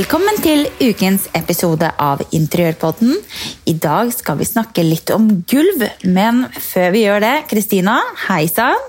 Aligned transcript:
Velkommen 0.00 0.38
til 0.40 0.62
ukens 0.80 1.26
episode 1.36 1.84
av 2.00 2.22
Interiørpodden. 2.32 3.18
I 3.68 3.74
dag 3.76 4.08
skal 4.14 4.38
vi 4.38 4.46
snakke 4.48 4.80
litt 4.80 5.10
om 5.12 5.26
gulv, 5.50 5.82
men 6.08 6.38
før 6.54 6.94
vi 6.94 7.02
gjør 7.02 7.20
det, 7.20 7.32
Kristina, 7.50 7.98
hei 8.22 8.46
sann. 8.48 8.80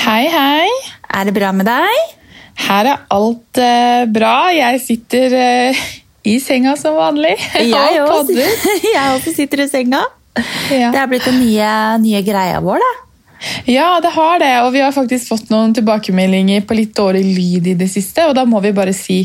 Hei, 0.00 0.24
hei. 0.32 0.66
Er 1.06 1.28
det 1.28 1.36
bra 1.36 1.52
med 1.54 1.68
deg? 1.70 2.16
Her 2.64 2.90
er 2.96 3.04
alt 3.14 3.60
uh, 3.62 4.08
bra. 4.10 4.34
Jeg 4.56 4.82
sitter 4.82 5.38
uh, 5.38 5.86
i 6.26 6.34
senga 6.42 6.74
som 6.80 6.98
vanlig 6.98 7.36
Jeg 7.76 8.02
og 8.02 8.16
også, 8.24 8.50
jeg 8.96 9.06
også 9.20 9.36
sitter 9.38 9.68
i 9.68 9.70
senga. 9.70 10.02
Ja. 10.34 10.90
Det 10.90 11.04
er 11.04 11.12
blitt 11.12 11.30
den 11.30 11.44
nye, 11.44 11.70
nye 12.02 12.26
greia 12.26 12.58
vår, 12.64 12.82
da. 12.82 13.05
Ja, 13.70 13.88
det 14.02 14.12
har 14.14 14.40
det. 14.42 14.52
Og 14.64 14.72
vi 14.74 14.82
har 14.84 14.94
faktisk 14.94 15.32
fått 15.32 15.50
noen 15.52 15.74
tilbakemeldinger 15.76 16.64
på 16.66 16.76
litt 16.78 16.94
dårlig 16.96 17.24
lyd 17.36 17.70
i 17.72 17.76
det 17.78 17.88
siste. 17.92 18.26
Og 18.28 18.36
da 18.38 18.46
må 18.48 18.60
vi 18.64 18.74
bare 18.76 18.94
si 18.96 19.22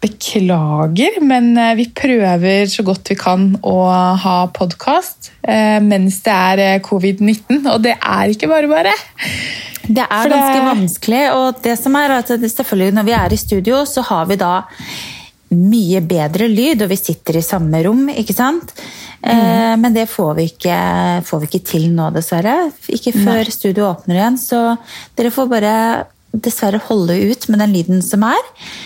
beklager, 0.00 1.20
men 1.24 1.52
eh, 1.60 1.74
vi 1.78 1.90
prøver 1.94 2.70
så 2.72 2.84
godt 2.86 3.12
vi 3.12 3.18
kan 3.20 3.52
å 3.66 3.76
ha 4.22 4.38
podkast 4.56 5.32
mens 5.40 6.20
det 6.24 6.32
er 6.32 6.60
eh, 6.64 6.80
covid-19. 6.84 7.64
Og 7.72 7.80
det 7.84 7.96
er 7.96 8.32
ikke 8.32 8.50
bare 8.50 8.70
bare. 8.70 8.94
Det 9.90 10.04
er 10.04 10.30
ganske 10.30 10.66
vanskelig, 10.66 11.22
og 11.34 11.62
det 11.64 11.72
som 11.80 11.96
er 11.98 12.12
at 12.20 12.28
selvfølgelig 12.30 12.94
når 12.94 13.06
vi 13.08 13.14
er 13.16 13.32
i 13.32 13.38
studio, 13.40 13.80
så 13.88 14.04
har 14.06 14.28
vi 14.30 14.36
da 14.38 14.60
mye 15.50 16.00
bedre 16.06 16.46
lyd, 16.50 16.84
og 16.84 16.92
vi 16.92 16.98
sitter 17.00 17.40
i 17.40 17.44
samme 17.44 17.82
rom, 17.86 18.06
ikke 18.12 18.36
sant? 18.36 18.74
Eh, 19.20 19.74
men 19.80 19.96
det 19.96 20.06
får 20.10 20.36
vi, 20.38 20.46
ikke, 20.52 20.78
får 21.26 21.42
vi 21.42 21.50
ikke 21.50 21.66
til 21.72 21.90
nå, 21.96 22.10
dessverre. 22.14 22.70
Ikke 22.92 23.14
før 23.16 23.50
studio 23.52 23.90
åpner 23.90 24.20
igjen, 24.20 24.40
så 24.40 24.62
dere 25.18 25.34
får 25.34 25.50
bare 25.50 25.74
dessverre 26.30 26.78
holde 26.86 27.16
ut 27.26 27.48
med 27.50 27.58
den 27.58 27.72
lyden 27.74 28.02
som 28.06 28.22
er. 28.22 28.44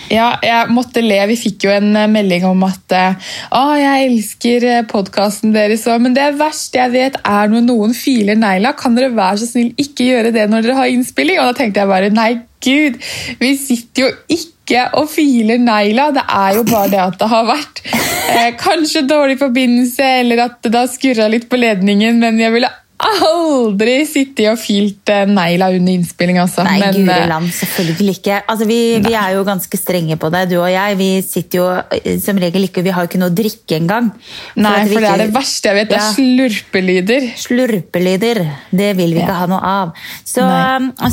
Ja, 0.09 0.31
jeg 0.41 0.73
måtte 0.73 1.03
le. 1.05 1.19
Vi 1.29 1.37
fikk 1.37 1.67
jo 1.67 1.75
en 1.75 1.91
eh, 1.93 2.09
melding 2.09 2.47
om 2.49 2.65
at 2.65 2.95
eh, 2.97 3.29
å, 3.53 3.61
jeg 3.77 4.07
elsker 4.09 4.65
podkasten 4.89 5.53
deres, 5.53 5.85
men 6.01 6.17
det 6.17 6.31
verste 6.39 6.81
jeg 6.81 6.95
vet 6.95 7.21
er 7.21 7.53
når 7.53 7.67
noen 7.67 7.93
filer 7.93 8.41
negla. 8.41 8.73
Kan 8.73 8.97
dere 8.97 9.13
være 9.13 9.43
så 9.43 9.51
snill 9.53 9.71
ikke 9.77 10.09
gjøre 10.09 10.33
det 10.33 10.49
når 10.49 10.65
dere 10.65 10.81
har 10.81 10.97
innspilling? 10.97 11.37
Og 11.43 11.51
da 11.51 11.59
tenkte 11.61 11.85
jeg 11.85 11.93
bare 11.93 12.11
nei, 12.17 12.31
gud, 12.65 12.99
vi 13.37 13.53
sitter 13.61 14.07
jo 14.07 14.11
ikke 14.25 14.54
og 14.97 15.09
filer 15.11 15.59
negla. 15.61 16.09
Det 16.15 16.23
er 16.25 16.55
jo 16.57 16.63
bare 16.69 16.89
det 16.93 17.01
at 17.03 17.19
det 17.19 17.29
har 17.31 17.45
vært 17.49 17.83
eh, 17.91 18.49
kanskje 18.57 19.05
dårlig 19.09 19.37
forbindelse, 19.41 20.09
eller 20.21 20.45
at 20.47 20.57
det 20.65 20.75
har 20.75 20.89
skurra 20.91 21.29
litt 21.31 21.49
på 21.49 21.59
ledningen, 21.59 22.19
men 22.19 22.39
jeg 22.41 22.55
ville 22.55 22.71
aldri 23.03 23.95
sittet 24.07 24.47
og 24.47 24.59
filt 24.59 25.09
eh, 25.11 25.25
negla 25.27 25.67
under 25.75 25.95
innspilling. 25.97 26.37
Altså. 26.39 26.63
Nei, 26.65 26.77
men, 26.79 26.95
guri 26.95 27.15
eh, 27.15 27.27
land, 27.29 27.49
selvfølgelig 27.55 28.15
ikke. 28.19 28.37
Altså, 28.51 28.67
vi, 28.69 28.79
vi 29.03 29.15
er 29.19 29.33
jo 29.35 29.43
ganske 29.47 29.79
strenge 29.79 30.17
på 30.21 30.29
det, 30.33 30.45
du 30.51 30.55
og 30.61 30.69
jeg. 30.71 30.97
Vi 30.99 31.09
sitter 31.25 31.59
jo 31.59 31.65
eh, 31.97 32.15
som 32.23 32.39
regel 32.41 32.69
ikke, 32.69 32.83
vi 32.85 32.93
har 32.95 33.03
jo 33.05 33.11
ikke 33.11 33.21
noe 33.21 33.33
å 33.33 33.35
drikke 33.35 33.79
engang. 33.79 34.11
Nei, 34.55 34.77
for 34.91 35.03
det 35.03 35.11
er 35.11 35.23
det 35.25 35.29
verste 35.35 35.71
jeg 35.71 35.79
vet. 35.79 35.91
Det 35.91 35.99
Ja. 35.99 36.05
er 36.05 36.15
slurpelyder. 36.15 37.27
Slurpelyder. 37.41 38.41
Det 38.71 38.91
vil 38.97 39.15
vi 39.17 39.23
ikke 39.23 39.39
ha 39.41 39.49
noe 39.51 39.73
av. 39.75 39.93
Så, 40.23 40.45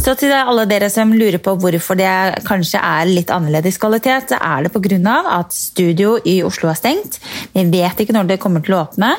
så 0.02 0.16
til 0.18 0.34
alle 0.36 0.66
dere 0.70 0.90
som 0.92 1.12
lurer 1.14 1.42
på 1.42 1.56
hvorfor 1.58 1.98
det 1.98 2.12
kanskje 2.46 2.78
er 2.78 3.10
litt 3.10 3.32
annerledes 3.34 3.80
kvalitet, 3.82 4.30
så 4.32 4.38
er 4.38 4.66
det 4.66 4.72
pga. 4.74 5.16
at 5.38 5.52
studio 5.54 6.16
i 6.24 6.42
Oslo 6.46 6.68
er 6.70 6.78
stengt. 6.78 7.18
Vi 7.54 7.64
vet 7.70 8.02
ikke 8.02 8.14
når 8.14 8.32
det 8.32 8.40
kommer 8.42 8.62
til 8.64 8.76
å 8.76 8.84
åpne. 8.86 9.14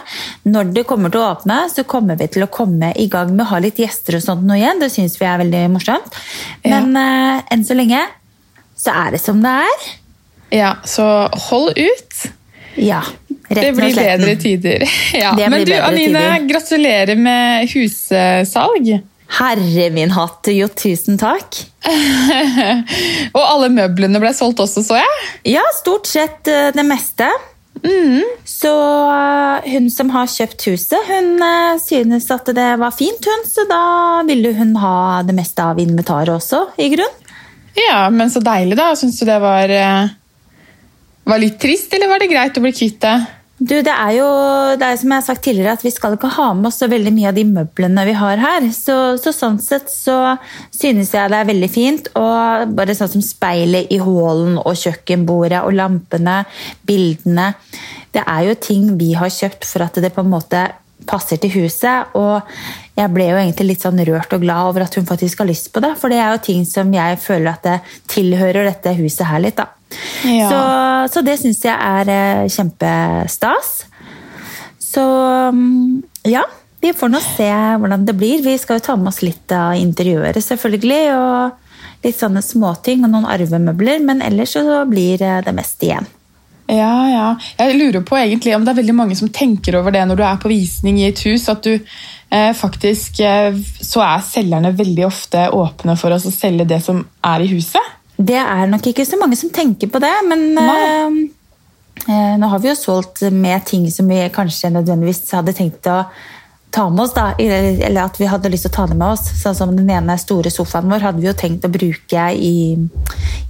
Når 0.48 0.74
det 0.76 0.86
kommer 0.88 1.12
til 1.12 1.24
å 1.24 1.32
åpne, 1.36 1.64
så 1.72 1.84
kommer 1.84 2.20
vi 2.20 2.28
til 2.28 2.44
å 2.46 2.53
komme 2.54 2.92
i 3.00 3.08
gang 3.12 3.34
med 3.34 3.46
å 3.48 3.52
ha 3.56 3.62
litt 3.64 3.82
gjester 3.82 4.20
og 4.20 4.24
sånt 4.26 4.46
nå 4.48 4.58
igjen. 4.60 4.82
Det 4.82 4.92
syns 4.94 5.18
vi 5.20 5.28
er 5.30 5.42
veldig 5.42 5.64
morsomt. 5.74 6.18
Men 6.66 6.94
eh, 7.00 7.42
enn 7.54 7.66
så 7.66 7.78
lenge 7.78 8.02
så 8.80 8.94
er 9.06 9.16
det 9.16 9.22
som 9.24 9.42
det 9.44 9.52
er. 9.64 9.90
Ja, 10.54 10.72
så 10.86 11.06
hold 11.50 11.78
ut. 11.78 12.26
Ja. 12.78 13.02
Det 13.28 13.60
retten 13.60 13.74
og 13.74 13.80
blir 13.82 13.98
bedre 13.98 14.36
tider. 14.42 14.86
Ja. 15.24 15.34
Det 15.38 15.50
Men 15.50 15.66
du, 15.66 15.74
Anine, 15.78 16.22
tider. 16.22 16.46
gratulerer 16.50 17.20
med 17.20 17.70
hussalg. 17.74 18.94
Herre 19.34 19.88
min 19.94 20.12
hatt, 20.14 20.50
jo 20.54 20.68
tusen 20.78 21.18
takk. 21.18 21.58
Og 23.34 23.42
alle 23.42 23.70
møblene 23.74 24.22
ble 24.22 24.30
solgt 24.36 24.62
også, 24.62 24.84
så 24.86 25.00
jeg. 25.00 25.24
Ja, 25.56 25.64
stort 25.80 26.10
sett 26.10 26.50
eh, 26.52 26.70
det 26.76 26.86
meste. 26.86 27.30
Så 28.48 28.72
eh, 29.12 29.72
hun 29.74 29.90
som 29.92 30.12
har 30.14 30.30
kjøpt 30.32 30.68
huset, 30.70 31.00
hun 31.10 31.42
eh, 31.44 31.80
synes 31.84 32.30
at 32.32 32.52
det 32.56 32.70
var 32.80 32.96
fint, 32.96 33.28
hun. 33.28 33.46
Så 33.50 33.66
da 33.70 33.84
ville 34.28 34.54
hun 34.56 34.76
ha 34.80 35.22
det 35.28 35.36
meste 35.36 35.66
av 35.66 35.82
inventaret 35.82 36.32
også, 36.32 36.66
i 36.80 36.90
grunn. 36.94 37.20
Ja, 37.76 38.06
men 38.14 38.32
så 38.32 38.44
deilig, 38.44 38.78
da. 38.80 38.92
Syns 38.96 39.20
du 39.20 39.26
det 39.28 39.40
var, 39.44 39.74
eh, 39.74 40.12
var 41.28 41.42
litt 41.42 41.60
trist, 41.62 41.94
eller 41.94 42.12
var 42.12 42.24
det 42.24 42.32
greit 42.32 42.60
å 42.60 42.64
bli 42.64 42.74
kvitt 42.76 43.02
det? 43.04 43.16
Du, 43.64 43.78
det 43.80 43.92
er 43.94 44.12
jo 44.18 44.28
det 44.76 44.84
er 44.84 44.98
som 45.00 45.12
jeg 45.14 45.22
har 45.22 45.24
sagt 45.24 45.44
tidligere, 45.46 45.76
at 45.78 45.84
vi 45.86 45.92
skal 45.94 46.18
ikke 46.18 46.32
ha 46.36 46.50
med 46.58 46.68
oss 46.68 46.82
så 46.82 46.90
veldig 46.92 47.14
mye 47.16 47.30
av 47.30 47.38
de 47.38 47.46
møblene 47.48 48.04
vi 48.10 48.16
har 48.20 48.42
her. 48.42 48.66
Så, 48.76 48.98
så 49.22 49.32
sånn 49.32 49.60
sett 49.64 49.88
så 49.92 50.18
synes 50.74 51.14
jeg 51.16 51.32
det 51.32 51.40
er 51.40 51.48
veldig 51.48 51.70
fint. 51.72 52.10
Og 52.20 52.74
bare 52.76 52.96
sånn 52.98 53.14
som 53.14 53.24
speilet 53.24 53.94
i 53.94 54.02
hallen 54.04 54.58
og 54.60 54.76
kjøkkenbordet 54.82 55.62
og 55.64 55.78
lampene, 55.80 56.42
bildene. 56.90 57.54
Det 58.14 58.26
er 58.28 58.50
jo 58.50 58.60
ting 58.68 58.90
vi 59.00 59.14
har 59.16 59.32
kjøpt 59.32 59.70
for 59.70 59.88
at 59.88 60.02
det 60.04 60.12
på 60.12 60.26
en 60.26 60.34
måte 60.34 60.66
passer 61.08 61.40
til 61.42 61.54
huset. 61.58 62.14
Og 62.20 62.42
jeg 62.98 63.12
ble 63.14 63.30
jo 63.30 63.38
egentlig 63.40 63.74
litt 63.74 63.86
sånn 63.86 64.02
rørt 64.08 64.36
og 64.36 64.44
glad 64.44 64.72
over 64.72 64.86
at 64.86 64.98
hun 65.00 65.08
faktisk 65.10 65.44
har 65.44 65.50
lyst 65.50 65.72
på 65.74 65.84
det. 65.84 65.94
For 66.00 66.14
det 66.14 66.20
er 66.22 66.34
jo 66.34 66.44
ting 66.46 66.66
som 66.70 66.92
jeg 66.94 67.22
føler 67.24 67.54
at 67.54 67.66
det 67.68 67.78
tilhører 68.14 68.70
dette 68.70 68.96
huset 69.00 69.28
her 69.30 69.44
litt, 69.44 69.60
da. 69.60 69.70
Ja. 70.26 70.50
Så, 70.50 70.60
så 71.16 71.26
det 71.26 71.38
syns 71.42 71.62
jeg 71.66 71.76
er 71.76 72.10
eh, 72.10 72.50
kjempestas. 72.50 73.74
Så 74.82 75.04
mm, 75.54 76.04
ja, 76.30 76.44
vi 76.84 76.94
får 76.94 77.12
nå 77.12 77.22
se 77.24 77.50
hvordan 77.82 78.06
det 78.08 78.18
blir. 78.18 78.44
Vi 78.46 78.58
skal 78.62 78.80
jo 78.80 78.88
ta 78.88 78.98
med 79.00 79.14
oss 79.14 79.22
litt 79.26 79.54
av 79.56 79.78
interiøret, 79.80 80.42
selvfølgelig. 80.44 81.04
Og 81.18 82.04
litt 82.04 82.20
sånne 82.20 82.44
småting 82.44 83.06
og 83.06 83.14
noen 83.14 83.30
arvemøbler. 83.32 84.02
Men 84.04 84.22
ellers 84.26 84.58
så 84.58 84.84
blir 84.90 85.24
eh, 85.24 85.40
det 85.46 85.56
meste 85.56 85.90
igjen. 85.90 86.10
Ja, 86.72 87.10
ja. 87.12 87.26
Jeg 87.60 87.76
lurer 87.76 88.04
på 88.08 88.16
egentlig 88.18 88.56
om 88.56 88.64
det 88.64 88.72
er 88.72 88.80
veldig 88.80 88.96
mange 88.96 89.18
som 89.20 89.32
tenker 89.34 89.76
over 89.82 89.92
det 89.92 90.06
når 90.08 90.20
du 90.20 90.24
er 90.24 90.40
på 90.42 90.52
visning 90.52 91.02
i 91.02 91.10
et 91.10 91.24
hus, 91.28 91.50
at 91.52 91.66
du 91.66 91.74
eh, 91.76 92.54
faktisk 92.56 93.20
eh, 93.20 93.58
Så 93.82 94.04
er 94.06 94.24
selgerne 94.24 94.72
veldig 94.76 95.06
ofte 95.08 95.50
åpne 95.52 95.98
for 96.00 96.16
oss 96.16 96.28
å 96.30 96.34
selge 96.34 96.68
det 96.70 96.80
som 96.86 97.04
er 97.28 97.44
i 97.44 97.52
huset. 97.52 97.92
Det 98.16 98.40
er 98.40 98.70
nok 98.70 98.88
ikke 98.88 99.06
så 99.08 99.20
mange 99.20 99.36
som 99.40 99.52
tenker 99.52 99.92
på 99.92 100.00
det, 100.00 100.14
men 100.30 100.46
eh, 100.62 101.20
eh, 102.08 102.34
nå 102.40 102.52
har 102.52 102.64
vi 102.64 102.72
jo 102.72 102.78
solgt 102.80 103.26
med 103.34 103.66
ting 103.68 103.90
som 103.92 104.08
vi 104.08 104.22
kanskje 104.34 104.72
nødvendigvis 104.72 105.26
hadde 105.36 105.56
tenkt 105.58 105.92
å 105.92 106.04
ta 106.74 106.88
med 106.90 107.04
oss, 107.04 107.14
da, 107.14 107.34
eller 107.38 108.08
at 108.08 108.18
vi 108.18 108.26
hadde 108.30 108.50
lyst 108.50 108.66
til 108.66 108.72
å 108.72 108.78
ta 108.80 108.88
det 108.90 108.98
med 108.98 109.14
oss. 109.14 109.28
Sånn 109.44 109.58
som 109.58 109.76
den 109.76 109.92
ene 109.94 110.16
store 110.18 110.50
sofaen 110.54 110.90
vår 110.90 111.06
hadde 111.06 111.22
vi 111.22 111.28
jo 111.28 111.36
tenkt 111.38 111.68
å 111.68 111.74
bruke 111.74 112.28
i, 112.34 112.56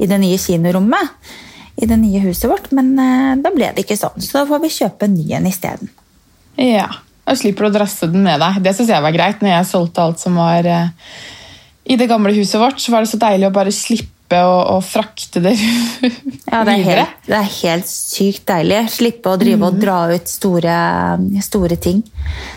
i 0.02 0.10
det 0.10 0.20
nye 0.20 0.40
kinorommet. 0.42 1.14
I 1.82 1.90
det 1.90 1.98
nye 1.98 2.22
huset 2.28 2.50
vårt, 2.52 2.70
men 2.76 2.94
eh, 3.02 3.34
da 3.42 3.52
ble 3.54 3.72
det 3.74 3.86
ikke 3.86 3.98
sånn. 3.98 4.22
Så 4.22 4.42
da 4.42 4.46
får 4.50 4.62
vi 4.64 4.74
kjøpe 4.76 5.08
en 5.10 5.16
ny 5.18 5.28
en 5.40 5.50
isteden. 5.50 5.90
Ja, 6.60 6.90
Og 7.26 7.38
slipper 7.40 7.66
du 7.66 7.72
å 7.72 7.78
drasse 7.80 8.10
den 8.12 8.26
med 8.26 8.42
deg. 8.44 8.60
Det 8.66 8.76
syns 8.78 8.92
jeg 8.94 9.02
var 9.02 9.16
greit. 9.16 9.42
Når 9.42 9.56
jeg 9.56 9.70
solgte 9.72 10.04
alt 10.04 10.22
som 10.22 10.36
var 10.38 10.68
eh, 10.70 10.90
i 11.90 11.98
det 12.00 12.08
gamle 12.12 12.34
huset 12.36 12.60
vårt, 12.62 12.82
så 12.84 12.94
var 12.94 13.04
det 13.04 13.12
så 13.12 13.20
deilig 13.22 13.48
å 13.50 13.56
bare 13.56 13.74
slippe 13.74 14.10
å, 14.44 14.80
frakte 14.82 15.42
det 15.44 15.52
Ja, 16.52 16.64
det 16.66 16.74
er, 16.74 16.78
videre. 16.80 17.04
helt, 17.04 17.26
det 17.28 17.38
er 17.38 17.50
helt 17.60 17.90
sykt 17.90 18.46
deilig. 18.50 18.80
Slippe 18.90 19.34
å 19.34 19.40
drive 19.40 19.68
og 19.68 19.80
dra 19.82 19.98
ut 20.14 20.30
store, 20.32 20.78
store 21.46 21.78
ting. 21.82 22.00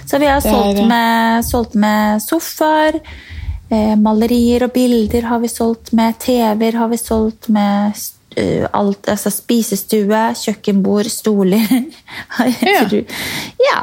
Så 0.08 0.20
vi 0.22 0.30
har 0.30 0.44
solgt 0.44 0.82
med, 0.88 1.44
solgt 1.44 1.76
med 1.76 2.22
sofaer, 2.24 3.00
eh, 3.68 3.94
malerier 4.00 4.66
og 4.68 4.72
bilder 4.76 5.28
har 5.30 5.42
vi 5.42 5.50
solgt 5.52 5.92
med, 5.96 6.16
TV-er 6.22 6.80
har 6.80 6.92
vi 6.92 7.00
solgt 7.00 7.50
med, 7.52 7.92
eh, 7.92 8.06
alt, 8.76 9.08
altså 9.08 9.30
spisestue, 9.32 10.22
kjøkkenbord, 10.44 11.08
stoler. 11.12 11.66
Ja. 12.66 12.82
ja, 13.62 13.78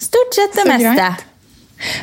stort 0.00 0.36
sett 0.36 0.54
det 0.56 0.64
Så 0.64 0.68
meste. 0.70 0.94
greit. 0.96 1.24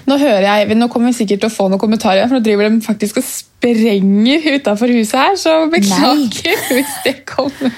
Nå 0.07 0.15
hører 0.21 0.45
jeg, 0.45 0.75
nå 0.79 0.87
kommer 0.87 1.11
vi 1.11 1.17
sikkert 1.17 1.41
til 1.43 1.49
å 1.49 1.55
få 1.55 1.65
noen 1.67 1.81
kommentarer, 1.81 2.29
for 2.29 2.37
nå 2.37 2.43
driver 2.45 2.69
de 2.71 2.77
faktisk 2.85 3.17
og 3.19 3.25
sprenger 3.27 4.45
utafor 4.55 4.93
huset 4.95 5.17
her, 5.19 5.35
så 5.41 5.55
beklager 5.73 6.61
hvis 6.69 6.93
det 7.03 7.15
kommer. 7.27 7.73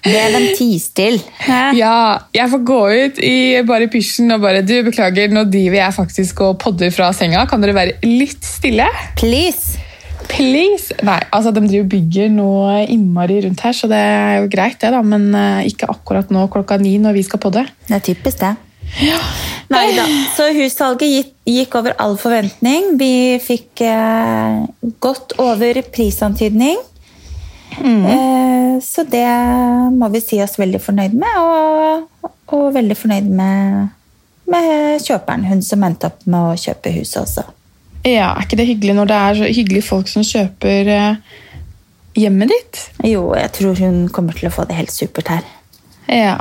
Det 0.00 0.16
er 0.16 0.32
den 0.32 0.48
tistil. 0.56 1.18
Ja, 1.76 2.18
jeg 2.34 2.48
får 2.50 2.62
gå 2.66 2.80
ut 3.04 3.18
i 3.22 3.34
bare 3.68 3.86
pysjen 3.92 4.32
og 4.32 4.40
bare 4.42 4.62
Du, 4.64 4.72
beklager, 4.86 5.28
nå 5.30 5.44
driver 5.52 5.76
jeg 5.82 5.96
faktisk 6.00 6.40
og 6.46 6.56
podder 6.62 6.90
fra 6.94 7.10
senga. 7.14 7.44
Kan 7.50 7.60
dere 7.62 7.76
være 7.76 7.98
litt 8.08 8.40
stille? 8.48 8.88
Please. 9.20 9.76
Please! 10.30 10.94
Nei, 11.06 11.18
altså 11.34 11.52
de 11.54 11.62
driver 11.66 11.88
bygger 11.96 12.30
noe 12.32 12.80
innmari 12.86 13.40
rundt 13.44 13.62
her, 13.66 13.74
så 13.76 13.90
det 13.90 13.98
er 13.98 14.34
jo 14.40 14.50
greit, 14.52 14.78
det, 14.82 14.92
da. 14.94 15.02
Men 15.04 15.30
eh, 15.34 15.70
ikke 15.70 15.90
akkurat 15.90 16.30
nå 16.32 16.46
klokka 16.52 16.78
ni 16.80 16.96
når 17.02 17.18
vi 17.18 17.24
skal 17.26 17.42
podde. 17.42 17.64
Det 17.88 17.96
er 17.98 18.04
typisk 18.12 18.42
det. 18.42 18.54
Nei 19.70 19.86
da. 19.94 20.04
Så 20.34 20.48
hussalget 20.54 21.30
gikk, 21.46 21.76
over 21.78 21.94
all 22.02 22.16
forventning. 22.18 22.94
Vi 22.98 23.38
fikk 23.42 23.84
eh, 23.86 24.62
godt 25.02 25.36
over 25.42 25.82
prisantydning. 25.94 26.80
Eh, 27.80 28.78
så 28.80 29.00
så 29.00 29.04
det 29.08 29.28
må 29.94 30.08
vi 30.12 30.20
si 30.24 30.40
oss 30.42 30.58
veldig 30.58 30.80
fornøyd 30.82 31.14
med. 31.20 31.36
Og, 31.40 32.30
og 32.56 32.66
veldig 32.74 32.96
fornøyd 32.96 33.28
med, 33.28 33.88
med 34.50 35.00
kjøperen, 35.04 35.46
hun 35.48 35.62
som 35.64 35.84
endte 35.86 36.10
opp 36.10 36.24
med 36.26 36.52
å 36.52 36.58
kjøpe 36.58 36.92
huset 36.96 37.22
også. 37.22 37.46
Ja, 38.06 38.30
Er 38.36 38.46
ikke 38.46 38.56
det 38.60 38.68
hyggelig 38.70 38.94
når 38.96 39.10
det 39.10 39.16
er 39.16 39.34
så 39.40 39.48
hyggelige 39.52 39.84
folk 39.84 40.08
som 40.08 40.24
kjøper 40.24 40.88
eh, 40.94 41.34
hjemmet 42.16 42.48
ditt? 42.52 42.80
Jo, 43.04 43.26
jeg 43.36 43.52
tror 43.58 43.76
hun 43.82 44.06
kommer 44.14 44.36
til 44.36 44.48
å 44.48 44.54
få 44.54 44.64
det 44.68 44.78
helt 44.78 44.94
supert 44.94 45.28
her. 45.28 45.44
Ja. 46.08 46.38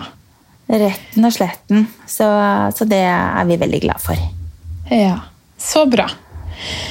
Retten 0.70 1.26
og 1.28 1.34
sletten. 1.36 1.88
Så, 2.08 2.28
så 2.78 2.88
det 2.88 3.02
er 3.04 3.46
vi 3.50 3.60
veldig 3.60 3.84
glad 3.88 4.02
for. 4.04 4.20
ja. 4.94 5.18
Så 5.60 5.82
bra. 5.92 6.06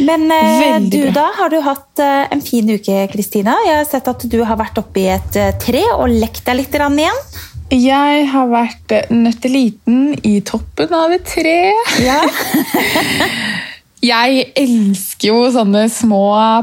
Men 0.04 0.26
eh, 0.28 0.58
Veldig 0.60 0.90
du 0.92 1.06
bra. 1.06 1.12
da, 1.16 1.22
har 1.38 1.48
du 1.52 1.56
hatt 1.64 2.00
eh, 2.04 2.26
en 2.34 2.42
fin 2.44 2.68
uke, 2.68 2.98
Kristina? 3.12 3.54
Jeg 3.64 3.78
har 3.80 3.86
sett 3.88 4.10
at 4.12 4.26
du 4.28 4.42
har 4.44 4.58
vært 4.60 4.76
oppi 4.80 5.06
et 5.08 5.38
tre 5.62 5.80
og 5.94 6.12
lekt 6.12 6.44
deg 6.44 6.58
litt 6.60 6.76
igjen. 6.76 7.22
Jeg 7.72 8.26
har 8.32 8.46
vært 8.52 8.92
nøtteliten 9.12 10.12
i 10.24 10.38
toppen 10.44 10.92
av 10.96 11.16
et 11.16 11.24
tre. 11.32 11.56
Ja. 12.04 12.20
Jeg 14.04 14.52
elsker 14.54 15.32
jo 15.32 15.38
sånne 15.50 15.88
små 15.90 16.20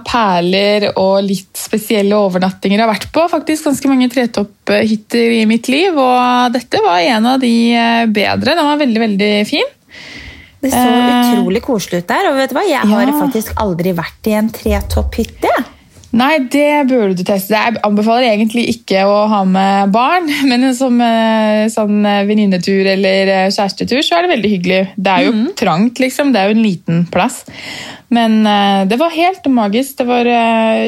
perler 0.07 0.85
og 0.95 1.17
litt 1.27 1.51
spesielle 1.59 2.15
overnattinger 2.15 2.79
jeg 2.79 2.85
har 2.85 2.93
vært 2.93 3.09
på. 3.11 3.25
Faktisk 3.31 3.67
ganske 3.67 3.89
mange 3.91 4.07
tretopphytter 4.13 5.35
i 5.41 5.45
mitt 5.49 5.67
liv, 5.67 5.97
og 5.99 6.53
dette 6.55 6.79
var 6.85 7.01
en 7.03 7.27
av 7.33 7.41
de 7.43 7.51
eh, 7.75 8.05
bedre. 8.07 8.55
Den 8.55 8.69
var 8.69 8.79
veldig, 8.79 9.01
veldig 9.03 9.31
fin. 9.51 9.67
Det 10.63 10.71
så 10.71 10.79
Eh. 10.79 11.35
utrolig 11.35 11.61
koselig 11.61 11.99
ut 12.03 12.07
der. 12.07 12.31
Og 12.31 12.37
vet 12.39 12.49
du 12.49 12.55
hva, 12.55 12.63
jeg 12.67 12.79
har 12.87 13.05
Ja. 13.05 13.19
faktisk 13.19 13.51
aldri 13.59 13.91
vært 13.93 14.27
i 14.31 14.33
en 14.39 14.49
tretopphytte. 14.49 15.51
Nei, 16.15 16.35
det 16.47 16.85
burde 16.87 17.15
du 17.17 17.25
teste. 17.27 17.57
Jeg 17.57 17.79
anbefaler 17.83 18.29
egentlig 18.29 18.69
ikke 18.71 19.01
å 19.09 19.25
ha 19.31 19.41
med 19.47 19.91
barn, 19.91 20.29
men 20.49 20.69
som 20.77 20.99
eh, 21.03 21.65
sånn 21.71 22.05
eh, 22.07 22.23
venninnetur 22.27 22.87
eller 22.93 23.31
eh, 23.33 23.47
kjærestetur, 23.51 23.99
så 24.05 24.17
er 24.17 24.25
det 24.25 24.35
veldig 24.37 24.51
hyggelig. 24.53 24.81
Det 24.95 25.11
er 25.11 25.25
jo 25.27 25.33
trangt, 25.59 25.99
liksom. 25.99 26.31
Det 26.31 26.41
er 26.41 26.51
jo 26.51 26.55
en 26.55 26.63
liten 26.63 27.01
plass. 27.11 27.41
Men 28.15 28.45
det 28.87 28.99
var 29.01 29.11
helt 29.11 29.47
magisk. 29.51 29.95
Det 29.97 30.05
var 30.07 30.27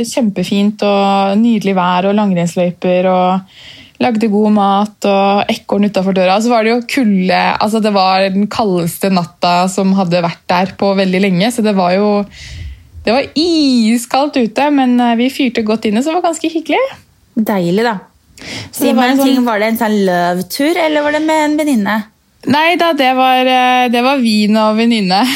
kjempefint 0.05 0.83
og 0.85 1.39
nydelig 1.41 1.73
vær 1.75 2.07
og 2.07 2.13
langrennsløyper 2.15 3.09
og 3.09 3.57
lagde 4.05 4.29
god 4.31 4.53
mat 4.53 5.07
og 5.09 5.51
ekorn 5.51 5.89
utafor 5.89 6.15
døra. 6.15 6.37
Så 6.39 6.53
var 6.53 6.63
det 6.63 6.75
jo 6.75 6.85
kulde 6.93 7.41
altså 7.57 7.81
Det 7.83 7.91
var 7.95 8.27
den 8.29 8.45
kaldeste 8.53 9.09
natta 9.11 9.55
som 9.73 9.95
hadde 9.97 10.23
vært 10.23 10.45
der 10.53 10.71
på 10.79 10.93
veldig 11.01 11.23
lenge, 11.25 11.51
så 11.51 11.65
det 11.65 11.73
var 11.75 11.97
jo 11.97 12.11
det 13.07 13.13
var 13.15 13.23
iskaldt 13.39 14.35
ute, 14.35 14.65
men 14.75 14.97
eh, 14.99 15.13
vi 15.15 15.29
fyrte 15.31 15.63
godt 15.63 15.85
inne, 15.87 16.01
så 16.03 16.11
det 16.11 16.17
var 16.19 16.25
ganske 16.27 16.49
hyggelig. 16.51 16.81
Deilig, 17.39 17.85
da. 17.87 17.93
Så 18.67 18.81
Si 18.83 18.91
meg 18.93 19.13
en 19.13 19.17
sånn- 19.21 19.29
ting, 19.31 19.45
Var 19.47 19.59
det 19.63 19.67
en 19.71 19.77
sånn 19.79 19.95
love-tur, 20.09 20.75
eller 20.83 21.05
var 21.05 21.15
det 21.15 21.21
med 21.23 21.43
en 21.45 21.55
venninne? 21.61 21.95
Nei 22.47 22.75
da, 22.79 22.91
det 22.93 23.09
var, 23.17 23.47
eh, 23.49 23.87
det 23.91 24.01
var 24.03 24.19
vin 24.21 24.59
og 24.59 24.75
venninne. 24.77 25.23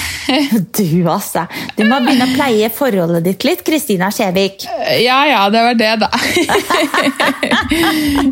Du, 0.77 0.85
altså. 1.11 1.41
Du 1.75 1.81
må 1.83 1.97
begynne 2.03 2.27
å 2.27 2.35
pleie 2.35 2.69
forholdet 2.71 3.23
ditt 3.25 3.43
litt, 3.47 3.63
Kristina 3.67 4.07
Skjevik. 4.15 4.63
Ja 5.01 5.17
ja, 5.27 5.41
det 5.51 5.63
var 5.65 5.75
det, 5.79 5.89
da. 6.05 6.07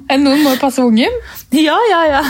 Noen 0.20 0.44
må 0.46 0.54
passe 0.62 0.84
ungen. 0.86 1.12
Ja, 1.56 1.76
ja, 1.92 2.04
ja. 2.12 2.22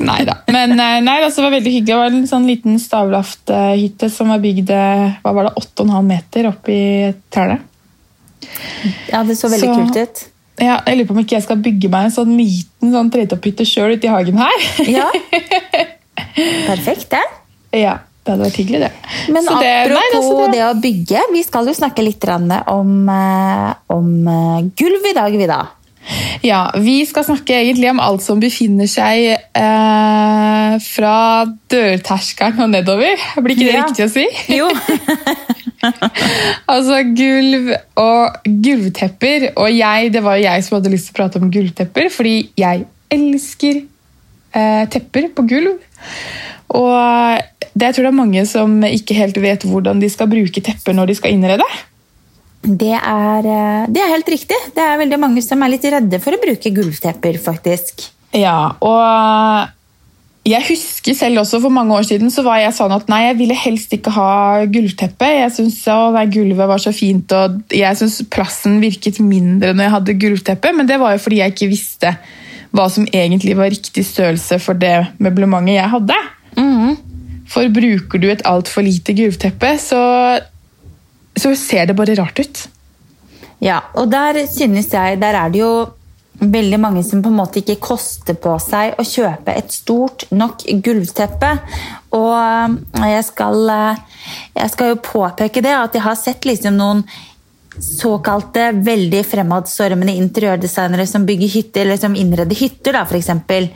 Nei 0.00 0.24
da. 0.26 0.34
Men 0.50 0.72
eh, 0.78 1.00
nei, 1.04 1.16
det 1.22 1.30
var 1.38 1.50
veldig 1.54 1.70
hyggelig. 1.72 1.86
Det 1.86 1.98
var 2.00 2.10
en 2.10 2.26
sånn 2.30 2.46
liten 2.48 2.78
stavlafthytte 2.82 4.08
som 4.10 4.32
var 4.34 4.40
bygd 4.42 4.70
eh, 4.74 5.12
hva 5.22 5.32
var 5.36 5.48
det, 5.50 5.54
8,5 5.62 6.08
meter 6.08 6.48
oppi 6.50 6.78
trærne. 7.32 7.60
Ja, 9.12 9.22
det 9.24 9.36
så 9.38 9.48
veldig 9.52 9.68
Så- 9.68 9.74
kult 9.80 9.96
ut. 10.02 10.24
Ja, 10.62 10.76
jeg 10.86 10.98
lurer 11.00 11.06
på 11.08 11.14
om 11.16 11.18
ikke 11.24 11.34
jeg 11.34 11.42
skal 11.42 11.58
bygge 11.58 11.88
meg 11.90 12.04
en 12.06 12.12
sånn 12.14 12.36
liten 12.38 12.92
sånn 12.94 13.08
tretopphytte 13.10 13.64
sjøl 13.66 13.96
ute 13.96 14.06
i 14.06 14.10
hagen 14.12 14.36
her. 14.38 14.66
Ja. 14.86 15.08
Perfekt, 16.68 17.08
det. 17.10 17.22
ja, 17.80 17.96
det 18.22 18.32
hadde 18.34 18.44
vært 18.46 18.58
hyggelig, 18.60 18.80
det. 18.84 18.90
Men 19.34 19.42
Så 19.46 19.56
det- 19.58 19.72
apropos 19.82 19.98
nei, 19.98 20.04
det, 20.12 20.20
altså, 20.20 20.52
det- 20.52 20.66
å 20.68 20.80
bygge, 20.80 21.22
vi 21.32 21.42
skal 21.42 21.66
jo 21.66 21.74
snakke 21.74 22.04
litt 22.06 22.24
om, 22.68 23.08
eh, 23.08 23.74
om 23.88 24.28
eh, 24.28 24.62
gulv 24.78 25.06
i 25.10 25.14
dag, 25.14 25.32
vi 25.36 25.46
da. 25.46 25.66
Ja, 26.44 26.66
Vi 26.76 26.98
skal 27.08 27.24
snakke 27.24 27.54
egentlig 27.56 27.88
om 27.90 28.00
alt 28.04 28.22
som 28.22 28.40
befinner 28.42 28.88
seg 28.90 29.30
eh, 29.56 30.74
fra 30.84 31.14
dørterskelen 31.72 32.60
og 32.66 32.72
nedover. 32.74 33.16
Blir 33.40 33.54
ikke 33.56 33.64
det 33.70 33.74
Ja. 33.74 33.84
riktig 33.86 34.04
å 34.04 34.12
si? 34.12 34.26
Jo. 34.52 34.68
altså 36.74 37.00
gulv 37.16 37.72
og 38.00 38.50
gulvtepper. 38.66 39.48
Og 39.56 39.70
jeg, 39.72 40.12
det 40.14 40.22
var 40.24 40.38
jo 40.38 40.46
jeg 40.46 40.66
som 40.66 40.78
hadde 40.78 40.92
lyst 40.92 41.08
til 41.10 41.16
å 41.16 41.18
prate 41.22 41.40
om 41.42 41.50
gulvtepper, 41.52 42.10
fordi 42.12 42.36
jeg 42.60 42.84
elsker 43.14 43.80
eh, 43.80 44.84
tepper 44.92 45.30
på 45.36 45.46
gulv. 45.50 45.74
Og 46.74 47.40
det, 47.74 47.86
jeg 47.88 47.94
tror 47.96 48.06
det 48.06 48.12
er 48.12 48.18
mange 48.20 48.44
som 48.50 48.76
ikke 48.86 49.16
helt 49.18 49.40
vet 49.42 49.64
hvordan 49.68 50.00
de 50.02 50.08
skal 50.12 50.28
bruke 50.30 50.62
tepper 50.64 50.96
når 50.96 51.12
de 51.12 51.18
skal 51.20 51.34
innrede. 51.36 51.66
Det 52.64 52.96
er, 52.96 53.46
eh, 53.46 53.86
det 53.92 54.00
er 54.00 54.12
helt 54.14 54.28
riktig. 54.32 54.58
Det 54.74 54.82
er 54.82 55.00
veldig 55.00 55.20
mange 55.20 55.44
som 55.44 55.62
er 55.62 55.74
litt 55.74 55.84
redde 55.84 56.20
for 56.22 56.34
å 56.34 56.40
bruke 56.40 56.72
gulvtepper, 56.74 57.38
faktisk. 57.42 58.08
Ja, 58.34 58.74
og 58.80 59.70
jeg 60.44 60.64
husker 60.66 61.16
selv 61.16 61.40
også 61.44 61.60
for 61.62 61.72
mange 61.72 61.94
år 61.96 62.04
siden 62.08 62.32
så 62.32 62.42
var 62.44 62.58
jeg 62.60 62.74
sånn 62.76 62.92
at 62.92 63.06
nei, 63.08 63.22
jeg 63.28 63.38
ville 63.38 63.56
helst 63.56 63.92
ikke 63.96 64.12
ha 64.16 64.64
gulvteppe. 64.68 65.28
Jeg 65.38 65.52
syntes 65.56 66.32
gulvet 66.34 66.68
var 66.68 66.82
så 66.82 66.92
fint, 66.92 67.32
og 67.32 67.72
jeg 67.72 68.00
syns 68.00 68.22
plassen 68.32 68.80
virket 68.82 69.20
mindre 69.20 69.72
når 69.72 69.86
jeg 69.86 69.94
hadde 69.98 70.18
gulvteppe, 70.24 70.72
men 70.76 70.88
det 70.90 70.98
var 71.00 71.14
jo 71.14 71.22
fordi 71.24 71.40
jeg 71.40 71.54
ikke 71.54 71.70
visste 71.72 72.16
hva 72.74 72.88
som 72.90 73.06
egentlig 73.06 73.54
var 73.56 73.70
riktig 73.70 74.02
størrelse 74.04 74.58
for 74.58 74.74
det 74.74 74.96
møblementet 75.22 75.78
jeg 75.78 75.92
hadde. 75.92 76.18
For 77.54 77.70
bruker 77.70 78.20
du 78.20 78.28
et 78.32 78.42
altfor 78.48 78.84
lite 78.84 79.14
gulvteppe, 79.16 79.74
så, 79.82 80.00
så 81.38 81.54
ser 81.58 81.86
det 81.86 81.96
bare 81.98 82.16
rart 82.18 82.38
ut. 82.40 82.64
Ja, 83.64 83.80
og 83.94 84.10
der 84.12 84.44
synes 84.50 84.92
jeg, 84.92 85.20
der 85.20 85.38
er 85.38 85.52
det 85.52 85.62
jo 85.62 85.74
veldig 86.34 86.80
mange 86.82 87.04
som 87.06 87.22
på 87.22 87.30
en 87.30 87.38
måte 87.38 87.60
ikke 87.60 87.78
koster 87.82 88.36
på 88.38 88.56
seg 88.62 88.98
å 88.98 89.06
kjøpe 89.06 89.54
et 89.54 89.70
stort 89.72 90.26
nok 90.34 90.64
gulvteppe. 90.84 91.52
Og 92.16 93.04
jeg 93.06 93.24
skal, 93.28 93.70
eh, 93.70 94.02
jeg 94.56 94.70
skal 94.74 94.92
jo 94.92 95.04
påpeke 95.04 95.62
det, 95.62 95.74
at 95.74 95.94
jeg 95.94 96.02
har 96.02 96.18
sett 96.18 96.44
liksom 96.44 96.76
noen 96.76 97.04
såkalte 97.80 98.70
veldig 98.86 99.22
fremadstormende 99.26 100.14
interiørdesignere 100.20 101.06
som 101.10 101.26
bygger 101.26 101.52
hytter, 101.56 101.84
eller 101.84 102.00
som 102.00 102.16
innreder 102.18 102.58
hytter, 102.58 102.94
da, 102.96 103.04
for 103.08 103.18
eksempel. 103.18 103.70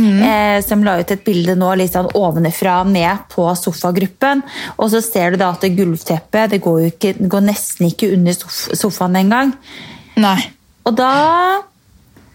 Eh, 0.00 0.64
som 0.64 0.84
la 0.86 1.00
ut 1.00 1.10
et 1.10 1.24
bilde 1.26 1.56
nå 1.58 1.72
litt 1.76 1.96
sånn 1.96 2.08
ovenfra 2.16 2.80
og 2.84 2.92
ned 2.94 3.24
på 3.32 3.48
sofagruppen. 3.58 4.44
Og 4.78 4.92
så 4.92 5.02
ser 5.04 5.34
du 5.34 5.40
da 5.42 5.50
at 5.54 5.66
det 5.66 5.74
gulvteppet 5.78 6.54
det 6.54 6.62
går, 6.62 6.86
ikke, 6.92 7.16
det 7.18 7.32
går 7.32 7.44
nesten 7.48 7.90
ikke 7.90 8.12
under 8.14 8.36
sof 8.38 8.62
sofaen 8.78 9.18
engang. 9.20 9.52
Og 10.86 10.96
da 10.96 11.10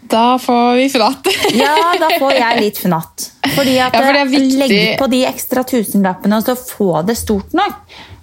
da 0.05 0.35
får 0.37 0.75
vi 0.77 0.89
fnatt. 0.93 1.31
Ja, 1.57 1.95
da 1.97 2.11
får 2.19 2.35
jeg 2.37 2.61
litt 2.61 2.77
fnatt. 2.83 3.29
Fordi 3.55 3.79
at 3.81 3.95
Ja, 3.95 4.03
for 4.05 4.19
viktig. 4.29 4.59
Legg 4.59 4.99
på 4.99 5.07
de 5.09 5.23
ekstra 5.25 5.63
tusenlappene, 5.65 6.37
og 6.37 6.45
så 6.45 6.55
få 6.59 7.01
det 7.07 7.17
stort 7.17 7.55
nok. 7.57 7.79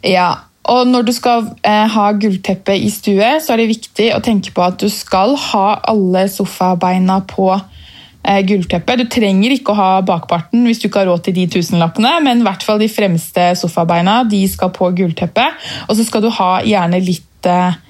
Ja, 0.07 0.29
og 0.71 0.87
når 0.87 1.07
du 1.09 1.13
skal 1.15 1.49
eh, 1.67 1.87
ha 1.91 2.07
gullteppe 2.15 2.77
i 2.79 2.91
stue, 2.93 3.29
så 3.43 3.55
er 3.55 3.63
det 3.63 3.73
viktig 3.73 4.13
å 4.15 4.23
tenke 4.23 4.53
på 4.55 4.63
at 4.63 4.79
du 4.79 4.87
skal 4.93 5.35
ha 5.51 5.67
alle 5.91 6.29
sofabeina 6.31 7.19
på 7.27 7.49
eh, 7.57 8.43
gullteppet. 8.47 9.03
Du 9.03 9.11
trenger 9.11 9.57
ikke 9.57 9.75
å 9.75 9.81
ha 9.81 9.91
bakparten 10.07 10.63
hvis 10.69 10.83
du 10.83 10.87
ikke 10.87 11.03
har 11.03 11.11
råd 11.11 11.27
til 11.27 11.37
de 11.41 11.49
tusenlappene, 11.57 12.15
men 12.23 12.43
i 12.43 12.47
hvert 12.47 12.63
fall 12.67 12.79
de 12.83 12.91
fremste 12.93 13.49
sofabeina 13.59 14.21
de 14.31 14.45
skal 14.51 14.71
på 14.75 14.93
gullteppet. 15.03 15.59
Og 15.89 15.99
så 15.99 16.07
skal 16.07 16.23
du 16.23 16.31
ha 16.39 16.53
gjerne 16.67 17.03
litt 17.03 17.51
eh, 17.51 17.81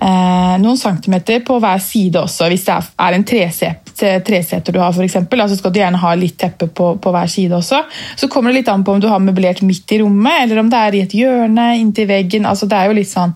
noen 0.00 0.76
centimeter 0.76 1.40
på 1.46 1.56
hver 1.62 1.80
side 1.80 2.20
også, 2.20 2.48
hvis 2.52 2.64
det 2.66 2.74
er, 2.76 3.14
en 3.16 3.24
trese- 3.24 3.74
treseter 3.96 4.72
du 4.74 4.78
har, 4.80 4.92
for 4.92 5.04
eksempel, 5.06 5.40
altså 5.40 5.56
så 5.56 5.62
skal 5.62 5.72
du 5.72 5.78
gjerne 5.80 6.00
ha 6.02 6.10
litt 6.18 6.36
teppe 6.38 6.66
på, 6.68 6.90
på 7.00 7.12
hver 7.14 7.30
side 7.32 7.56
også. 7.56 7.78
Så 8.20 8.28
kommer 8.28 8.52
det 8.52 8.60
litt 8.60 8.68
an 8.68 8.84
på 8.84 8.92
om 8.92 9.00
du 9.00 9.08
har 9.08 9.22
møblert 9.24 9.62
midt 9.64 9.92
i 9.96 10.00
rommet, 10.02 10.42
eller 10.42 10.60
om 10.60 10.68
det 10.72 10.82
er 10.82 10.96
i 10.98 11.00
et 11.06 11.16
hjørne, 11.16 11.64
inntil 11.80 12.08
veggen. 12.10 12.44
altså 12.46 12.68
Det 12.68 12.76
er 12.76 12.90
jo 12.90 12.98
litt 12.98 13.08
sånn 13.08 13.32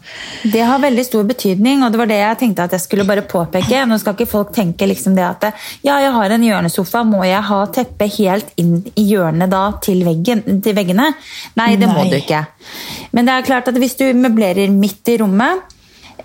Det 0.52 0.60
har 0.68 0.82
veldig 0.82 1.06
stor 1.06 1.24
betydning, 1.30 1.82
og 1.86 1.92
det 1.94 2.02
var 2.02 2.12
det 2.12 2.20
jeg 2.20 2.40
tenkte 2.44 2.68
at 2.68 2.76
jeg 2.76 2.84
skulle 2.84 3.08
bare 3.08 3.24
påpeke. 3.24 3.86
Nå 3.88 3.98
skal 4.02 4.18
ikke 4.18 4.28
folk 4.34 4.52
tenke 4.56 4.88
liksom 4.90 5.16
det 5.16 5.24
at 5.24 5.48
ja, 5.86 5.96
jeg 6.04 6.12
har 6.12 6.36
en 6.36 6.46
hjørnesofa, 6.50 7.04
må 7.08 7.24
jeg 7.24 7.40
ha 7.50 7.64
teppe 7.72 8.10
helt 8.20 8.52
inn 8.60 8.78
i 9.00 9.08
hjørnet 9.14 9.50
da 9.50 9.64
til, 9.80 10.04
veggen, 10.04 10.44
til 10.60 10.76
veggene? 10.76 11.12
Nei, 11.56 11.72
det 11.80 11.88
må 11.88 12.04
du 12.10 12.18
ikke. 12.20 12.44
Men 13.16 13.26
det 13.26 13.34
er 13.34 13.48
klart 13.48 13.68
at 13.72 13.78
hvis 13.80 13.96
du 13.96 14.10
møblerer 14.12 14.68
midt 14.74 15.08
i 15.08 15.20
rommet, 15.24 15.64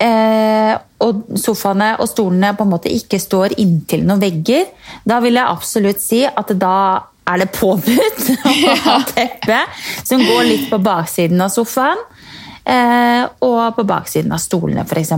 eh, 0.02 0.72
og 1.04 1.36
sofaene 1.38 1.94
og 2.00 2.08
stolene 2.10 2.54
på 2.56 2.64
en 2.64 2.72
måte 2.72 2.92
ikke 2.92 3.20
står 3.20 3.56
inntil 3.62 4.06
noen 4.06 4.22
vegger, 4.22 4.70
da 5.04 5.20
vil 5.24 5.38
jeg 5.38 5.52
absolutt 5.56 6.02
si 6.02 6.22
at 6.26 6.52
da 6.58 6.78
er 7.26 7.42
det 7.42 7.50
påbudt 7.56 8.28
å 8.70 8.76
ha 8.86 9.00
teppe 9.10 9.60
som 10.06 10.22
går 10.22 10.46
litt 10.46 10.68
på 10.70 10.78
baksiden 10.82 11.42
av 11.42 11.50
sofaen. 11.54 12.04
Eh, 12.66 13.22
og 13.46 13.76
på 13.76 13.84
baksiden 13.86 14.32
av 14.34 14.42
stolene, 14.42 14.82
f.eks. 14.82 15.12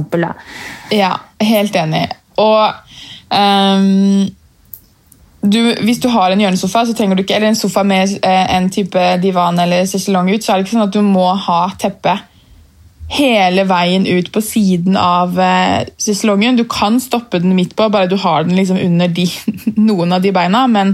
Ja, 0.93 1.15
helt 1.41 1.77
enig. 1.81 2.05
Og 2.39 2.85
Um, 3.29 4.29
du, 5.41 5.61
hvis 5.85 6.01
du 6.03 6.09
har 6.11 6.33
en 6.33 6.41
hjørnesofa, 6.41 6.85
så 6.87 6.95
du 6.97 7.23
ikke, 7.23 7.37
eller 7.37 7.53
en 7.53 7.59
sofa 7.59 7.85
med 7.87 8.19
eh, 8.23 8.57
en 8.57 8.71
type 8.71 9.05
divan 9.23 9.59
eller 9.59 9.87
sjeselong 9.87 10.31
ut, 10.33 10.43
så 10.43 10.53
er 10.53 10.59
det 10.59 10.67
ikke 10.67 10.75
sånn 10.75 10.89
at 10.89 10.97
du 10.97 11.03
må 11.05 11.29
ha 11.47 11.61
teppe 11.79 12.17
hele 13.09 13.65
veien 13.65 14.05
ut 14.07 14.29
på 14.35 14.41
siden 14.45 14.97
av 15.01 15.39
sesongen. 15.97 16.59
Du 16.59 16.65
kan 16.69 16.99
stoppe 17.01 17.39
den 17.41 17.55
midt 17.57 17.73
på, 17.79 17.87
bare 17.89 18.07
du 18.11 18.17
har 18.21 18.45
den 18.45 18.57
liksom 18.59 18.77
under 18.85 19.09
de, 19.09 19.25
noen 19.89 20.13
av 20.13 20.21
de 20.25 20.33
beina. 20.37 20.67
Men 20.69 20.93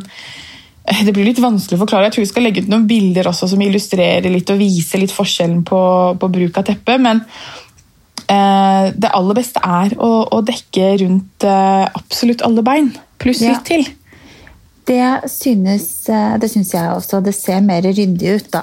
eh, 0.86 1.02
det 1.06 1.12
blir 1.16 1.26
litt 1.26 1.42
vanskelig 1.42 1.78
å 1.78 1.82
forklare. 1.82 2.06
Jeg 2.08 2.16
tror 2.16 2.24
vi 2.26 2.30
skal 2.30 2.46
legge 2.46 2.62
ut 2.62 2.70
noen 2.70 2.86
bilder 2.90 3.26
også 3.32 3.50
som 3.50 3.64
illustrerer 3.66 4.30
litt 4.30 4.52
og 4.54 4.62
viser 4.62 5.02
litt 5.02 5.14
forskjellen 5.14 5.64
på, 5.66 5.80
på 6.22 6.30
bruk 6.38 6.60
av 6.62 6.68
teppe. 6.70 6.96
Men 7.02 7.24
eh, 8.28 8.92
det 8.94 9.10
aller 9.10 9.40
beste 9.40 9.60
er 9.66 9.96
å, 9.98 10.12
å 10.30 10.40
dekke 10.46 10.92
rundt 11.02 11.48
eh, 11.50 11.84
absolutt 11.98 12.46
alle 12.46 12.62
bein, 12.66 12.92
pluss 13.22 13.42
Ja. 13.42 13.56
litt 13.56 13.66
til. 13.68 13.84
Det 14.84 15.30
synes, 15.32 16.08
eh, 16.12 16.38
det 16.38 16.50
synes 16.52 16.74
jeg 16.76 16.94
også. 16.94 17.22
Det 17.24 17.34
ser 17.34 17.60
mer 17.64 17.82
ryddig 17.88 18.38
ut, 18.38 18.50
da. 18.52 18.62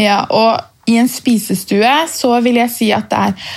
Ja, 0.00 0.22
og 0.32 0.71
i 0.90 0.98
en 0.98 1.08
spisestue 1.10 1.92
så 2.10 2.34
vil 2.44 2.58
jeg 2.62 2.72
si 2.74 2.88
at 2.94 3.10
det 3.10 3.18
er 3.18 3.50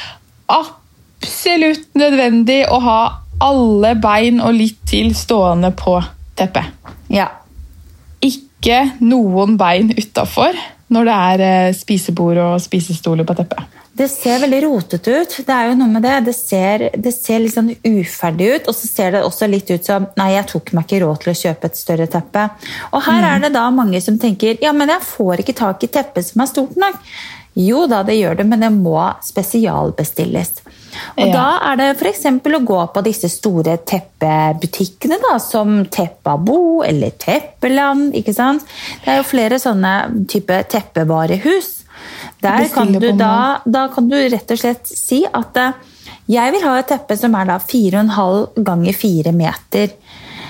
absolutt 0.55 1.87
nødvendig 1.97 2.61
å 2.69 2.79
ha 2.85 2.99
alle 3.45 3.95
bein 3.99 4.39
og 4.43 4.55
litt 4.55 4.77
til 4.87 5.11
stående 5.17 5.71
på 5.75 5.97
teppet. 6.37 6.69
Ja. 7.11 7.27
Ikke 8.23 8.85
noen 9.01 9.57
bein 9.59 9.91
utafor 9.97 10.55
når 10.93 11.07
det 11.07 11.15
er 11.15 11.43
eh, 11.45 11.73
spisebord 11.75 12.39
og 12.43 12.61
spisestoler 12.61 13.25
på 13.27 13.35
teppet. 13.37 13.81
Det 13.95 14.09
ser 14.11 14.41
veldig 14.43 14.57
rotete 14.65 15.13
ut. 15.21 15.33
Det 15.47 15.53
er 15.55 15.69
jo 15.69 15.77
noe 15.79 15.87
med 15.87 16.03
det. 16.03 16.15
Det 16.27 16.33
ser, 16.35 16.83
det 16.99 17.13
ser 17.15 17.39
litt 17.39 17.53
sånn 17.53 17.71
uferdig 17.87 18.49
ut, 18.51 18.67
og 18.67 18.75
så 18.75 18.89
ser 18.89 19.15
det 19.15 19.21
også 19.23 19.47
litt 19.47 19.71
ut 19.71 19.87
som 19.87 20.09
Nei, 20.19 20.33
jeg 20.33 20.49
tok 20.51 20.73
meg 20.75 20.83
ikke 20.83 20.99
råd 21.05 21.21
til 21.23 21.31
å 21.31 21.37
kjøpe 21.39 21.69
et 21.71 21.79
større 21.79 22.09
teppe. 22.11 22.43
Og 22.91 23.05
her 23.07 23.29
er 23.29 23.45
det 23.45 23.53
da 23.55 23.69
mange 23.71 24.01
som 24.03 24.19
tenker 24.19 24.59
Ja, 24.63 24.75
men 24.75 24.91
jeg 24.91 25.07
får 25.07 25.45
ikke 25.45 25.55
tak 25.61 25.87
i 25.87 25.91
teppet 25.95 26.27
som 26.27 26.43
er 26.43 26.51
stort 26.51 26.75
nok. 26.81 26.99
Jo 27.55 27.85
da, 27.87 28.01
det 28.03 28.17
gjør 28.19 28.41
det, 28.41 28.49
men 28.51 28.65
det 28.65 28.73
må 28.75 28.99
spesialbestilles. 29.23 30.57
Og 31.17 31.27
Ja. 31.27 31.33
da 31.33 31.71
er 31.71 31.75
det 31.77 31.89
f.eks. 31.97 32.25
å 32.25 32.65
gå 32.65 32.81
på 32.93 33.03
disse 33.03 33.29
store 33.29 33.77
teppebutikkene, 33.77 35.17
da, 35.21 35.37
som 35.39 35.85
Teppabo 35.85 36.83
eller 36.83 37.11
Teppeland. 37.11 38.13
ikke 38.15 38.33
sant? 38.33 38.63
Det 39.03 39.13
er 39.13 39.17
jo 39.17 39.23
flere 39.23 39.59
sånne 39.59 40.27
type 40.27 40.63
teppevarehus. 40.69 41.83
Der 42.41 42.67
kan 42.69 42.91
du 42.91 43.11
da, 43.17 43.61
da 43.65 43.87
kan 43.87 44.09
du 44.09 44.15
rett 44.15 44.51
og 44.51 44.59
slett 44.59 44.85
si 44.87 45.23
at 45.25 45.57
eh, 45.57 45.71
jeg 46.29 46.51
vil 46.53 46.63
ha 46.65 46.77
et 46.79 46.87
teppe 46.89 47.17
som 47.17 47.35
er 47.37 47.45
da 47.45 47.57
4,5 47.61 48.63
ganger 48.65 48.93
4 48.93 49.31
meter. 49.33 49.93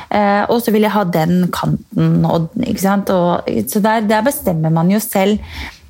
Eh, 0.10 0.44
og 0.50 0.62
så 0.64 0.72
vil 0.72 0.86
jeg 0.86 0.94
ha 0.94 1.04
den 1.04 1.48
kanten. 1.52 2.26
Og, 2.26 2.50
ikke 2.62 2.82
sant? 2.82 3.10
Og, 3.12 3.48
så 3.72 3.82
der, 3.84 4.06
der 4.08 4.22
bestemmer 4.26 4.72
man 4.72 4.92
jo 4.92 5.00
selv. 5.04 5.40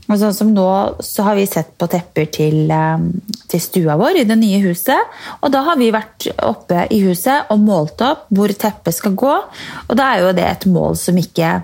Og 0.06 0.20
sånn 0.22 0.36
som 0.38 0.52
nå 0.54 0.68
så 1.04 1.26
har 1.26 1.38
vi 1.40 1.48
sett 1.50 1.72
på 1.82 1.88
tepper 1.90 2.28
til, 2.34 2.72
eh, 2.72 3.06
til 3.50 3.62
stua 3.62 3.96
vår 3.98 4.22
i 4.22 4.28
det 4.30 4.38
nye 4.38 4.62
huset. 4.62 5.00
Og 5.42 5.52
da 5.52 5.64
har 5.66 5.78
vi 5.78 5.92
vært 5.92 6.28
oppe 6.46 6.86
i 6.94 7.02
huset 7.02 7.50
og 7.50 7.60
målt 7.60 8.02
opp 8.06 8.28
hvor 8.30 8.54
teppet 8.54 8.94
skal 8.94 9.16
gå. 9.18 9.36
Og 9.90 9.96
da 9.98 10.14
er 10.14 10.22
jo 10.22 10.34
det 10.38 10.46
et 10.46 10.66
mål 10.70 10.98
som 11.00 11.18
ikke 11.18 11.64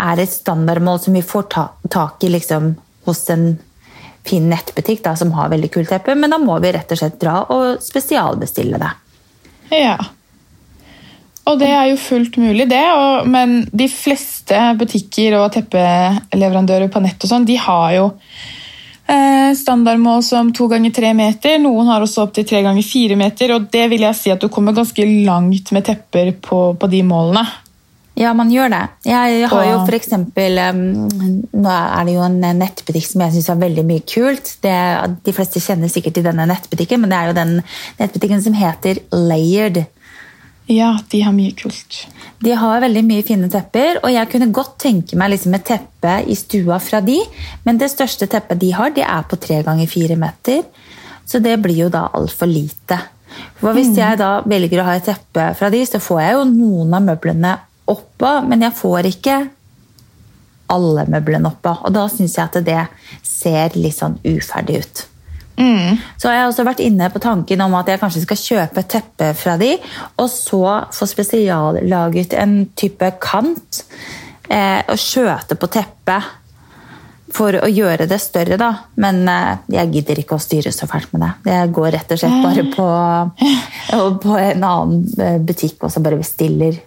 er 0.00 0.20
et 0.20 0.32
standardmål 0.32 1.00
som 1.00 1.14
vi 1.14 1.22
får 1.22 1.42
ta, 1.52 1.68
tak 1.90 2.24
i 2.24 2.32
liksom, 2.32 2.74
hos 3.06 3.28
en 3.30 3.58
fin 4.24 4.48
nettbutikk 4.50 5.04
da, 5.04 5.14
som 5.16 5.32
har 5.32 5.50
veldig 5.52 5.70
kult 5.72 5.88
teppe, 5.92 6.14
men 6.14 6.32
da 6.32 6.38
må 6.38 6.58
vi 6.60 6.72
rett 6.72 6.92
og 6.92 7.00
slett 7.00 7.20
dra 7.20 7.40
og 7.52 7.82
spesialbestille 7.84 8.80
det. 8.80 8.90
Ja. 9.70 9.96
Og 11.50 11.58
det 11.58 11.70
er 11.74 11.88
jo 11.90 11.98
fullt 11.98 12.38
mulig, 12.38 12.68
det. 12.70 12.84
Og, 12.94 13.28
men 13.30 13.64
de 13.74 13.88
fleste 13.90 14.58
butikker 14.78 15.38
og 15.40 15.50
teppeleverandører 15.56 16.90
på 16.92 17.02
nett 17.02 17.26
og 17.26 17.32
sånn, 17.32 17.46
de 17.48 17.56
har 17.58 17.94
jo 17.96 18.04
eh, 19.10 19.50
standardmål 19.58 20.22
som 20.26 20.52
to 20.54 20.68
ganger 20.70 20.94
tre 20.94 21.10
meter. 21.16 21.58
Noen 21.62 21.90
har 21.90 22.04
også 22.04 22.28
opptil 22.28 22.46
tre 22.46 22.62
ganger 22.66 22.86
fire 22.86 23.18
meter. 23.18 23.56
Og 23.56 23.66
det 23.72 23.88
vil 23.92 24.06
jeg 24.06 24.18
si 24.18 24.34
at 24.34 24.42
du 24.42 24.50
kommer 24.52 24.76
ganske 24.76 25.08
langt 25.26 25.74
med 25.74 25.88
tepper 25.90 26.36
på, 26.44 26.62
på 26.78 26.92
de 26.92 27.02
målene. 27.06 27.44
Ja, 28.20 28.34
man 28.36 28.50
gjør 28.52 28.68
det. 28.68 28.80
Jeg 29.08 29.46
har 29.48 29.62
jo 29.64 29.76
f.eks. 29.86 30.10
Nå 30.12 31.70
er 31.70 32.02
det 32.04 32.16
jo 32.16 32.24
en 32.26 32.40
nettbutikk 32.58 33.06
som 33.06 33.22
jeg 33.24 33.36
syns 33.36 33.48
er 33.48 33.62
veldig 33.62 33.84
mye 33.88 34.02
kult. 34.04 34.50
Det, 34.60 34.74
de 35.24 35.34
fleste 35.34 35.62
kjenner 35.62 35.88
sikkert 35.88 36.18
til 36.18 36.26
denne 36.26 36.44
nettbutikken, 36.50 37.00
men 37.00 37.12
det 37.12 37.16
er 37.16 37.30
jo 37.30 37.38
den 37.38 37.54
nettbutikken 38.02 38.44
som 38.44 38.58
heter 38.58 39.00
Layered. 39.14 39.86
Ja, 40.70 40.92
de 41.10 41.20
har 41.26 41.34
mye 41.34 41.50
kult. 41.58 42.04
De 42.40 42.52
har 42.54 42.82
veldig 42.84 43.02
mye 43.02 43.24
fine 43.26 43.48
tepper, 43.50 43.98
og 44.04 44.12
jeg 44.14 44.28
kunne 44.30 44.52
godt 44.54 44.76
tenke 44.80 45.18
meg 45.18 45.32
liksom 45.32 45.56
et 45.58 45.66
teppe 45.66 46.12
i 46.30 46.36
stua 46.38 46.78
fra 46.78 47.00
de, 47.02 47.18
men 47.66 47.80
det 47.80 47.90
største 47.90 48.28
teppet 48.30 48.60
de 48.62 48.70
har, 48.76 48.94
det 48.94 49.02
er 49.02 49.26
på 49.26 49.38
tre 49.42 49.60
ganger 49.66 49.90
fire 49.90 50.16
meter. 50.20 50.62
Så 51.26 51.42
det 51.42 51.56
blir 51.62 51.84
jo 51.84 51.90
da 51.90 52.06
altfor 52.14 52.46
lite. 52.50 53.00
For 53.58 53.74
hvis 53.74 53.92
jeg 53.98 54.18
da 54.18 54.30
velger 54.46 54.82
å 54.82 54.86
ha 54.88 54.96
et 54.98 55.06
teppe 55.10 55.50
fra 55.58 55.70
de, 55.74 55.82
så 55.86 56.00
får 56.02 56.22
jeg 56.22 56.38
jo 56.38 56.46
noen 56.54 56.96
av 56.96 57.04
møblene 57.06 57.56
oppå, 57.90 58.32
men 58.46 58.62
jeg 58.66 58.78
får 58.78 59.10
ikke 59.10 59.36
alle 60.70 61.06
møblene 61.10 61.50
oppå. 61.50 61.76
Og 61.82 61.94
da 61.94 62.06
syns 62.10 62.38
jeg 62.38 62.46
at 62.46 62.62
det 62.66 62.82
ser 63.26 63.74
litt 63.78 63.98
sånn 63.98 64.20
uferdig 64.22 64.84
ut. 64.84 65.06
Så 66.20 66.28
har 66.28 66.38
jeg 66.38 66.48
også 66.50 66.66
vært 66.66 66.82
inne 66.84 67.10
på 67.12 67.22
tanken 67.22 67.62
om 67.64 67.76
at 67.78 67.90
jeg 67.90 68.00
kanskje 68.00 68.24
skal 68.24 68.40
kjøpe 68.40 68.84
teppe 68.90 69.30
fra 69.38 69.56
de, 69.60 69.74
og 70.16 70.28
så 70.32 70.64
få 70.94 71.08
spesiallaget 71.08 72.36
en 72.40 72.60
type 72.78 73.12
kant 73.22 73.82
eh, 74.50 74.80
og 74.86 74.98
skjøte 75.00 75.58
på 75.60 75.70
teppet 75.72 76.36
for 77.30 77.54
å 77.54 77.68
gjøre 77.70 78.08
det 78.10 78.18
større, 78.22 78.58
da. 78.58 78.70
Men 79.02 79.22
eh, 79.30 79.64
jeg 79.76 79.92
gidder 79.94 80.22
ikke 80.22 80.38
å 80.38 80.42
styre 80.42 80.72
så 80.74 80.88
fælt 80.90 81.12
med 81.14 81.24
det. 81.24 81.32
Jeg 81.52 81.72
går 81.76 81.90
rett 81.94 82.14
og 82.14 82.22
slett 82.22 82.44
bare 82.44 82.66
på, 82.74 82.88
på 84.24 84.38
en 84.38 84.66
annen 84.72 85.04
eh, 85.20 85.38
butikk 85.42 85.86
og 85.86 85.94
så 85.94 86.02
bare 86.04 86.20
bestiller 86.20 86.80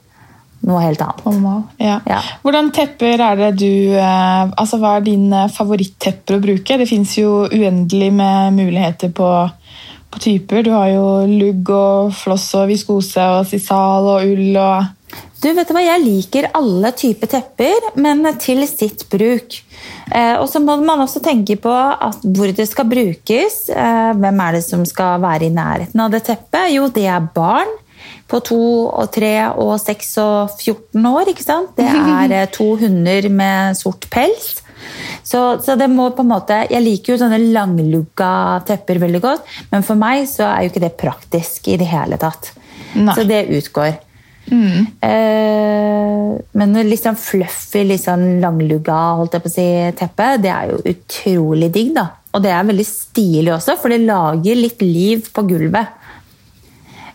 noe 0.67 0.84
helt 0.84 1.01
annet. 1.03 1.25
Normal. 1.27 1.63
Ja. 1.82 1.98
Ja. 2.08 2.20
Hvordan 2.43 2.72
tepper 2.75 3.22
er 3.22 3.39
det 3.39 3.51
du 3.62 3.96
eh, 3.98 4.43
Altså, 4.48 4.79
Hva 4.82 4.98
er 4.98 5.08
dine 5.08 5.48
favorittepper 5.51 6.38
å 6.38 6.43
bruke? 6.43 6.79
Det 6.79 6.89
fins 6.89 7.17
jo 7.20 7.43
uendelig 7.50 8.10
med 8.15 8.58
muligheter 8.58 9.12
på, 9.15 9.29
på 10.13 10.24
typer. 10.24 10.63
Du 10.65 10.72
har 10.75 10.89
jo 10.93 11.08
lugg 11.29 11.74
og 11.74 12.13
floss 12.15 12.50
og 12.60 12.70
viskose 12.72 13.27
og 13.39 13.48
sisal 13.50 14.12
og 14.15 14.34
ull 14.34 14.60
og 14.60 14.91
Du, 15.43 15.50
vet 15.51 15.67
du 15.67 15.75
hva? 15.75 15.84
Jeg 15.84 16.00
liker 16.00 16.46
alle 16.55 16.93
typer 16.96 17.29
tepper, 17.29 17.91
men 18.00 18.24
til 18.39 18.63
sitt 18.70 19.03
bruk. 19.12 19.60
Eh, 20.15 20.38
og 20.39 20.48
så 20.48 20.62
må 20.63 20.77
man 20.79 21.03
også 21.03 21.20
tenke 21.24 21.58
på 21.60 21.74
hvor 21.74 22.53
det 22.55 22.65
skal 22.70 22.88
brukes. 22.88 23.65
Eh, 23.67 24.12
hvem 24.15 24.43
er 24.46 24.55
det 24.55 24.63
som 24.63 24.88
skal 24.88 25.20
være 25.24 25.50
i 25.50 25.53
nærheten 25.53 26.00
av 26.00 26.15
det 26.15 26.24
teppet? 26.29 26.72
Jo, 26.72 26.88
det 26.96 27.10
er 27.12 27.32
barn 27.36 27.75
på 28.34 28.42
to 28.50 28.60
og 28.90 29.12
tre 29.13 29.36
og 29.62 29.75
seks 29.82 30.16
og 30.24 30.54
14 30.58 31.10
år. 31.13 31.32
ikke 31.32 31.46
sant? 31.46 31.74
Det 31.78 31.88
er 31.88 32.34
eh, 32.34 32.50
to 32.54 32.74
hunder 32.82 33.30
med 33.30 33.80
sort 33.80 34.10
pels. 34.13 34.56
Så, 35.24 35.40
så 35.63 35.78
det 35.80 35.88
må 35.88 36.10
på 36.12 36.25
en 36.25 36.34
måte, 36.34 36.58
Jeg 36.70 36.84
liker 36.84 37.13
jo 37.13 37.22
sånne 37.22 37.40
langlugga 37.56 38.63
tepper 38.68 39.00
veldig 39.06 39.22
godt, 39.24 39.54
men 39.72 39.86
for 39.88 40.00
meg 40.00 40.25
så 40.28 40.50
er 40.50 40.66
jo 40.66 40.74
ikke 40.74 40.84
det 40.84 40.96
praktisk 41.00 41.70
i 41.72 41.78
det 41.80 41.88
hele 41.88 42.20
tatt. 42.20 42.52
Nei. 42.98 43.16
Så 43.16 43.24
det 43.30 43.46
utgår. 43.56 43.96
Eh, 45.08 46.34
men 46.60 46.75
litt 46.90 47.06
sånn 47.06 47.20
fluffy, 47.20 47.86
litt 47.88 48.04
sånn 48.04 48.42
langlugga 48.44 49.00
holdt 49.20 49.38
jeg 49.38 49.46
på 49.46 49.52
å 49.52 49.56
si, 49.56 49.68
teppe, 50.00 50.30
det 50.44 50.52
er 50.52 50.74
jo 50.74 50.82
utrolig 50.94 51.72
digg. 51.74 51.94
da. 51.96 52.10
Og 52.34 52.44
det 52.44 52.52
er 52.52 52.68
veldig 52.68 52.88
stilig 52.88 53.54
også, 53.56 53.78
for 53.80 53.94
det 53.94 54.04
lager 54.04 54.60
litt 54.60 54.82
liv 54.84 55.30
på 55.34 55.46
gulvet. 55.48 56.00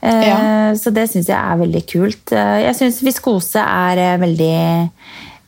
Eh, 0.02 0.26
Ja. 0.28 0.74
Så 0.78 0.92
det 0.94 1.08
syns 1.10 1.26
jeg 1.28 1.36
er 1.38 1.56
veldig 1.58 1.82
kult. 1.90 2.32
Eh, 2.32 2.62
Jeg 2.66 2.74
syns 2.76 3.00
viskose 3.02 3.58
er 3.62 3.98
eh, 3.98 4.18
veldig, 4.20 4.90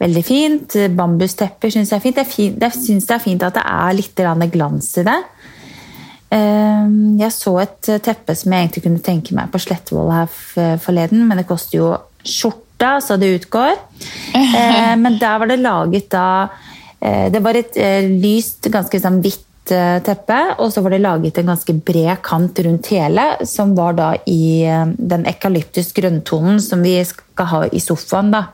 veldig 0.00 0.24
fint. 0.24 0.76
Bambustepper 0.96 1.70
syns 1.70 1.90
jeg 1.92 1.98
er 2.00 2.04
fint. 2.04 2.16
Jeg, 2.60 2.72
syns 2.72 3.06
det 3.06 3.14
er 3.14 3.22
fint 3.22 3.42
at 3.42 3.54
det 3.54 3.62
er 3.64 3.92
litt 3.94 4.50
glans 4.52 4.96
i 4.98 5.02
det. 5.06 5.18
Eh, 6.30 6.88
Jeg 7.20 7.32
så 7.32 7.58
et 7.62 7.90
teppe 8.02 8.34
som 8.36 8.52
jeg 8.52 8.64
egentlig 8.68 8.82
kunne 8.86 9.02
tenke 9.02 9.34
meg 9.34 9.50
på 9.52 9.58
Slettvoll 9.60 10.10
her 10.14 10.26
forleden, 10.78 11.26
men 11.28 11.36
det 11.38 11.46
koster 11.46 11.78
jo 11.78 11.92
skjorta, 12.24 13.00
så 13.02 13.16
det 13.18 13.40
utgår. 13.40 13.76
Eh, 14.40 14.96
Men 14.96 15.18
der 15.18 15.38
var 15.38 15.46
det 15.46 15.58
laget 15.60 16.08
da 16.10 16.48
eh, 17.02 17.28
Det 17.30 17.42
var 17.42 17.54
et 17.58 17.76
eh, 17.76 18.06
lyst, 18.08 18.62
ganske 18.72 18.98
sånn 19.00 19.20
hvitt 19.22 19.44
eh, 19.44 19.49
teppe, 19.68 20.38
og 20.58 20.72
så 20.72 20.82
var 20.82 20.94
det 20.94 21.02
laget 21.04 21.38
en 21.38 21.50
ganske 21.52 21.74
bred 21.84 22.22
kant 22.24 22.58
rundt 22.64 22.88
hele, 22.94 23.26
som 23.46 23.74
var 23.76 23.98
da 23.98 24.14
i 24.26 24.64
eh, 24.64 24.86
den 24.96 25.26
ekalyptisk 25.28 26.00
grønntonen 26.00 26.60
som 26.64 26.82
vi 26.82 26.96
skal 27.04 27.50
ha 27.52 27.62
i 27.68 27.82
sofaen. 27.82 28.32
da. 28.32 28.46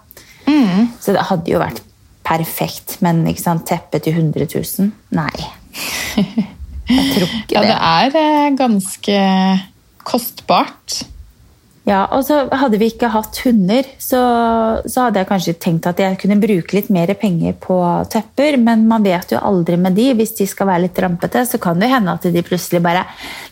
Så 1.00 1.14
det 1.14 1.26
hadde 1.28 1.50
jo 1.52 1.62
vært 1.62 1.82
perfekt, 2.26 2.98
men 3.06 3.22
ikke 3.30 3.44
sant, 3.44 3.66
teppe 3.68 4.00
til 4.02 4.16
100 4.18 4.48
000? 4.50 4.90
Nei. 5.14 5.32
Jeg 6.86 7.06
tror 7.14 7.26
ikke 7.26 7.46
det. 7.50 7.54
Ja, 7.54 7.62
det. 7.62 7.68
det 7.70 7.78
er 7.82 8.18
eh, 8.22 8.56
ganske 8.58 9.20
kostbart. 10.06 11.00
Ja, 11.86 12.00
og 12.10 12.24
så 12.26 12.40
Hadde 12.50 12.80
vi 12.80 12.88
ikke 12.90 13.12
hatt 13.14 13.38
hunder, 13.44 13.86
så, 14.02 14.20
så, 14.88 15.06
hadde 15.06 15.22
jeg 15.22 15.28
kanskje 15.28 15.56
tenkt 15.62 15.86
at 15.86 16.00
jeg 16.02 16.18
kunne 16.18 16.38
bruke 16.42 16.74
litt 16.74 16.88
mer 16.94 17.12
penger 17.18 17.54
på 17.62 17.76
tepper, 18.10 18.58
men 18.58 18.88
man 18.90 19.06
vet 19.06 19.36
jo 19.36 19.38
aldri 19.38 19.78
med 19.78 19.94
de. 19.98 20.08
Hvis 20.18 20.34
de 20.40 20.48
skal 20.50 20.70
være 20.72 20.86
litt 20.88 20.98
rampete, 21.02 21.44
så 21.46 21.60
kan 21.62 21.78
det 21.82 21.92
hende 21.92 22.16
at 22.16 22.26
de 22.26 22.42
plutselig 22.46 22.82
bare 22.82 23.06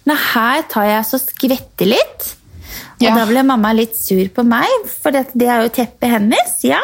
Nei, 0.08 0.16
her 0.34 0.66
tar 0.68 0.88
jeg 0.90 1.06
så 1.08 1.20
skvetter 1.22 1.88
litt. 1.94 2.26
Og 2.98 3.06
ja. 3.06 3.14
da 3.14 3.24
ble 3.28 3.44
mamma 3.46 3.70
litt 3.76 3.94
sur 3.98 4.26
på 4.34 4.42
meg, 4.46 4.90
for 4.90 5.14
det, 5.14 5.28
det 5.38 5.48
er 5.50 5.62
jo 5.64 5.72
teppet 5.78 6.16
hennes. 6.16 6.58
ja. 6.66 6.82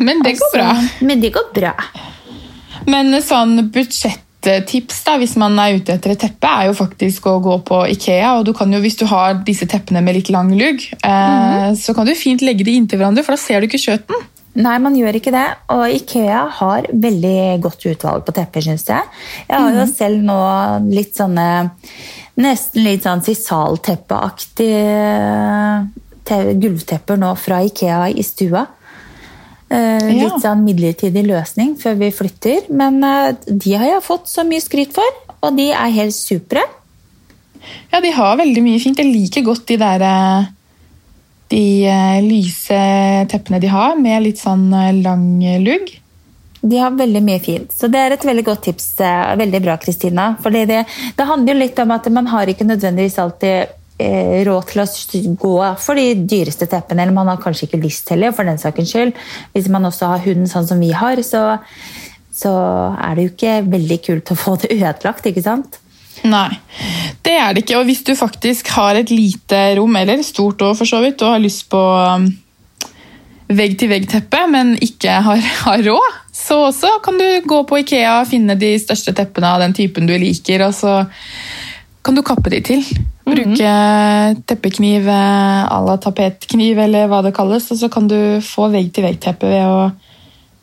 Men 0.00 0.24
det 0.24 0.38
går 0.38 0.48
altså, 0.48 0.56
bra. 0.56 1.06
Men 1.06 1.20
det 1.20 1.32
går 1.34 1.48
bra. 1.54 1.74
Men 2.88 3.20
sånn 3.24 3.68
budsjett 3.74 4.24
tips 4.42 5.02
da, 5.04 5.18
hvis 5.20 5.36
man 5.40 5.58
er 5.60 5.76
ute 5.76 5.92
etter 5.92 6.14
et 6.14 6.22
teppe, 6.24 6.48
er 6.48 6.70
jo 6.70 6.76
faktisk 6.78 7.26
å 7.28 7.36
gå 7.44 7.58
på 7.66 7.82
Ikea. 7.92 8.38
og 8.38 8.46
du 8.46 8.52
kan 8.56 8.72
jo, 8.72 8.80
Hvis 8.80 8.96
du 8.96 9.04
har 9.06 9.34
disse 9.44 9.66
teppene 9.66 10.02
med 10.02 10.16
litt 10.16 10.30
lang 10.30 10.50
lugg, 10.56 10.80
eh, 11.02 11.08
mm 11.08 11.76
så 11.76 11.94
kan 11.94 12.06
du 12.06 12.14
fint 12.14 12.40
legge 12.42 12.64
de 12.64 12.74
inntil 12.74 12.98
hverandre, 12.98 13.22
for 13.22 13.36
da 13.36 13.40
ser 13.40 13.60
du 13.60 13.68
ikke 13.68 13.78
skjøten. 13.78 14.14
Nei, 14.58 14.80
man 14.82 14.96
gjør 14.98 15.14
ikke 15.20 15.30
det. 15.34 15.44
Og 15.70 15.92
Ikea 15.94 16.40
har 16.58 16.86
veldig 16.90 17.60
godt 17.62 17.86
utvalg 17.92 18.24
på 18.26 18.34
tepper, 18.34 18.60
syns 18.64 18.84
jeg. 18.88 19.02
Jeg 19.46 19.56
har 19.56 19.68
jo 19.68 19.74
mm 19.76 19.82
-hmm. 19.84 19.96
selv 19.96 20.22
nå 20.22 20.40
litt 20.90 21.16
sånne 21.16 21.70
Nesten 22.40 22.84
litt 22.84 23.02
sånn 23.02 23.20
sisalteppeaktige 23.20 25.86
gulvtepper 26.62 27.16
nå 27.16 27.36
fra 27.36 27.62
Ikea 27.66 28.08
i 28.08 28.22
stua. 28.22 28.66
Uh. 29.70 30.02
Litt 30.10 30.40
sånn 30.42 30.64
midlertidig 30.66 31.22
løsning 31.28 31.76
før 31.78 31.98
vi 32.00 32.10
flytter. 32.14 32.66
Men 32.74 32.98
uh, 33.06 33.30
de 33.46 33.76
har 33.78 33.86
jeg 33.86 34.06
fått 34.06 34.30
så 34.30 34.44
mye 34.46 34.62
skryt 34.62 34.94
for, 34.96 35.20
og 35.40 35.56
de 35.58 35.70
er 35.70 35.96
helt 36.00 36.16
supre. 36.16 36.64
Ja, 37.92 38.00
de 38.02 38.10
har 38.16 38.40
veldig 38.40 38.64
mye 38.64 38.80
fint. 38.82 38.98
Jeg 38.98 39.12
liker 39.12 39.46
godt 39.46 39.66
de 39.68 39.76
der 39.78 40.02
eh, 40.06 40.46
de 41.52 41.64
lyse 42.24 42.78
teppene 43.28 43.58
de 43.60 43.68
har, 43.68 43.98
med 44.00 44.24
litt 44.24 44.40
sånn 44.40 44.70
lang 45.04 45.26
lugg. 45.60 45.90
De 46.60 46.78
har 46.80 46.94
veldig 46.96 47.20
mye 47.26 47.42
fint. 47.44 47.74
Så 47.74 47.90
det 47.92 48.00
er 48.00 48.14
et 48.14 48.24
veldig 48.24 48.46
godt 48.46 48.64
tips. 48.70 48.86
Veldig 49.42 49.60
bra, 49.64 49.76
Kristina. 49.82 50.30
For 50.40 50.54
det, 50.54 50.86
det 51.18 51.28
handler 51.28 51.52
jo 51.52 51.60
litt 51.60 51.84
om 51.84 51.92
at 51.92 52.08
man 52.14 52.30
har 52.32 52.48
ikke 52.48 52.68
nødvendigvis 52.68 53.18
alltid 53.20 53.76
Eh, 53.79 53.79
råd 54.46 54.70
til 54.70 54.82
å 54.84 55.34
gå 55.40 55.54
for 55.82 55.98
de 55.98 56.14
dyreste 56.28 56.68
teppene, 56.70 57.04
eller 57.04 57.16
man 57.16 57.30
har 57.32 57.42
kanskje 57.42 57.68
ikke 57.68 57.82
lyst 57.82 58.10
heller, 58.12 58.34
for 58.36 58.48
den 58.48 58.60
sakens 58.60 58.94
skyld. 58.94 59.12
Hvis 59.54 59.68
man 59.72 59.88
også 59.88 60.14
har 60.14 60.24
hund 60.24 60.48
sånn 60.50 60.68
som 60.68 60.80
vi 60.82 60.90
har, 60.96 61.20
så, 61.26 61.44
så 62.34 62.54
er 62.96 63.16
det 63.16 63.26
jo 63.26 63.34
ikke 63.34 63.60
veldig 63.70 64.00
kult 64.06 64.34
å 64.34 64.38
få 64.38 64.56
det 64.62 64.74
ødelagt, 64.78 65.30
ikke 65.30 65.44
sant? 65.44 65.80
Nei, 66.28 66.52
det 67.24 67.36
er 67.38 67.54
det 67.54 67.64
ikke. 67.64 67.78
Og 67.80 67.88
hvis 67.88 68.02
du 68.04 68.12
faktisk 68.18 68.68
har 68.76 68.98
et 68.98 69.12
lite 69.12 69.60
rom, 69.78 69.94
eller 69.96 70.24
stort 70.26 70.62
òg 70.64 70.76
for 70.78 70.88
så 70.88 71.00
vidt, 71.04 71.22
og 71.24 71.36
har 71.36 71.42
lyst 71.42 71.68
på 71.72 71.80
um, 71.80 72.26
vegg-til-vegg-teppe, 73.48 74.42
men 74.52 74.74
ikke 74.84 75.20
har, 75.26 75.46
har, 75.66 75.84
råd, 75.86 76.18
så 76.36 76.60
også 76.68 76.98
kan 77.04 77.20
du 77.20 77.28
gå 77.48 77.62
på 77.68 77.80
Ikea 77.84 78.20
og 78.20 78.28
finne 78.30 78.58
de 78.60 78.74
største 78.82 79.14
teppene 79.16 79.54
av 79.54 79.64
den 79.64 79.76
typen 79.76 80.08
du 80.08 80.16
liker, 80.20 80.66
og 80.68 80.76
så 80.76 81.00
kan 82.04 82.16
du 82.16 82.24
kappe 82.26 82.52
de 82.52 82.62
til. 82.64 82.84
Bruke 83.26 83.72
mm. 83.72 84.42
teppekniv 84.48 85.08
à 85.10 85.80
la 85.84 85.96
tapetkniv, 86.00 86.78
eller 86.78 87.10
hva 87.10 87.20
det 87.26 87.34
kalles. 87.36 87.68
Og 87.72 87.78
så 87.82 87.90
kan 87.92 88.08
du 88.10 88.16
få 88.44 88.70
vegg-til-vegg-teppe 88.72 89.50
ved 89.50 89.66
å 89.66 89.90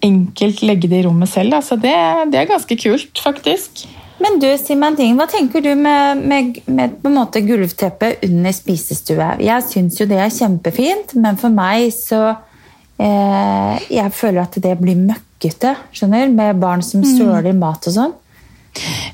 enkelt 0.03 0.63
legge 0.65 0.89
det 0.89 1.01
i 1.01 1.05
rommet 1.07 1.29
selv. 1.29 1.59
Så 1.65 1.77
det, 1.81 1.93
det, 2.31 2.41
er 2.41 2.49
ganske 2.49 2.77
kult, 2.79 3.21
faktisk. 3.23 3.85
Men 4.21 4.39
du, 4.41 4.49
si 4.57 4.75
meg 4.75 4.93
en 4.93 4.99
ting. 4.99 5.15
Hva 5.17 5.27
tenker 5.29 5.61
du 5.61 5.71
med, 5.77 6.23
med, 6.25 6.59
med 6.65 6.97
på 7.01 7.11
en 7.11 7.17
måte 7.19 7.43
gulvteppe 7.45 8.15
under 8.25 8.55
spisestue? 8.55 9.31
Jeg 9.45 9.65
syns 9.67 9.99
jo 10.01 10.09
det 10.09 10.19
er 10.23 10.33
kjempefint, 10.33 11.13
men 11.21 11.37
for 11.37 11.53
meg 11.53 11.91
så 11.93 12.23
eh, 12.97 13.75
Jeg 13.93 14.13
føler 14.17 14.41
at 14.43 14.57
det 14.63 14.73
blir 14.81 14.97
møkkete, 14.97 15.75
skjønner 15.93 16.33
Med 16.33 16.57
barn 16.61 16.81
som 16.85 17.05
mm. 17.05 17.11
søler 17.13 17.53
mat 17.57 17.89
og 17.89 17.99
sånn. 17.99 18.17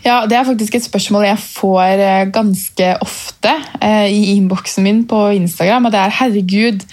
Ja, 0.03 0.25
Det 0.27 0.37
er 0.37 0.47
faktisk 0.47 0.75
et 0.75 0.85
spørsmål 0.85 1.27
jeg 1.27 1.41
får 1.41 2.03
eh, 2.03 2.29
ganske 2.33 2.93
ofte 3.03 3.55
eh, 3.81 4.07
i 4.11 4.35
innboksen 4.35 4.83
min 4.83 5.03
på 5.07 5.25
Instagram. 5.37 5.85
og 5.85 5.91
det 5.91 6.01
er 6.03 6.17
herregud, 6.19 6.85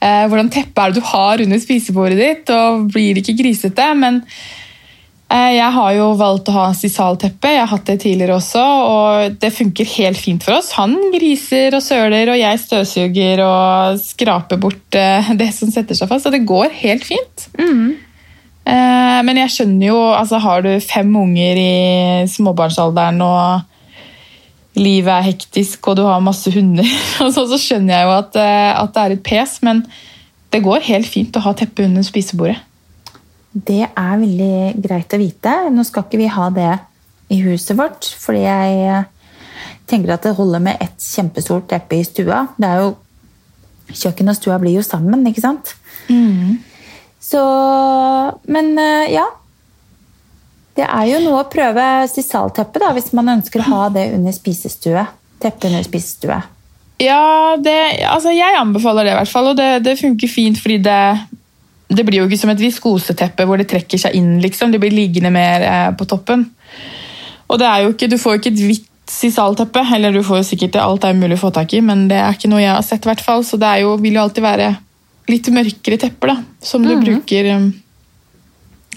eh, 0.00 0.24
hvordan 0.30 0.50
teppe 0.50 0.82
er 0.82 0.92
det 0.92 1.02
du 1.02 1.06
har 1.12 1.42
under 1.42 1.62
spisebordet 1.62 2.18
ditt? 2.18 2.50
og 2.50 2.90
Blir 2.92 3.14
det 3.14 3.24
ikke 3.26 3.42
grisete? 3.42 3.94
Men 3.94 4.22
jeg 5.32 5.72
har 5.72 5.92
jo 5.96 6.10
valgt 6.20 6.50
å 6.50 6.54
ha 6.58 6.64
sisalteppe. 6.76 7.48
Jeg 7.48 7.62
har 7.62 7.70
hatt 7.70 7.86
det 7.88 8.02
tidligere 8.02 8.34
også, 8.36 8.60
og 8.84 9.38
det 9.40 9.48
funker 9.56 9.88
helt 9.94 10.20
fint 10.20 10.44
for 10.44 10.58
oss. 10.58 10.74
Han 10.76 10.92
griser 11.14 11.72
og 11.72 11.80
søler, 11.80 12.28
og 12.28 12.36
jeg 12.36 12.60
støvsuger 12.60 13.40
og 13.40 13.96
skraper 13.96 14.60
bort 14.60 14.98
det 15.40 15.48
som 15.56 15.72
setter 15.72 15.96
seg 15.96 16.10
fast. 16.12 16.28
Og 16.28 16.36
det 16.36 16.44
går 16.44 16.76
helt 16.82 17.08
fint. 17.08 17.46
Mm. 17.56 17.94
Eh, 18.62 19.18
men 19.26 19.40
jeg 19.42 19.50
skjønner 19.50 19.88
jo 19.88 19.98
altså 20.14 20.38
Har 20.38 20.62
du 20.62 20.70
fem 20.78 21.08
unger 21.18 21.58
i 21.58 21.72
småbarnsalderen 22.30 23.18
og 23.26 24.78
livet 24.78 25.10
er 25.10 25.26
hektisk 25.26 25.88
og 25.90 25.98
du 25.98 26.04
har 26.06 26.22
masse 26.24 26.48
hunder, 26.54 26.86
så, 27.34 27.44
så 27.48 27.58
skjønner 27.60 27.96
jeg 27.96 28.06
jo 28.08 28.12
at, 28.14 28.38
eh, 28.40 28.70
at, 28.78 28.94
det 28.94 29.02
er 29.02 29.16
et 29.16 29.24
pes. 29.26 29.56
Men 29.66 29.82
det 30.52 30.62
går 30.64 30.86
helt 30.88 31.08
fint 31.08 31.36
å 31.36 31.44
ha 31.44 31.54
teppe 31.56 31.86
under 31.88 32.06
spisebordet. 32.06 32.60
Det 33.52 33.82
er 33.84 34.14
veldig 34.16 34.80
greit 34.80 35.12
å 35.12 35.20
vite. 35.20 35.56
Nå 35.74 35.84
skal 35.84 36.06
ikke 36.06 36.22
vi 36.22 36.30
ha 36.32 36.48
det 36.54 36.72
i 37.32 37.40
huset 37.44 37.76
vårt, 37.76 38.08
fordi 38.20 38.46
jeg 38.46 38.78
eh, 38.88 39.08
tenker 39.88 40.14
at 40.14 40.24
det 40.24 40.36
holder 40.38 40.62
med 40.64 40.80
et 40.84 40.96
kjempestort 41.04 41.68
teppe 41.72 41.98
i 41.98 42.06
stua. 42.06 42.46
Det 42.56 42.68
er 42.68 42.84
jo 42.84 42.92
Kjøkken 43.92 44.30
og 44.30 44.36
stua 44.38 44.54
blir 44.62 44.78
jo 44.78 44.82
sammen, 44.86 45.26
ikke 45.28 45.42
sant? 45.42 45.74
Mm. 46.08 46.62
Så 47.22 47.42
Men 48.50 48.78
eh, 48.78 49.12
ja. 49.14 49.28
Det 50.72 50.86
er 50.88 51.04
jo 51.10 51.18
noe 51.20 51.42
å 51.42 51.50
prøve 51.52 51.84
sisalteppe 52.08 52.80
da, 52.80 52.94
hvis 52.96 53.10
man 53.12 53.28
ønsker 53.34 53.60
å 53.60 53.68
ha 53.68 53.88
det 53.92 54.06
under 54.16 54.32
spisestue. 54.32 55.02
Teppe 55.42 55.68
under 55.68 55.84
spisestue. 55.84 56.38
Ja, 57.02 57.58
det, 57.60 57.74
altså 58.08 58.32
jeg 58.32 58.56
anbefaler 58.56 59.04
det 59.04 59.12
i 59.12 59.18
hvert 59.18 59.32
fall, 59.32 59.50
og 59.50 59.58
det, 59.58 59.82
det 59.84 59.98
funker 60.00 60.30
fint 60.30 60.56
fordi 60.56 60.78
det, 60.86 61.02
det 61.92 62.06
blir 62.08 62.22
jo 62.22 62.28
ikke 62.28 62.40
som 62.40 62.52
et 62.54 62.62
viskoseteppe 62.62 63.44
hvor 63.48 63.60
det 63.60 63.68
trekker 63.68 64.00
seg 64.00 64.16
inn. 64.16 64.38
liksom. 64.40 64.72
Det 64.72 64.80
blir 64.80 64.94
liggende 64.96 65.32
mer 65.34 65.66
eh, 65.66 65.90
på 65.98 66.08
toppen. 66.08 66.46
Og 67.52 67.60
det 67.60 67.68
er 67.68 67.84
jo 67.84 67.92
ikke, 67.92 68.08
Du 68.08 68.16
får 68.16 68.36
jo 68.36 68.40
ikke 68.40 68.54
et 68.54 68.64
hvitt 68.70 68.88
sisalteppe, 69.12 69.82
eller 69.92 70.14
du 70.14 70.22
får 70.24 70.40
jo 70.40 70.48
sikkert 70.54 70.72
det, 70.72 70.80
alt 70.80 71.04
er 71.04 71.18
mulig 71.18 71.36
å 71.36 71.42
få 71.42 71.52
tak 71.52 71.74
i, 71.76 71.82
men 71.84 72.06
det 72.08 72.16
er 72.16 72.32
ikke 72.32 72.48
noe 72.48 72.62
jeg 72.62 72.72
har 72.72 72.86
sett. 72.86 73.04
I 73.04 73.12
hvert 73.12 73.24
fall, 73.24 73.44
så 73.44 73.58
det 73.60 73.74
jo, 73.82 73.96
vil 74.00 74.16
jo 74.16 74.24
alltid 74.24 74.46
være 74.46 74.70
litt 75.30 75.48
mørkere 75.54 75.98
tepper 76.00 76.32
da, 76.32 76.38
som 76.64 76.84
du 76.84 76.94
mm. 76.94 77.02
bruker 77.04 77.50
um, 77.56 77.68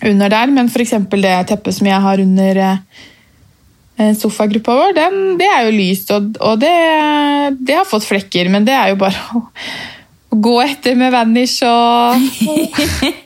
under 0.06 0.32
der. 0.34 0.54
Men 0.54 0.72
f.eks. 0.72 0.96
det 1.12 1.36
teppet 1.52 1.78
som 1.78 1.90
jeg 1.90 2.02
har 2.06 2.24
under 2.24 2.62
uh, 2.64 4.14
sofagruppa 4.20 4.78
vår, 4.80 4.96
den, 4.98 5.20
det 5.40 5.50
er 5.52 5.68
jo 5.68 5.76
lyst, 5.76 6.12
og, 6.16 6.34
og 6.44 6.60
det, 6.64 6.74
det, 7.62 7.78
har 7.78 7.88
fått 7.90 8.08
flekker, 8.10 8.50
men 8.52 8.68
det 8.68 8.76
er 8.76 8.94
jo 8.94 9.00
bare 9.02 9.22
å, 9.38 9.46
å 10.36 10.42
gå 10.50 10.58
etter 10.66 10.98
med 11.00 11.14
vanish 11.16 11.62
og 11.68 12.20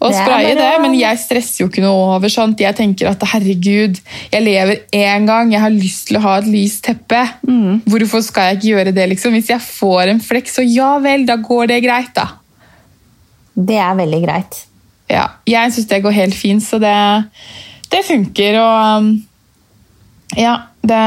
og 0.00 0.14
spraye 0.14 0.54
det, 0.58 0.70
men 0.82 0.94
jeg 0.98 1.20
stresser 1.22 1.62
jo 1.62 1.68
ikke 1.70 1.84
noe 1.84 2.16
over 2.16 2.32
sånt. 2.32 2.60
Jeg 2.62 2.76
tenker 2.78 3.10
at 3.10 3.24
herregud, 3.34 4.00
jeg 4.32 4.44
lever 4.44 4.84
én 4.94 5.28
gang, 5.28 5.52
jeg 5.54 5.62
har 5.62 5.74
lyst 5.74 6.08
til 6.08 6.18
å 6.18 6.24
ha 6.26 6.36
et 6.40 6.48
lyst 6.50 6.84
teppe. 6.88 7.22
Mm. 7.46 7.82
Hvorfor 7.88 8.24
skal 8.26 8.50
jeg 8.50 8.60
ikke 8.60 8.70
gjøre 8.72 8.94
det? 8.96 9.08
liksom? 9.14 9.36
Hvis 9.36 9.52
jeg 9.52 9.62
får 9.64 10.14
en 10.14 10.22
flekk, 10.24 10.50
så 10.50 10.64
ja 10.66 10.94
vel, 11.02 11.26
da 11.28 11.38
går 11.40 11.70
det 11.72 11.82
greit, 11.86 12.14
da. 12.16 12.28
Det 13.54 13.78
er 13.78 13.94
veldig 13.98 14.22
greit. 14.24 14.64
Ja, 15.10 15.28
jeg 15.46 15.72
syns 15.74 15.88
det 15.90 16.02
går 16.04 16.16
helt 16.16 16.36
fint, 16.36 16.64
så 16.64 16.80
det, 16.82 16.96
det 17.92 18.02
funker. 18.06 18.58
Og 18.62 18.98
um, 18.98 19.10
ja, 20.40 20.56
det 20.82 21.02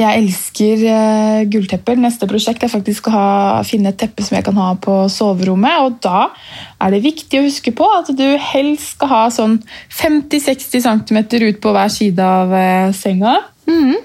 jeg 0.00 0.22
elsker 0.22 0.84
uh, 0.88 1.40
gulltepper. 1.50 1.98
Neste 2.00 2.28
prosjekt 2.30 2.64
er 2.64 2.72
faktisk 2.72 3.10
å 3.10 3.14
ha, 3.14 3.26
finne 3.66 3.92
et 3.92 3.98
teppe 4.00 4.24
som 4.24 4.38
jeg 4.38 4.46
kan 4.46 4.58
ha 4.60 4.72
på 4.80 4.96
soverommet. 5.12 5.84
og 5.84 5.98
Da 6.04 6.30
er 6.80 6.94
det 6.94 7.02
viktig 7.04 7.40
å 7.40 7.46
huske 7.46 7.74
på 7.76 7.88
at 7.98 8.12
du 8.16 8.26
helst 8.50 8.96
skal 8.96 9.12
ha 9.12 9.24
sånn 9.34 9.58
50-60 9.92 10.86
cm 10.86 11.20
ut 11.20 11.60
på 11.62 11.74
hver 11.76 11.92
side 11.92 12.24
av 12.24 12.54
uh, 12.54 12.94
senga. 12.96 13.36
Mm. 13.68 13.98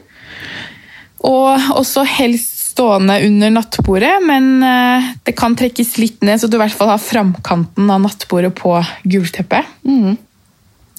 Og 1.26 1.72
også 1.80 2.04
helst 2.18 2.52
stående 2.76 3.22
under 3.24 3.54
nattbordet, 3.56 4.18
men 4.28 4.60
uh, 4.60 5.12
det 5.24 5.36
kan 5.40 5.56
trekkes 5.56 5.96
litt 6.02 6.26
ned, 6.28 6.42
så 6.42 6.50
du 6.52 6.58
i 6.58 6.64
hvert 6.66 6.76
fall 6.76 6.92
har 6.92 7.00
framkanten 7.00 7.88
av 7.88 8.04
nattbordet 8.04 8.52
på 8.58 8.76
gulteppet. 9.08 9.70
Mm. 9.88 10.18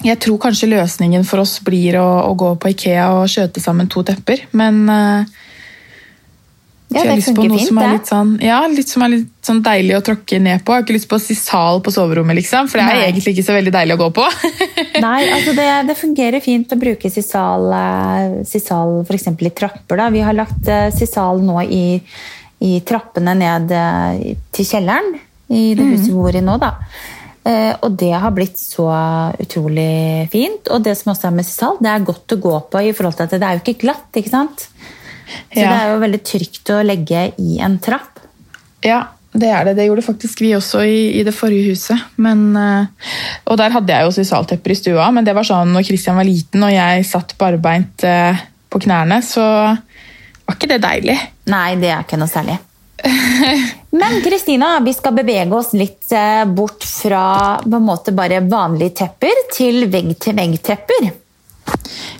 Jeg 0.05 0.21
tror 0.21 0.37
kanskje 0.41 0.69
løsningen 0.69 1.25
for 1.25 1.41
oss 1.41 1.57
blir 1.65 1.97
å, 2.01 2.07
å, 2.29 2.37
gå 2.37 2.53
på 2.61 2.73
Ikea 2.75 3.09
og 3.17 3.31
skjøte 3.33 3.63
sammen 3.65 3.89
to 3.89 4.03
tepper, 4.05 4.43
men 4.57 4.83
uh, 4.91 5.25
Ja, 6.93 7.01
jeg 7.01 7.09
har 7.09 7.17
lyst 7.17 7.33
på 7.35 7.47
noe 7.49 7.57
fint, 7.57 7.71
som 7.71 7.81
er 7.81 7.95
litt 7.95 8.11
sånn, 8.11 8.35
ja, 8.45 8.59
litt 8.71 8.93
som 8.93 9.05
er 9.07 9.13
litt 9.15 9.49
sånn 9.49 9.63
deilig 9.65 9.97
å 9.97 10.03
tråkke 10.07 10.39
ned 10.43 10.63
på. 10.63 10.75
Jeg 10.75 10.83
har 10.83 10.85
ikke 10.85 10.97
lyst 10.99 11.09
på 11.11 11.19
sisal 11.23 11.81
på 11.83 11.95
soverommet, 11.97 12.37
liksom, 12.39 12.69
for 12.71 12.79
det 12.79 12.85
er 12.85 13.01
Nei. 13.01 13.09
egentlig 13.09 13.35
ikke 13.35 13.47
så 13.49 13.57
veldig 13.57 13.73
deilig 13.75 13.97
å 13.97 14.03
gå 14.05 14.11
på. 14.21 14.29
Nei, 15.07 15.19
altså 15.33 15.57
det, 15.57 15.67
det 15.89 15.99
fungerer 15.99 16.45
fint 16.45 16.77
å 16.77 16.79
bruke 16.79 17.11
sisal, 17.11 17.67
eh, 17.81 18.39
sisal 18.47 19.01
f.eks. 19.01 19.31
i 19.33 19.55
trapper. 19.63 20.05
Da. 20.05 20.11
Vi 20.15 20.23
har 20.29 20.37
lagt 20.37 20.71
eh, 20.71 20.91
sisal 20.95 21.41
nå 21.43 21.65
i, 21.65 21.87
i 22.69 22.79
trappene 22.87 23.35
ned 23.41 23.75
til 24.55 24.69
kjelleren 24.69 25.17
i 25.49 25.71
det 25.79 25.89
huset 25.89 26.11
vi 26.11 26.17
bor 26.21 26.37
i 26.37 26.45
nå. 26.45 26.61
Da. 26.63 26.75
Eh, 27.47 27.73
Og 27.87 27.95
det 28.01 28.13
har 28.19 28.33
blitt 28.35 28.59
så 28.59 28.87
utrolig 29.39 30.29
fint. 30.33 30.69
Og 30.75 30.83
det 30.83 30.97
som 30.99 31.13
også 31.13 31.29
er 31.31 31.37
med 31.37 31.47
sisal, 31.47 31.77
det 31.81 31.91
er 31.93 32.07
godt 32.07 32.35
å 32.35 32.41
gå 32.43 32.55
på 32.73 32.83
i 32.89 32.95
forhold 32.97 33.17
til 33.19 33.29
at 33.29 33.35
det 33.37 33.43
er 33.47 33.59
jo 33.59 33.63
ikke 33.65 33.81
glatt. 33.87 34.09
ikke 34.19 34.33
sant? 34.33 34.67
Så 35.53 35.61
Ja. 35.61 35.71
det 35.71 35.77
er 35.83 35.93
jo 35.93 36.01
veldig 36.03 36.23
trygt 36.25 36.71
å 36.75 36.81
legge 36.87 37.33
i 37.39 37.59
en 37.61 37.79
trapp. 37.79 38.21
Ja, 38.85 39.07
det 39.37 39.49
er 39.51 39.65
det. 39.65 39.77
Det 39.77 39.87
gjorde 39.89 40.03
faktisk 40.07 40.41
vi 40.41 40.53
også 40.57 40.81
i, 40.87 41.21
i 41.21 41.23
det 41.27 41.35
forrige 41.35 41.71
huset. 41.71 41.99
Men, 42.17 42.57
eh, 42.57 42.87
og 43.47 43.59
der 43.59 43.71
hadde 43.75 43.93
jeg 43.93 44.05
jo 44.07 44.15
sisaltepper 44.17 44.71
i 44.71 44.75
stua, 44.79 45.11
men 45.13 45.25
det 45.25 45.35
var 45.35 45.45
sånn 45.45 45.73
når 45.75 45.85
Christian 45.87 46.17
var 46.17 46.25
liten 46.25 46.63
og 46.65 46.73
jeg 46.73 47.05
satt 47.05 47.35
barbeint 47.39 48.03
eh, 48.05 48.37
på 48.71 48.81
knærne, 48.81 49.21
så 49.23 49.43
var 50.47 50.55
ikke 50.57 50.69
det 50.69 50.81
deilig. 50.83 51.19
Nei, 51.47 51.75
det 51.77 51.91
er 51.91 52.03
ikke 52.03 52.19
noe 52.19 52.29
særlig. 52.31 52.59
Men 53.97 54.21
Kristina, 54.21 54.81
vi 54.85 54.93
skal 54.95 55.15
bevege 55.17 55.55
oss 55.57 55.73
litt 55.77 56.13
eh, 56.13 56.45
bort 56.45 56.85
fra 56.85 57.57
på 57.63 57.77
en 57.79 57.87
måte 57.87 58.13
bare 58.17 58.43
vanlige 58.45 58.99
tepper 59.03 59.47
til 59.55 59.87
vegg-til-vegg-tepper. 59.93 61.09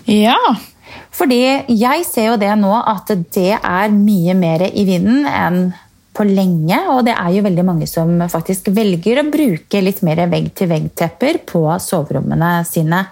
Ja, 0.09 0.39
Fordi 1.17 1.41
jeg 1.73 2.05
ser 2.05 2.31
jo 2.31 2.39
det 2.39 2.53
nå 2.59 2.71
at 2.77 3.11
det 3.33 3.51
er 3.57 3.93
mye 3.93 4.35
mer 4.37 4.67
i 4.69 4.85
vinden 4.87 5.25
enn 5.29 5.61
på 6.17 6.25
lenge, 6.25 6.79
og 6.89 7.03
det 7.05 7.13
er 7.13 7.35
jo 7.35 7.45
veldig 7.45 7.65
mange 7.65 7.87
som 7.89 8.09
faktisk 8.31 8.71
velger 8.73 9.21
å 9.21 9.27
bruke 9.29 9.81
litt 9.83 10.01
mer 10.05 10.23
vegg-til-vegg-tepper 10.31 11.43
på 11.45 11.63
soverommene 11.83 12.51
sine. 12.65 13.03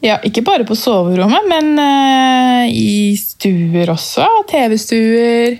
ja 0.00 0.16
ikke 0.24 0.46
bare 0.46 0.64
på 0.64 0.76
soverommet, 0.78 1.48
men 1.50 1.72
eh, 1.84 2.72
i 2.72 3.16
stuer 3.20 3.92
også. 3.92 4.28
TV-stuer. 4.48 5.58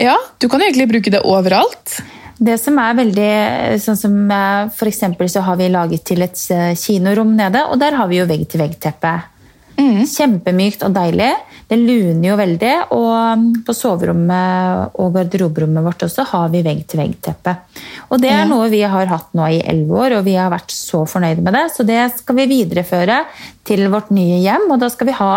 Ja, 0.00 0.16
du 0.38 0.48
kan 0.48 0.62
egentlig 0.62 0.88
bruke 0.90 1.12
det 1.12 1.22
overalt. 1.26 1.98
Det 2.38 2.56
som 2.58 2.78
er 2.82 2.96
veldig 2.98 3.34
sånn 3.78 3.98
som 3.98 4.14
eh, 4.34 4.70
For 4.74 4.90
eksempel 4.90 5.28
så 5.30 5.44
har 5.46 5.58
vi 5.60 5.68
laget 5.70 6.02
til 6.08 6.24
et 6.24 6.40
eh, 6.50 6.72
kinorom 6.78 7.36
nede, 7.38 7.62
og 7.70 7.78
der 7.82 7.94
har 7.98 8.10
vi 8.10 8.18
jo 8.18 8.26
vegg-til-vegg-teppe. 8.30 9.14
Kjempemykt 10.06 10.84
og 10.86 10.94
deilig. 10.94 11.32
Det 11.68 11.78
luner 11.80 12.26
jo 12.28 12.36
veldig. 12.38 12.72
Og 12.94 13.44
på 13.66 13.74
soverommet 13.76 14.98
og 15.00 15.14
garderoberommet 15.16 15.86
vårt 15.86 16.04
også 16.06 16.26
har 16.30 16.50
vi 16.52 16.62
vegg-til-vegg-teppe. 16.66 17.54
Og 18.12 18.20
det 18.22 18.30
er 18.34 18.44
noe 18.50 18.68
vi 18.72 18.82
har 18.84 19.08
hatt 19.10 19.32
nå 19.36 19.48
i 19.56 19.62
elleve 19.64 20.02
år, 20.04 20.18
og 20.18 20.26
vi 20.28 20.36
har 20.36 20.52
vært 20.52 20.74
så 20.74 21.04
fornøyde 21.08 21.44
med 21.44 21.56
det. 21.56 21.64
Så 21.74 21.86
det 21.88 22.00
skal 22.18 22.38
vi 22.40 22.48
videreføre 22.52 23.22
til 23.66 23.86
vårt 23.92 24.12
nye 24.14 24.42
hjem. 24.44 24.68
Og 24.74 24.82
da 24.82 24.90
skal 24.92 25.08
vi 25.08 25.16
ha, 25.18 25.32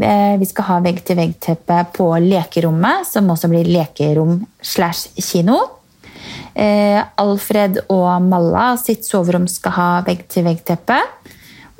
eh, 0.00 0.36
vi 0.40 0.48
skal 0.48 0.70
ha 0.70 0.80
vegg-til-vegg-teppe 0.86 1.82
på 1.96 2.08
lekerommet, 2.24 3.06
som 3.06 3.28
også 3.28 3.52
blir 3.52 3.68
lekerom 3.68 4.40
slash 4.62 5.12
kino. 5.20 5.60
Eh, 6.54 7.02
Alfred 7.20 7.82
og 7.92 8.22
Malla 8.24 8.70
sitt 8.80 9.04
soverom 9.04 9.46
skal 9.48 9.76
ha 9.76 9.90
vegg-til-vegg-teppe. 10.08 11.02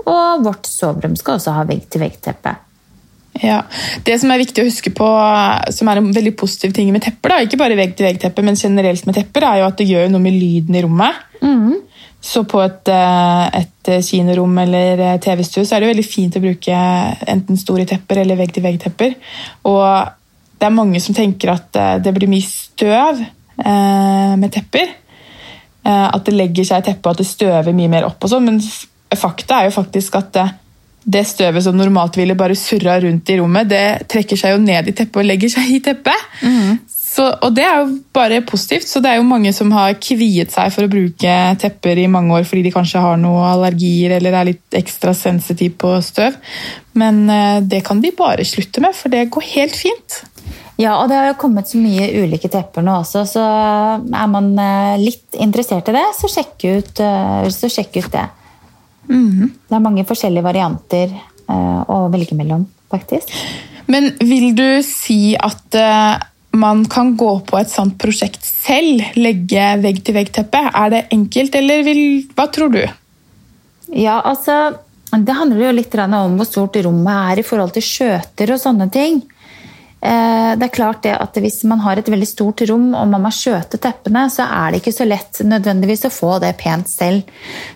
Og 0.07 0.45
vårt 0.45 0.69
soverom 0.69 1.17
skal 1.17 1.41
også 1.41 1.57
ha 1.57 1.65
vegg-til-vegg-teppe. 1.65 2.65
Ja, 3.42 3.62
Det 4.05 4.20
som 4.20 4.31
er 4.31 4.38
viktig 4.40 4.62
å 4.62 4.68
huske 4.68 4.90
på, 4.94 5.07
som 5.75 5.88
er 5.88 6.01
en 6.01 6.12
veldig 6.14 6.37
positiv 6.38 6.72
ting 6.72 6.90
med 6.92 7.03
tepper, 7.05 7.35
da, 7.35 7.40
ikke 7.44 7.59
bare 7.61 7.77
vegg-til-vegg-teppe, 7.77 8.44
men 8.46 8.57
generelt 8.57 9.07
med 9.07 9.14
tepper, 9.18 9.44
er 9.44 9.61
jo 9.61 9.66
at 9.68 9.77
det 9.81 9.88
gjør 9.90 10.09
noe 10.12 10.22
med 10.25 10.33
lyden 10.38 10.75
i 10.79 10.83
rommet. 10.87 11.22
Så 12.27 12.42
på 12.49 12.59
et, 12.64 12.88
eh, 12.88 13.61
et 13.61 13.90
kinorom 14.03 14.57
eller 14.59 14.99
eh, 14.99 15.18
TV-stue 15.22 15.64
så 15.64 15.77
er 15.77 15.81
det 15.81 15.87
jo 15.87 15.92
veldig 15.94 16.07
fint 16.09 16.37
å 16.37 16.42
bruke 16.42 16.79
enten 17.29 17.57
store 17.61 17.85
tepper 17.87 18.22
eller 18.25 18.40
vegg-til-vegg-tepper. 18.40 19.14
Og 19.70 20.09
det 20.59 20.66
er 20.66 20.75
mange 20.75 21.01
som 21.05 21.14
tenker 21.14 21.53
at 21.53 21.77
eh, 21.77 21.96
det 22.03 22.14
blir 22.16 22.31
mye 22.33 22.46
støv 22.49 23.20
eh, 23.20 24.35
med 24.40 24.51
tepper. 24.57 24.94
Eh, 25.87 26.07
At 26.09 26.25
det 26.27 26.35
legger 26.35 26.64
seg 26.66 26.83
i 26.83 26.88
teppet, 26.88 27.07
og 27.07 27.12
at 27.14 27.22
det 27.22 27.29
støver 27.29 27.77
mye 27.77 27.92
mer 27.92 28.09
opp. 28.09 28.18
og 28.25 28.33
sånn, 28.33 28.49
Men 28.49 28.61
fakta 29.14 29.61
er 29.61 29.68
jo 29.68 29.77
faktisk 29.77 30.16
at 30.18 30.40
det, 31.07 31.23
støvet 31.31 31.62
som 31.62 31.79
normalt 31.79 32.19
ville 32.19 32.35
bare 32.38 32.59
surra 32.59 32.99
rundt 33.03 33.31
i 33.31 33.38
rommet, 33.38 33.71
det 33.71 34.09
trekker 34.11 34.38
seg 34.40 34.57
jo 34.57 34.61
ned 34.62 34.90
i 34.90 34.95
teppet 34.97 35.23
og 35.23 35.29
legger 35.29 35.53
seg 35.53 35.73
i 35.77 35.81
teppet. 35.85 36.29
Så, 37.16 37.25
og 37.47 37.55
det 37.57 37.64
er 37.64 37.79
jo 37.81 37.92
bare 38.12 38.42
positivt, 38.45 38.85
så 38.90 39.01
det 39.01 39.09
er 39.09 39.21
jo 39.21 39.29
mange 39.29 39.49
som 39.57 39.71
har 39.73 39.95
kviet 40.03 40.53
seg 40.53 40.73
for 40.75 40.85
å 40.85 40.90
bruke 40.92 41.37
tepper 41.62 42.03
i 42.03 42.11
mange 42.12 42.35
år 42.37 42.45
fordi 42.45 42.66
de 42.66 42.73
kanskje 42.75 43.01
har 43.01 43.16
noen 43.21 43.47
allergier 43.55 44.19
eller 44.19 44.37
er 44.37 44.51
litt 44.51 44.77
ekstra 44.77 45.14
sensitiv 45.16 45.79
på 45.81 45.95
støv. 46.05 46.37
Men 47.01 47.23
eh, 47.33 47.62
det 47.64 47.81
kan 47.87 48.03
de 48.05 48.12
bare 48.16 48.45
slutte 48.45 48.85
med, 48.85 48.97
for 48.99 49.14
det 49.14 49.31
går 49.33 49.49
helt 49.55 49.79
fint. 49.79 50.19
Ja, 50.77 50.99
og 51.01 51.09
det 51.09 51.16
har 51.16 51.31
jo 51.31 51.38
kommet 51.40 51.71
så 51.71 51.81
mye 51.81 52.11
ulike 52.21 52.51
tepper 52.53 52.85
nå 52.85 52.99
også, 53.01 53.25
så 53.31 53.45
er 53.97 54.29
man 54.29 54.51
eh, 54.61 54.99
litt 55.01 55.38
interessert 55.40 55.88
i 55.88 55.97
det, 55.97 56.05
så 56.19 56.29
sjekk 56.29 56.66
ut, 56.66 57.01
eh, 57.01 57.47
så 57.55 57.73
sjekk 57.73 57.97
ut 58.03 58.11
det. 58.12 58.27
Det 59.09 59.77
er 59.77 59.85
mange 59.85 60.07
forskjellige 60.09 60.47
varianter 60.47 61.12
uh, 61.51 61.83
å 61.90 62.07
velge 62.12 62.37
mellom, 62.38 62.66
faktisk. 62.92 63.33
Men 63.90 64.11
vil 64.19 64.51
du 64.59 64.81
si 64.87 65.37
at 65.38 65.79
uh, 65.79 66.16
man 66.57 66.85
kan 66.90 67.14
gå 67.19 67.31
på 67.47 67.59
et 67.61 67.71
sånt 67.71 67.97
prosjekt 68.01 68.45
selv, 68.47 69.05
legge 69.19 69.69
vegg-til-vegg-teppe? 69.83 70.62
Er 70.73 70.92
det 70.95 71.05
enkelt, 71.14 71.55
eller 71.61 71.85
vil, 71.87 72.03
hva 72.35 72.49
tror 72.53 72.73
du? 72.75 72.83
Ja, 73.95 74.19
altså, 74.25 74.77
det 75.12 75.38
handler 75.38 75.69
jo 75.69 75.77
litt 75.77 75.95
om 76.03 76.37
hvor 76.40 76.49
stort 76.49 76.79
rommet 76.83 77.33
er 77.33 77.42
i 77.42 77.47
forhold 77.47 77.77
til 77.77 77.85
skjøter 77.87 78.55
og 78.55 78.62
sånne 78.62 78.90
ting. 78.90 79.23
Eh, 80.07 80.53
Det 80.57 80.69
er 80.69 80.75
klart 80.75 81.03
det 81.03 81.14
at 81.19 81.35
Hvis 81.42 81.64
man 81.64 81.81
har 81.83 81.99
et 81.99 82.09
veldig 82.09 82.29
stort 82.29 82.62
rom 82.69 82.92
og 82.95 83.09
man 83.11 83.25
må 83.27 83.33
skjøte 83.35 83.81
teppene, 83.83 84.27
så 84.31 84.47
er 84.47 84.73
det 84.73 84.83
ikke 84.83 84.95
så 84.95 85.07
lett 85.09 85.40
nødvendigvis 85.42 86.07
å 86.07 86.14
få 86.14 86.37
det 86.42 86.57
pent 86.61 86.88
selv. 86.88 87.27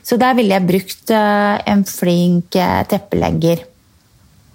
Så 0.03 0.19
der 0.21 0.37
ville 0.38 0.55
jeg 0.55 0.69
brukt 0.69 1.11
eh, 1.11 1.57
en 1.66 1.85
flink 1.85 2.55
teppelegger. 2.55 2.90
teppelegger. 2.95 3.66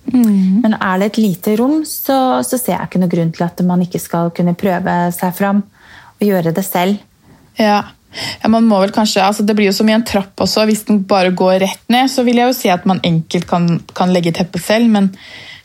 Men 0.06 0.76
er 0.78 1.00
det 1.02 1.06
et 1.06 1.18
lite 1.18 1.56
rom, 1.58 1.80
så, 1.86 2.44
så 2.46 2.60
ser 2.62 2.76
jeg 2.76 2.88
ikke 2.88 3.02
noen 3.02 3.12
grunn 3.12 3.32
til 3.34 3.46
at 3.48 3.62
man 3.66 3.82
ikke 3.82 4.02
skal 4.02 4.30
kunne 4.38 4.54
prøve 4.58 4.94
seg 5.16 5.34
fram 5.34 5.64
og 5.66 6.26
gjøre 6.28 6.54
det 6.56 6.64
selv. 6.66 7.00
Ja. 7.58 7.80
ja, 8.44 8.52
man 8.52 8.68
må 8.70 8.80
vel 8.84 8.94
kanskje, 8.94 9.24
altså 9.24 9.44
Det 9.48 9.56
blir 9.58 9.72
jo 9.72 9.76
som 9.76 9.90
i 9.90 9.96
en 9.96 10.06
trapp 10.06 10.46
også. 10.46 10.68
Hvis 10.70 10.86
den 10.90 11.02
bare 11.10 11.34
går 11.34 11.58
rett 11.66 11.84
ned, 11.90 12.12
så 12.12 12.24
vil 12.28 12.38
jeg 12.38 12.52
jo 12.52 12.58
si 12.58 12.72
at 12.72 12.86
man 12.86 13.02
enkelt 13.04 13.50
kan, 13.50 13.70
kan 13.98 14.14
legge 14.14 14.36
teppet 14.36 14.64
selv. 14.64 14.92
Men 14.94 15.10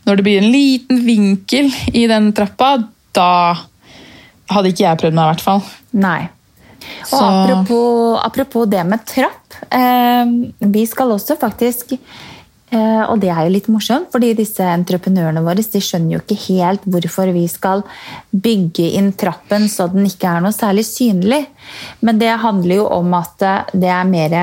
når 0.07 0.17
det 0.17 0.25
blir 0.27 0.41
en 0.43 0.53
liten 0.53 1.03
vinkel 1.07 1.71
i 1.93 2.07
den 2.11 2.31
trappa, 2.37 2.73
da 3.17 3.29
hadde 4.51 4.73
ikke 4.73 4.87
jeg 4.87 4.99
prøvd 5.03 5.15
meg, 5.15 5.25
i 5.25 5.33
hvert 5.35 5.45
fall. 5.45 5.63
Nei. 5.93 6.21
Og 7.01 7.07
Så- 7.07 7.21
apropos, 7.21 8.21
apropos 8.25 8.67
det 8.67 8.87
med 8.87 9.05
trapp. 9.07 9.55
Eh, 9.71 10.25
vi 10.61 10.87
skal 10.87 11.13
også 11.13 11.37
faktisk 11.39 11.93
Og 12.71 13.17
det 13.19 13.33
er 13.33 13.47
jo 13.47 13.51
litt 13.51 13.67
morsomt, 13.73 14.13
fordi 14.13 14.29
disse 14.39 14.63
entreprenørene 14.63 15.43
våre 15.43 15.59
de 15.59 15.81
skjønner 15.83 16.15
jo 16.15 16.21
ikke 16.23 16.37
helt 16.45 16.85
hvorfor 16.87 17.33
vi 17.35 17.43
skal 17.51 17.83
bygge 18.31 18.93
inn 18.99 19.11
trappen 19.19 19.67
så 19.69 19.89
den 19.91 20.07
ikke 20.07 20.31
er 20.31 20.45
noe 20.45 20.55
særlig 20.55 20.85
synlig. 20.87 21.41
Men 22.05 22.21
det 22.21 22.31
handler 22.43 22.81
jo 22.81 22.87
om 22.95 23.15
at 23.19 23.43
eh, 23.43 23.75
det 23.83 23.91
er 23.91 24.09
mer 24.09 24.37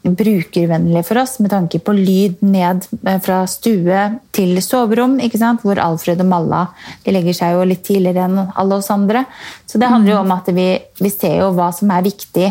brukervennlig 0.00 1.02
for 1.04 1.20
oss 1.20 1.36
med 1.42 1.52
tanke 1.52 1.80
på 1.84 1.94
lyd 1.96 2.40
ned 2.46 2.86
eh, 3.04 3.20
fra 3.22 3.42
stue 3.50 4.06
til 4.36 4.56
soverom, 4.64 5.18
ikke 5.22 5.40
sant? 5.40 5.64
hvor 5.64 5.80
Alfred 5.82 6.22
og 6.24 6.30
Malla 6.30 6.64
de 7.04 7.14
legger 7.14 7.36
seg 7.36 7.56
jo 7.56 7.66
litt 7.68 7.84
tidligere 7.86 8.26
enn 8.26 8.40
alle 8.48 8.80
oss 8.80 8.90
andre. 8.94 9.26
Så 9.68 9.80
det 9.80 9.90
handler 9.92 10.16
jo 10.16 10.24
om 10.24 10.34
at 10.34 10.50
vi, 10.56 10.72
vi 11.00 11.12
ser 11.12 11.40
jo 11.42 11.52
hva 11.56 11.70
som 11.76 11.92
er 11.94 12.06
viktig 12.06 12.50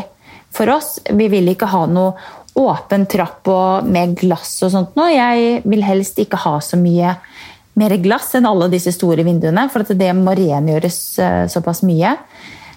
for 0.53 0.69
oss. 0.73 0.97
Vi 1.09 1.29
vil 1.31 1.51
ikke 1.51 1.69
ha 1.69 1.85
noe 1.89 2.15
åpen 2.59 3.05
trapp 3.09 3.47
og 3.51 3.87
med 3.87 4.15
glass 4.19 4.57
og 4.65 4.73
sånt 4.73 4.97
nå. 4.99 5.07
Jeg 5.13 5.61
vil 5.69 5.85
helst 5.85 6.19
ikke 6.21 6.41
ha 6.43 6.57
så 6.63 6.79
mye 6.79 7.15
mer 7.79 7.95
glass 8.03 8.33
enn 8.35 8.47
alle 8.49 8.67
disse 8.71 8.91
store 8.95 9.23
vinduene, 9.23 9.67
for 9.71 9.85
at 9.85 9.93
det 9.97 10.09
må 10.17 10.35
rengjøres 10.35 10.99
eh, 11.23 11.43
såpass 11.51 11.83
mye. 11.87 12.15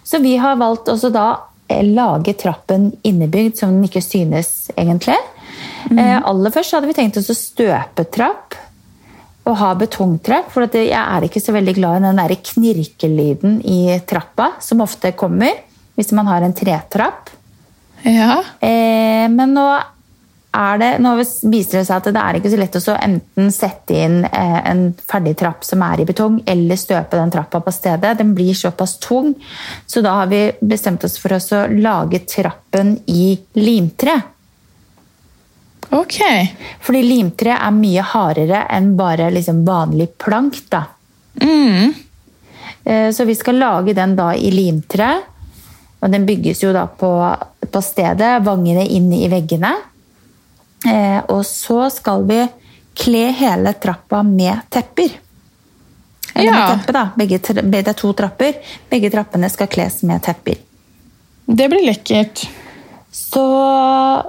Så 0.07 0.21
vi 0.23 0.37
har 0.39 0.61
valgt 0.61 0.91
også 0.93 1.11
da 1.15 1.27
eh, 1.67 1.83
lage 1.87 2.37
trappen 2.39 2.91
innebygd, 3.03 3.59
som 3.59 3.75
den 3.75 3.89
ikke 3.89 4.05
synes 4.05 4.71
egentlig. 4.77 5.19
Eh, 5.91 6.19
aller 6.19 6.55
først 6.55 6.77
hadde 6.77 6.91
vi 6.91 6.97
tenkt 6.97 7.19
oss 7.19 7.33
å 7.33 7.39
støpe 7.39 8.07
trapp 8.15 8.59
og 9.43 9.59
ha 9.59 9.73
betongtrapp, 9.75 10.53
for 10.55 10.71
jeg 10.71 10.95
er 10.95 11.27
ikke 11.27 11.43
så 11.43 11.55
veldig 11.57 11.75
glad 11.75 11.99
i 11.99 12.05
den 12.05 12.21
der 12.21 12.35
knirkelyden 12.53 13.59
i 13.67 13.99
trappa, 14.07 14.53
som 14.63 14.85
ofte 14.85 15.11
kommer 15.19 15.57
hvis 15.99 16.13
man 16.15 16.31
har 16.31 16.47
en 16.47 16.55
tretrapp. 16.55 17.33
Ja, 18.09 18.43
Eh, 19.23 19.29
men 19.31 19.55
nå 19.55 19.67
er 20.53 20.79
det, 20.79 20.91
nå 21.01 21.15
viser 21.17 21.79
det 21.79 21.85
seg 21.89 21.97
at 21.97 22.09
det 22.13 22.23
er 22.23 22.39
ikke 22.39 22.51
så 22.53 22.59
lett 22.61 22.77
å 22.77 22.97
enten 22.97 23.53
sette 23.55 23.97
inn 23.97 24.19
eh, 24.27 24.59
en 24.69 24.83
ferdig 24.95 25.37
trapp 25.41 25.65
som 25.65 25.81
er 25.87 26.03
i 26.03 26.07
betong, 26.09 26.43
eller 26.47 26.81
støpe 26.81 27.17
den 27.17 27.33
trappa 27.33 27.63
på 27.65 27.73
stedet. 27.73 28.19
Den 28.19 28.35
blir 28.37 28.53
såpass 28.59 28.99
tung. 29.01 29.33
Så 29.87 30.05
da 30.05 30.19
har 30.21 30.29
vi 30.33 30.45
bestemt 30.61 31.05
oss 31.09 31.17
for 31.23 31.37
å 31.39 31.65
lage 31.73 32.25
trappen 32.29 32.99
i 33.09 33.33
limtre. 33.57 34.19
Ok. 35.93 36.21
Fordi 36.85 37.03
limtre 37.05 37.57
er 37.57 37.75
mye 37.77 38.05
hardere 38.13 38.67
enn 38.73 38.95
bare 38.97 39.33
liksom 39.33 39.65
vanlig 39.65 40.13
plank. 40.21 40.61
da. 40.73 40.85
Mm. 41.41 41.93
Eh, 42.85 43.11
så 43.13 43.25
vi 43.25 43.37
skal 43.37 43.61
lage 43.61 43.97
den 43.97 44.17
da 44.17 44.33
i 44.35 44.51
limtre. 44.53 45.15
Og 46.03 46.11
den 46.11 46.27
bygges 46.27 46.63
jo 46.65 46.73
da 46.75 46.87
på, 46.87 47.11
på 47.71 47.83
stedet, 47.85 48.41
vangene 48.45 48.85
inn 48.91 49.11
i 49.15 49.29
veggene. 49.31 49.71
Eh, 50.87 51.21
og 51.31 51.45
så 51.47 51.87
skal 51.95 52.25
vi 52.27 52.41
kle 52.99 53.29
hele 53.39 53.73
trappa 53.79 54.23
med 54.27 54.65
tepper. 54.73 55.15
Eller 56.35 56.49
Ja. 56.51 56.59
med 56.59 56.81
teppe, 56.81 56.93
da. 56.97 57.05
Begge, 57.17 57.39
det 57.71 57.87
er 57.89 57.93
to 57.95 58.13
trapper. 58.19 58.59
Begge 58.91 59.11
trappene 59.13 59.51
skal 59.53 59.71
kles 59.71 60.03
med 60.03 60.23
tepper. 60.25 60.59
Det 61.47 61.69
blir 61.71 61.87
lekkert. 61.87 62.49
Så, 63.13 63.45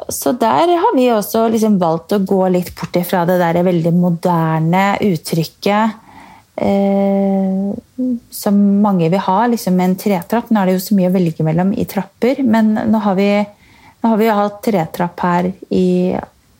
så 0.10 0.34
der 0.36 0.68
har 0.76 0.96
vi 0.96 1.08
også 1.14 1.46
liksom 1.50 1.78
valgt 1.80 2.12
å 2.12 2.20
gå 2.20 2.42
litt 2.52 2.74
bort 2.76 2.98
ifra 3.00 3.24
det 3.26 3.38
der 3.40 3.64
veldig 3.64 3.94
moderne 3.96 4.98
uttrykket 5.00 6.03
eh, 6.56 7.74
som 8.32 8.60
mange 8.82 9.10
vil 9.10 9.20
ha, 9.26 9.39
liksom 9.48 9.80
en 9.80 9.96
tretrapp. 10.00 10.50
Nå 10.52 10.62
er 10.62 10.66
det 10.72 10.78
jo 10.78 10.86
så 10.86 10.98
mye 10.98 11.10
å 11.12 11.16
velge 11.16 11.46
mellom 11.46 11.74
i 11.78 11.86
trapper, 11.89 12.44
men 12.44 12.74
nå 12.92 13.02
har 13.06 13.16
vi, 13.20 13.30
nå 14.04 14.10
har 14.13 14.18
vi 14.22 14.30
jo 14.30 14.38
hatt 14.38 14.62
tretrapp 14.66 15.20
her 15.26 15.52
i 15.74 15.86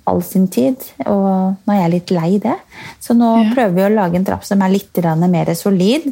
all 0.10 0.20
sin 0.26 0.50
tid, 0.52 0.76
og 1.08 1.56
nå 1.64 1.72
er 1.74 1.86
jeg 1.86 1.94
litt 1.94 2.12
lei 2.12 2.32
det. 2.44 2.58
Så 3.00 3.16
nå 3.16 3.30
Ja. 3.44 3.54
prøver 3.56 3.74
vi 3.78 3.86
å 3.88 3.96
lage 3.96 4.16
en 4.20 4.26
trapp 4.26 4.44
som 4.44 4.62
er 4.62 4.70
litt 4.70 4.98
mer 5.30 5.54
solid. 5.56 6.12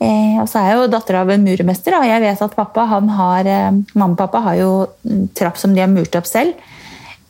Eh, 0.00 0.40
og 0.40 0.48
så 0.48 0.56
er 0.62 0.70
jeg 0.70 0.76
jo 0.78 0.86
datter 0.88 1.14
av 1.20 1.28
en 1.28 1.44
murmester, 1.44 1.92
og 1.98 2.06
jeg 2.08 2.20
vet 2.22 2.40
at 2.42 2.56
pappa, 2.56 2.86
han 2.86 3.08
har, 3.08 3.44
eh, 3.44 3.70
mamma 3.94 4.12
og 4.12 4.16
pappa 4.16 4.40
har 4.40 4.54
jo 4.56 4.86
trapp 5.34 5.58
som 5.58 5.74
de 5.74 5.80
har 5.80 5.88
murt 5.88 6.16
opp 6.16 6.24
selv. 6.24 6.54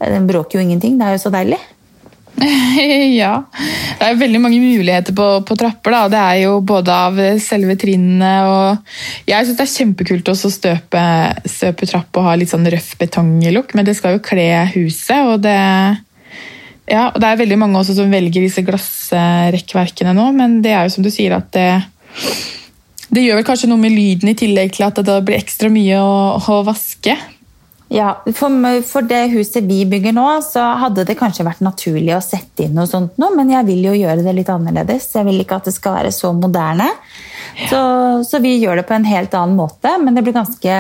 Eh, 0.01 0.09
Den 0.09 0.29
bråker 0.29 0.53
jo 0.55 0.61
ingenting, 0.61 0.97
det 0.97 1.07
er 1.07 1.17
jo 1.19 1.29
så 1.29 1.33
deilig. 1.33 1.59
ja. 3.21 3.33
Det 4.01 4.07
er 4.07 4.21
veldig 4.21 4.41
mange 4.41 4.61
muligheter 4.63 5.15
på, 5.17 5.27
på 5.47 5.57
trapper. 5.61 5.95
Da. 5.97 6.03
Det 6.13 6.21
er 6.21 6.37
jo 6.47 6.59
både 6.65 6.99
av 7.07 7.19
selve 7.43 7.77
trinnene 7.81 8.35
og 8.49 8.93
Jeg 9.29 9.47
syns 9.47 9.59
det 9.59 9.67
er 9.67 9.73
kjempekult 9.73 10.31
å 10.33 10.37
støpe, 10.41 11.07
støpe 11.45 11.89
trapp 11.91 12.21
og 12.21 12.29
ha 12.29 12.37
litt 12.41 12.53
sånn 12.53 12.69
røff 12.73 12.95
betonglukk, 13.01 13.75
men 13.77 13.89
det 13.89 13.97
skal 13.99 14.17
jo 14.17 14.25
kle 14.25 14.49
huset. 14.75 15.19
og 15.27 15.43
det 15.45 15.59
ja, 16.91 17.09
og 17.13 17.21
Det 17.23 17.29
er 17.29 17.43
veldig 17.45 17.59
mange 17.61 17.79
også 17.79 17.95
som 18.01 18.11
velger 18.11 18.43
disse 18.43 18.65
glassrekkverkene 18.67 20.15
nå, 20.17 20.31
men 20.35 20.59
det 20.65 20.73
er 20.75 20.87
jo 20.87 20.97
som 20.97 21.05
du 21.07 21.11
sier 21.13 21.37
at 21.37 21.47
det, 21.55 21.69
det 23.15 23.23
gjør 23.23 23.39
vel 23.39 23.47
kanskje 23.47 23.71
noe 23.71 23.79
med 23.79 23.95
lyden 23.95 24.33
i 24.33 24.39
tillegg 24.39 24.75
til 24.75 24.89
at 24.89 24.99
det 25.07 25.21
blir 25.27 25.39
ekstra 25.39 25.71
mye 25.71 26.01
å, 26.03 26.41
å 26.41 26.63
vaske. 26.67 27.15
Ja, 27.91 28.13
for, 28.39 28.55
for 28.87 29.07
det 29.11 29.33
huset 29.33 29.67
vi 29.67 29.81
bygger 29.91 30.15
nå, 30.15 30.27
så 30.47 30.63
hadde 30.79 31.03
det 31.09 31.17
kanskje 31.19 31.47
vært 31.47 31.63
naturlig 31.67 32.13
å 32.15 32.23
sette 32.23 32.69
inn 32.69 32.77
noe 32.79 32.87
sånt 32.87 33.19
nå, 33.19 33.33
men 33.35 33.51
jeg 33.51 33.67
vil 33.67 33.89
jo 33.89 33.97
gjøre 33.99 34.23
det 34.23 34.35
litt 34.37 34.53
annerledes. 34.53 35.09
Jeg 35.17 35.27
vil 35.27 35.43
ikke 35.43 35.59
at 35.59 35.67
det 35.67 35.75
skal 35.75 35.97
være 35.99 36.13
så 36.15 36.31
moderne. 36.37 36.87
Så, 37.67 37.81
så 38.29 38.39
vi 38.39 38.55
gjør 38.61 38.79
det 38.79 38.87
på 38.87 38.95
en 38.95 39.09
helt 39.11 39.35
annen 39.35 39.59
måte, 39.59 39.97
men 39.99 40.15
det 40.15 40.23
blir 40.23 40.39
ganske 40.39 40.79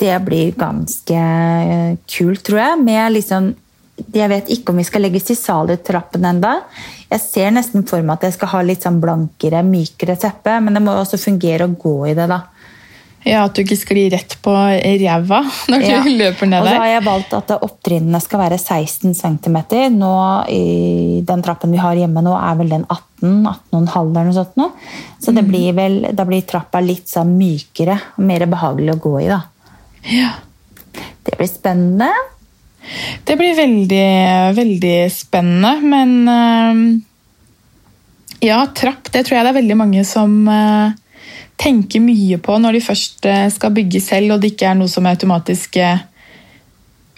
det 0.00 0.16
blir 0.24 0.54
ganske 0.56 1.16
eh, 1.16 1.96
kult, 2.08 2.44
tror 2.46 2.62
jeg. 2.62 2.84
Med 2.84 3.16
liksom 3.16 3.52
Jeg 4.14 4.30
vet 4.32 4.48
ikke 4.48 4.72
om 4.72 4.78
vi 4.80 4.86
skal 4.88 5.02
legges 5.04 5.28
i 5.28 5.36
salietrappen 5.36 6.24
enda. 6.24 6.54
Jeg 7.10 7.20
ser 7.20 7.50
nesten 7.52 7.84
for 7.88 8.00
meg 8.00 8.16
at 8.16 8.28
jeg 8.28 8.38
skal 8.38 8.48
ha 8.54 8.60
litt 8.64 8.86
sånn 8.86 9.00
blankere, 9.02 9.60
mykere 9.66 10.16
teppe, 10.16 10.54
men 10.64 10.76
det 10.76 10.80
må 10.84 10.94
også 10.96 11.20
fungere 11.20 11.66
å 11.68 11.74
gå 11.76 11.96
i 12.08 12.14
det, 12.16 12.24
da. 12.30 12.38
Ja, 13.26 13.42
At 13.44 13.54
du 13.54 13.60
ikke 13.60 13.76
sklir 13.76 14.10
rett 14.14 14.32
på 14.40 14.52
ræva 14.54 15.40
når 15.68 15.82
Ja. 15.84 15.98
du 16.02 16.08
løper 16.16 16.48
ned 16.48 16.62
der. 16.64 16.64
Og 16.64 16.68
så 16.72 16.80
har 16.80 16.88
jeg 16.94 17.04
valgt 17.04 17.34
at 17.36 17.50
opptrinnene 17.60 18.20
skal 18.24 18.40
være 18.40 18.58
16 18.58 19.12
cm. 19.18 19.58
Nå, 19.98 20.12
i 20.48 21.20
den 21.28 21.42
trappen 21.44 21.72
vi 21.74 21.82
har 21.82 21.98
hjemme 22.00 22.22
nå, 22.24 22.32
er 22.38 22.56
vel 22.62 22.72
den 22.72 22.86
18, 22.88 23.44
18,5 23.72 24.10
eller 24.14 24.24
noe 24.30 24.38
sånt. 24.38 24.56
Nå. 24.56 24.70
Så 25.20 25.34
det 25.36 25.44
blir 25.48 25.74
vel, 25.76 25.98
da 26.16 26.24
blir 26.24 26.46
trappa 26.48 26.80
litt 26.80 27.12
sånn 27.12 27.34
mykere 27.36 27.98
og 28.16 28.24
mer 28.24 28.46
behagelig 28.48 28.96
å 28.96 29.02
gå 29.04 29.14
i. 29.20 29.28
da. 29.28 29.42
Ja. 30.08 30.30
Det 31.28 31.36
blir 31.36 31.50
spennende. 31.52 32.08
Det 33.28 33.36
blir 33.36 33.52
veldig, 33.58 34.06
veldig 34.56 34.96
spennende, 35.12 35.74
men 35.84 36.16
eh, 36.32 36.80
Ja, 38.48 38.62
trapp, 38.72 39.10
det 39.12 39.26
tror 39.26 39.36
jeg 39.36 39.44
det 39.44 39.50
er 39.52 39.58
veldig 39.60 39.76
mange 39.76 40.04
som 40.08 40.38
eh, 40.48 40.94
tenker 41.60 42.02
mye 42.02 42.38
på 42.40 42.56
når 42.60 42.78
de 42.78 42.84
først 42.84 43.26
eh, 43.28 43.48
skal 43.52 43.74
bygge 43.76 44.00
selv, 44.02 44.34
og 44.34 44.42
det 44.42 44.54
ikke 44.54 44.70
er 44.70 44.78
noe 44.78 44.90
som 44.90 45.08
automatisk 45.08 45.76
eh, 45.80 46.06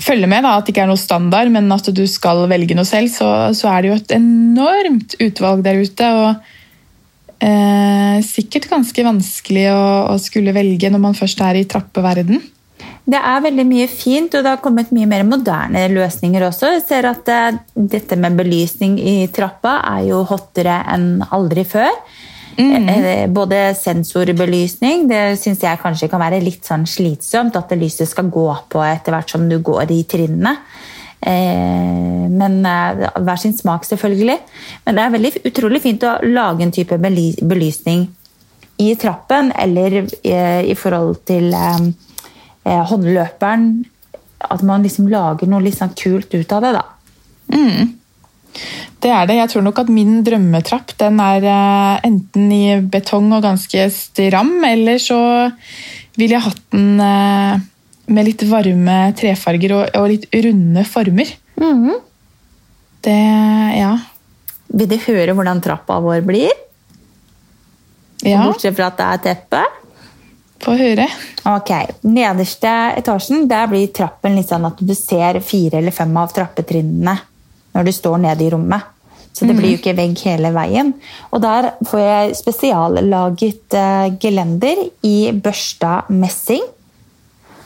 følger 0.02 0.30
med. 0.30 0.44
Da, 0.44 0.56
at 0.56 0.66
det 0.66 0.74
ikke 0.74 0.86
er 0.86 0.90
noe 0.90 1.00
standard, 1.00 1.52
men 1.54 1.70
at 1.74 1.92
du 1.94 2.02
skal 2.10 2.44
velge 2.50 2.76
noe 2.78 2.88
selv, 2.88 3.12
så, 3.12 3.28
så 3.56 3.70
er 3.72 3.82
det 3.82 3.92
jo 3.92 4.00
et 4.00 4.16
enormt 4.18 5.16
utvalg 5.22 5.62
der 5.66 5.82
ute. 5.82 6.08
og 6.22 7.44
eh, 7.44 8.18
Sikkert 8.26 8.70
ganske 8.72 9.06
vanskelig 9.06 9.68
å, 9.74 9.84
å 10.14 10.18
skulle 10.22 10.56
velge 10.56 10.90
når 10.90 11.06
man 11.06 11.18
først 11.18 11.44
er 11.46 11.60
i 11.60 11.68
trappeverden. 11.68 12.42
Det 13.02 13.18
er 13.18 13.40
veldig 13.42 13.64
mye 13.66 13.86
fint, 13.90 14.34
og 14.34 14.44
det 14.44 14.50
har 14.50 14.60
kommet 14.62 14.92
mye 14.94 15.08
mer 15.10 15.24
moderne 15.26 15.88
løsninger 15.90 16.44
også. 16.46 16.74
Jeg 16.76 16.84
ser 16.86 17.08
at 17.10 17.30
eh, 17.30 17.62
dette 17.94 18.18
med 18.18 18.38
belysning 18.38 18.98
i 18.98 19.16
trappa 19.34 19.80
er 19.94 20.10
jo 20.10 20.22
hottere 20.26 20.82
enn 20.90 21.24
aldri 21.30 21.66
før. 21.66 21.90
Eh, 22.56 23.26
Både 23.32 23.74
sensorbelysning, 23.78 25.06
det 25.08 25.38
syns 25.40 25.62
jeg 25.64 25.80
kanskje 25.80 26.08
kan 26.12 26.20
være 26.20 26.42
litt 26.42 26.66
sånn 26.68 26.86
slitsomt, 26.86 27.56
at 27.56 27.68
det 27.72 27.78
lyset 27.80 28.08
skal 28.08 28.28
gå 28.32 28.48
på 28.68 28.82
etter 28.84 29.14
hvert 29.14 29.30
som 29.30 29.48
du 29.48 29.58
går 29.58 29.90
i 29.90 30.02
trinnene. 30.04 30.56
Eh, 31.20 32.28
Men 32.28 32.64
eh, 32.66 33.06
hver 33.20 33.38
sin 33.38 33.56
smak, 33.56 33.84
selvfølgelig. 33.84 34.38
Men 34.84 34.94
det 34.98 35.04
er 35.04 35.14
veldig 35.16 35.32
utrolig 35.44 35.82
fint 35.82 36.02
å 36.02 36.18
lage 36.24 36.62
en 36.62 36.72
type 36.72 36.98
belysning 36.98 38.08
i 38.82 38.94
trappen, 38.96 39.52
eller 39.52 40.02
eh, 40.24 40.62
i 40.70 40.74
forhold 40.74 41.24
til 41.28 41.52
eh, 41.54 41.88
eh, 42.64 42.84
håndløperen. 42.90 43.84
At 44.42 44.62
man 44.66 44.82
liksom 44.82 45.06
lager 45.08 45.46
noe 45.46 45.62
litt 45.62 45.78
sånn 45.78 45.94
kult 45.94 46.34
ut 46.34 46.52
av 46.52 46.62
det, 46.64 46.72
da. 46.74 46.84
Det 49.02 49.10
er 49.10 49.26
det. 49.26 49.38
Jeg 49.40 49.50
tror 49.50 49.64
nok 49.66 49.80
at 49.82 49.90
min 49.92 50.20
drømmetrapp 50.26 50.94
den 51.00 51.18
er 51.22 51.46
eh, 51.48 52.06
enten 52.08 52.52
i 52.54 52.64
betong 52.80 53.32
og 53.34 53.44
ganske 53.46 53.88
stram, 53.94 54.54
eller 54.68 55.00
så 55.02 55.18
vil 56.20 56.34
jeg 56.36 56.44
hatt 56.44 56.62
den 56.74 57.00
eh, 57.02 57.62
med 58.12 58.28
litt 58.28 58.44
varme 58.50 58.98
trefarger 59.18 59.76
og, 59.78 60.08
litt 60.10 60.28
runde 60.44 60.86
former. 60.88 61.36
Det 63.02 63.20
Ja. 63.78 63.92
Vil 64.72 64.88
du 64.88 64.96
høre 65.04 65.34
hvordan 65.36 65.60
trappa 65.60 65.98
vår 66.00 66.22
blir? 66.24 66.52
ja 68.24 68.44
Bortsett 68.46 68.76
fra 68.76 68.86
at 68.88 68.96
det 68.96 69.08
er 69.08 69.22
teppe. 69.26 69.62
Få 70.62 70.76
høre. 70.78 71.08
Ok, 71.50 71.72
Nederste 72.06 72.72
etasjen 72.96 73.48
der 73.50 73.66
blir 73.68 73.90
trappen 73.92 74.38
litt 74.38 74.48
sånn 74.48 74.64
at 74.68 74.78
du 74.78 74.94
ser 74.94 75.40
fire 75.42 75.80
eller 75.80 75.94
fem 75.94 76.14
av 76.16 76.30
trappetrinnene 76.32 77.16
når 77.72 77.88
du 77.88 77.92
står 77.94 78.18
nede 78.22 78.44
i 78.46 78.50
rommet. 78.52 78.92
Så 79.32 79.46
det 79.48 79.56
blir 79.56 79.72
jo 79.72 79.78
ikke 79.80 79.94
vegg 79.96 80.20
hele 80.26 80.50
veien. 80.52 80.92
Og 81.32 81.40
der 81.40 81.70
får 81.88 82.00
jeg 82.02 82.36
spesiallaget 82.36 83.76
eh, 83.80 84.12
gelender 84.20 84.82
i 85.08 85.32
børsta 85.32 86.02
messing. 86.12 86.64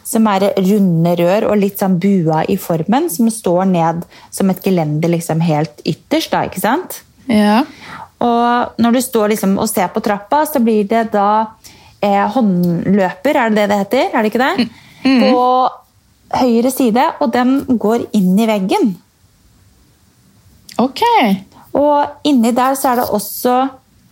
Som 0.07 0.29
er 0.31 0.53
runde 0.55 1.17
rør 1.19 1.49
og 1.51 1.59
litt 1.59 1.83
sånn 1.83 1.97
bua 1.99 2.45
i 2.47 2.55
formen, 2.63 3.09
som 3.11 3.27
står 3.33 3.65
ned 3.73 4.05
som 4.31 4.53
et 4.53 4.63
gelender 4.63 5.11
liksom 5.11 5.43
helt 5.43 5.83
ytterst. 5.83 6.31
da, 6.31 6.45
ikke 6.47 6.63
sant? 6.63 7.01
Ja. 7.27 7.65
Og 8.23 8.79
når 8.79 8.95
du 8.95 9.01
står 9.03 9.35
liksom 9.35 9.57
og 9.59 9.67
ser 9.69 9.91
på 9.91 10.05
trappa, 10.07 10.45
så 10.47 10.63
blir 10.63 10.87
det 10.89 11.09
da 11.17 11.57
eh, 11.99 12.23
håndløper, 12.37 13.41
er 13.43 13.51
det 13.51 13.65
det 13.65 13.67
det 13.73 13.81
heter? 13.83 14.15
Er 14.15 14.23
det 14.23 14.31
ikke 14.31 14.47
det? 14.47 14.69
På 15.27 15.43
høyre 16.39 16.71
side, 16.71 17.03
og 17.21 17.35
den 17.35 17.59
går 17.75 18.07
inn 18.17 18.39
i 18.39 18.47
veggen. 18.49 18.95
Ok. 20.83 21.03
Og 21.77 22.29
inni 22.29 22.53
der 22.57 22.77
så 22.79 22.93
er 22.93 23.03
det 23.03 23.11
også 23.17 23.57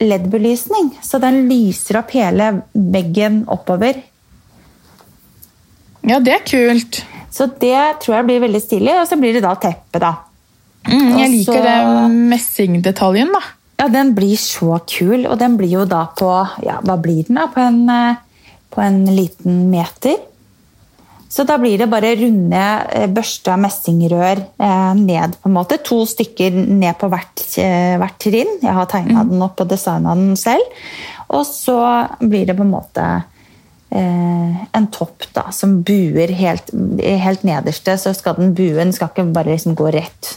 LED-belysning, 0.04 0.90
så 1.04 1.20
den 1.22 1.44
lyser 1.48 2.00
opp 2.00 2.10
hele 2.16 2.50
veggen 2.74 3.44
oppover. 3.52 4.00
Ja, 6.04 6.18
det 6.20 6.34
er 6.34 6.44
kult. 6.44 7.02
Så 7.32 7.46
det 7.60 7.78
tror 8.02 8.18
jeg 8.18 8.26
blir 8.28 8.42
veldig 8.44 8.60
stilig, 8.62 8.92
og 9.00 9.06
så 9.08 9.16
blir 9.18 9.36
det 9.36 9.44
da 9.46 9.54
teppe, 9.58 10.00
da. 10.02 10.12
Mm, 10.84 11.16
jeg 11.18 11.30
liker 11.30 11.52
så- 11.58 11.64
den 11.64 12.28
messingdetaljen, 12.28 13.32
da. 13.32 13.40
Ja, 13.80 13.88
den 13.88 14.14
blir 14.14 14.36
så 14.36 14.78
kul, 14.86 15.26
og 15.26 15.38
den 15.38 15.56
blir 15.56 15.70
jo 15.70 15.84
da 15.84 16.06
på 16.14 16.48
Ja, 16.62 16.80
hva 16.80 17.00
blir 17.00 17.26
den, 17.26 17.36
da? 17.36 17.46
På 17.46 17.60
en, 17.60 17.88
eh, 17.90 18.16
på 18.70 18.82
en 18.82 19.04
liten 19.06 19.70
meter. 19.70 20.16
Så 21.34 21.42
da 21.42 21.56
blir 21.58 21.80
det 21.80 21.90
bare 21.90 22.12
runde 22.14 22.62
eh, 22.94 23.08
børsta 23.10 23.56
messingrør 23.58 24.38
eh, 24.38 24.94
ned, 25.00 25.34
på 25.42 25.50
en 25.50 25.56
måte. 25.56 25.80
To 25.82 26.04
stykker 26.06 26.54
ned 26.54 26.94
på 27.00 27.08
hvert, 27.10 27.42
eh, 27.58 27.96
hvert 27.98 28.18
trinn. 28.22 28.52
Jeg 28.62 28.76
har 28.76 28.86
tegna 28.90 29.24
Mm. 29.24 29.30
den 29.32 29.42
opp 29.42 29.60
og 29.60 29.68
designa 29.72 30.14
den 30.14 30.36
selv. 30.38 30.62
Og 31.34 31.42
så 31.46 31.78
blir 32.20 32.46
det 32.46 32.56
på 32.56 32.62
en 32.62 32.70
måte 32.70 33.24
eh, 33.90 34.62
en 34.78 34.86
topp 34.94 35.26
da, 35.34 35.48
som 35.50 35.82
buer 35.82 36.30
helt, 36.38 36.70
helt 37.02 37.42
nederste. 37.42 37.98
Så 37.98 38.14
skal 38.14 38.38
den 38.38 38.54
buen 38.54 38.92
skal 38.92 39.10
ikke 39.10 39.32
bare 39.34 39.56
liksom 39.56 39.74
gå 39.74 39.90
rett. 39.90 40.36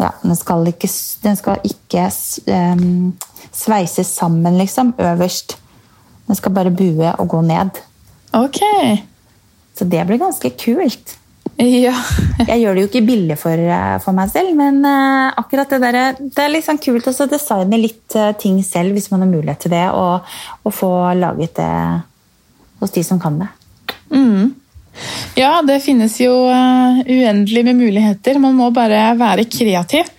Ja, 0.00 0.12
den 0.22 0.36
skal 0.36 0.68
ikke, 0.68 0.88
den 1.22 1.36
skal 1.36 1.60
ikke 1.64 2.06
um, 2.48 3.12
sveises 3.52 4.12
sammen, 4.16 4.56
liksom, 4.58 4.94
øverst. 4.98 5.56
Den 6.26 6.36
skal 6.36 6.52
bare 6.52 6.70
bue 6.70 7.12
og 7.18 7.28
gå 7.28 7.40
ned. 7.44 7.80
Ok. 8.32 8.60
Så 9.80 9.86
det 9.88 10.02
blir 10.04 10.18
ganske 10.20 10.50
kult. 10.60 11.14
Ja. 11.56 11.94
Jeg 12.50 12.60
gjør 12.60 12.76
det 12.76 12.82
jo 12.82 12.88
ikke 12.90 13.04
billig 13.06 13.36
for, 13.40 13.56
eh, 13.56 13.96
for 14.04 14.16
meg 14.16 14.28
selv, 14.32 14.52
men 14.58 14.82
uh, 14.84 15.32
akkurat 15.40 15.72
det 15.72 15.78
der, 15.80 16.18
det 16.20 16.44
er 16.44 16.52
liksom 16.52 16.80
kult 16.84 17.08
å 17.08 17.26
designe 17.30 17.80
litt 17.80 18.16
uh, 18.16 18.34
ting 18.36 18.58
selv 18.64 18.92
hvis 18.96 19.08
man 19.12 19.24
har 19.24 19.30
mulighet 19.30 19.64
til 19.64 19.72
det, 19.72 19.86
og, 19.96 20.28
og 20.68 20.74
få 20.76 20.90
laget 21.16 21.56
det 21.56 21.70
hos 22.80 22.92
de 22.92 23.04
som 23.08 23.20
kan 23.20 23.40
det. 23.40 23.48
ja, 25.40 25.52
det 25.64 25.78
finnes 25.84 26.18
jo 26.20 26.34
uh, 26.48 27.00
uendelig 27.00 27.64
med 27.70 27.80
muligheter. 27.80 28.40
Man 28.42 28.60
må 28.60 28.68
bare 28.76 29.14
være 29.16 29.48
kreativ. 29.48 30.12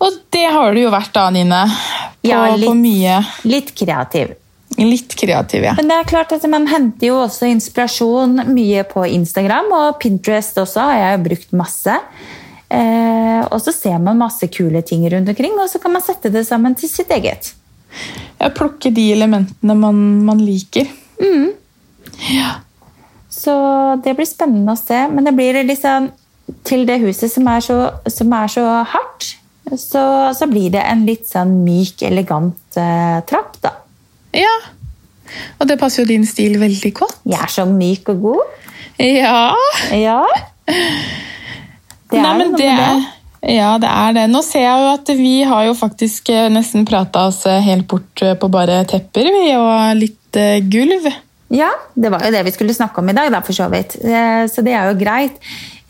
Og 0.00 0.22
det 0.32 0.46
har 0.56 0.72
du 0.72 0.80
jo 0.86 0.92
vært 0.92 1.12
da, 1.16 1.28
Nine. 1.36 1.66
På, 1.68 2.32
Ja, 2.32 2.46
litt. 2.56 2.68
på 2.68 2.76
mye. 2.80 3.20
Litt 3.44 3.74
kreativ. 3.76 4.32
Litt 4.80 5.14
kreativ, 5.14 5.62
ja. 5.68 5.74
Men 5.78 5.90
det 5.90 5.98
er 6.00 6.08
klart 6.10 6.32
at 6.34 6.44
man 6.50 6.66
henter 6.70 7.12
jo 7.12 7.18
også 7.22 7.46
inspirasjon 7.52 8.40
mye 8.50 8.82
på 8.90 9.04
Instagram, 9.06 9.70
og 9.76 10.00
Pinterest 10.02 10.58
også 10.58 10.88
har 10.88 10.98
jeg 10.98 11.18
jo 11.18 11.26
brukt 11.28 11.54
masse. 11.60 11.98
Eh, 12.74 13.42
og 13.44 13.60
så 13.62 13.74
ser 13.74 14.00
man 14.02 14.18
masse 14.18 14.48
kule 14.50 14.82
ting 14.82 15.04
rundt 15.12 15.30
omkring, 15.30 15.54
og 15.62 15.70
så 15.70 15.78
kan 15.82 15.94
man 15.94 16.02
sette 16.02 16.32
det 16.34 16.42
sammen 16.48 16.74
til 16.74 16.90
sitt 16.90 17.12
eget. 17.14 17.54
ja 18.40 18.50
plukke 18.50 18.90
de 18.90 19.12
elementene 19.14 19.78
man, 19.78 20.00
man 20.26 20.42
liker. 20.42 20.90
Ja. 22.30 22.58
Så 23.30 23.54
det 24.04 24.14
blir 24.16 24.28
spennende 24.28 24.74
å 24.74 24.80
se. 24.80 25.06
Men 25.10 25.26
det 25.26 25.34
blir 25.36 25.62
liksom 25.66 26.10
til 26.66 26.84
det 26.88 27.00
huset 27.02 27.32
som 27.32 27.48
er 27.50 27.64
så, 27.64 27.78
som 28.10 28.32
er 28.36 28.50
så 28.52 28.64
hardt, 28.90 29.30
så, 29.80 30.04
så 30.36 30.48
blir 30.50 30.74
det 30.74 30.82
en 30.84 31.06
litt 31.08 31.24
sånn 31.30 31.56
myk, 31.64 32.04
elegant 32.04 32.78
eh, 32.80 33.20
trapp, 33.28 33.56
da. 33.64 33.72
Ja. 34.36 34.54
Og 35.58 35.68
det 35.68 35.78
passer 35.80 36.02
jo 36.02 36.10
din 36.10 36.26
stil 36.28 36.58
veldig 36.60 36.92
godt. 36.94 37.20
Jeg 37.26 37.40
er 37.40 37.52
så 37.52 37.64
myk 37.68 38.10
og 38.14 38.22
god. 38.28 38.70
Ja. 39.00 39.54
Ja. 39.90 40.20
Det 40.64 42.20
er 42.20 42.22
Nei, 42.22 42.34
men 42.38 42.54
det 42.54 42.68
det. 42.68 43.54
ja, 43.56 43.74
det 43.82 43.90
er 43.90 44.16
det. 44.16 44.24
Nå 44.30 44.42
ser 44.46 44.66
jeg 44.66 44.84
jo 44.84 44.90
at 44.92 45.12
vi 45.18 45.34
har 45.48 45.66
jo 45.68 45.74
faktisk 45.78 46.30
eh, 46.32 46.46
nesten 46.52 46.86
prata 46.88 47.26
oss 47.30 47.42
eh, 47.50 47.62
helt 47.64 47.88
bort 47.90 48.22
eh, 48.22 48.36
på 48.38 48.50
bare 48.52 48.82
tepper 48.88 49.30
vi, 49.34 49.46
og 49.58 49.98
litt 49.98 50.40
gulv. 50.70 51.08
Ja, 51.54 51.70
det 51.94 52.10
var 52.10 52.24
jo 52.24 52.32
det 52.34 52.42
vi 52.46 52.52
skulle 52.54 52.74
snakke 52.74 53.02
om 53.02 53.10
i 53.10 53.16
dag, 53.16 53.30
da, 53.30 53.42
for 53.44 53.54
så 53.54 53.68
vidt. 53.70 53.94
Så 54.50 54.64
det 54.66 54.72
er 54.74 54.88
jo 54.90 54.98
greit. 54.98 55.36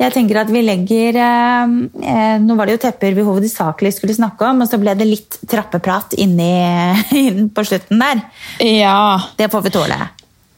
Jeg 0.01 0.11
tenker 0.11 0.41
at 0.41 0.51
vi 0.51 0.61
legger 0.65 1.17
eh, 1.23 1.75
eh, 2.03 2.35
Nå 2.43 2.57
var 2.59 2.67
det 2.67 2.75
jo 2.75 2.83
tepper 2.83 3.15
vi 3.15 3.23
hovedsakelig 3.27 3.95
skulle 3.95 4.17
snakke 4.17 4.49
om, 4.49 4.65
og 4.65 4.71
så 4.71 4.81
ble 4.83 4.97
det 4.99 5.07
litt 5.07 5.39
trappeprat 5.51 6.17
inni, 6.19 6.51
inn 7.25 7.49
på 7.55 7.65
slutten 7.67 8.03
der. 8.03 8.25
Ja, 8.65 9.23
Det 9.39 9.51
får 9.53 9.69
vi 9.69 9.75
tåle. 9.77 9.99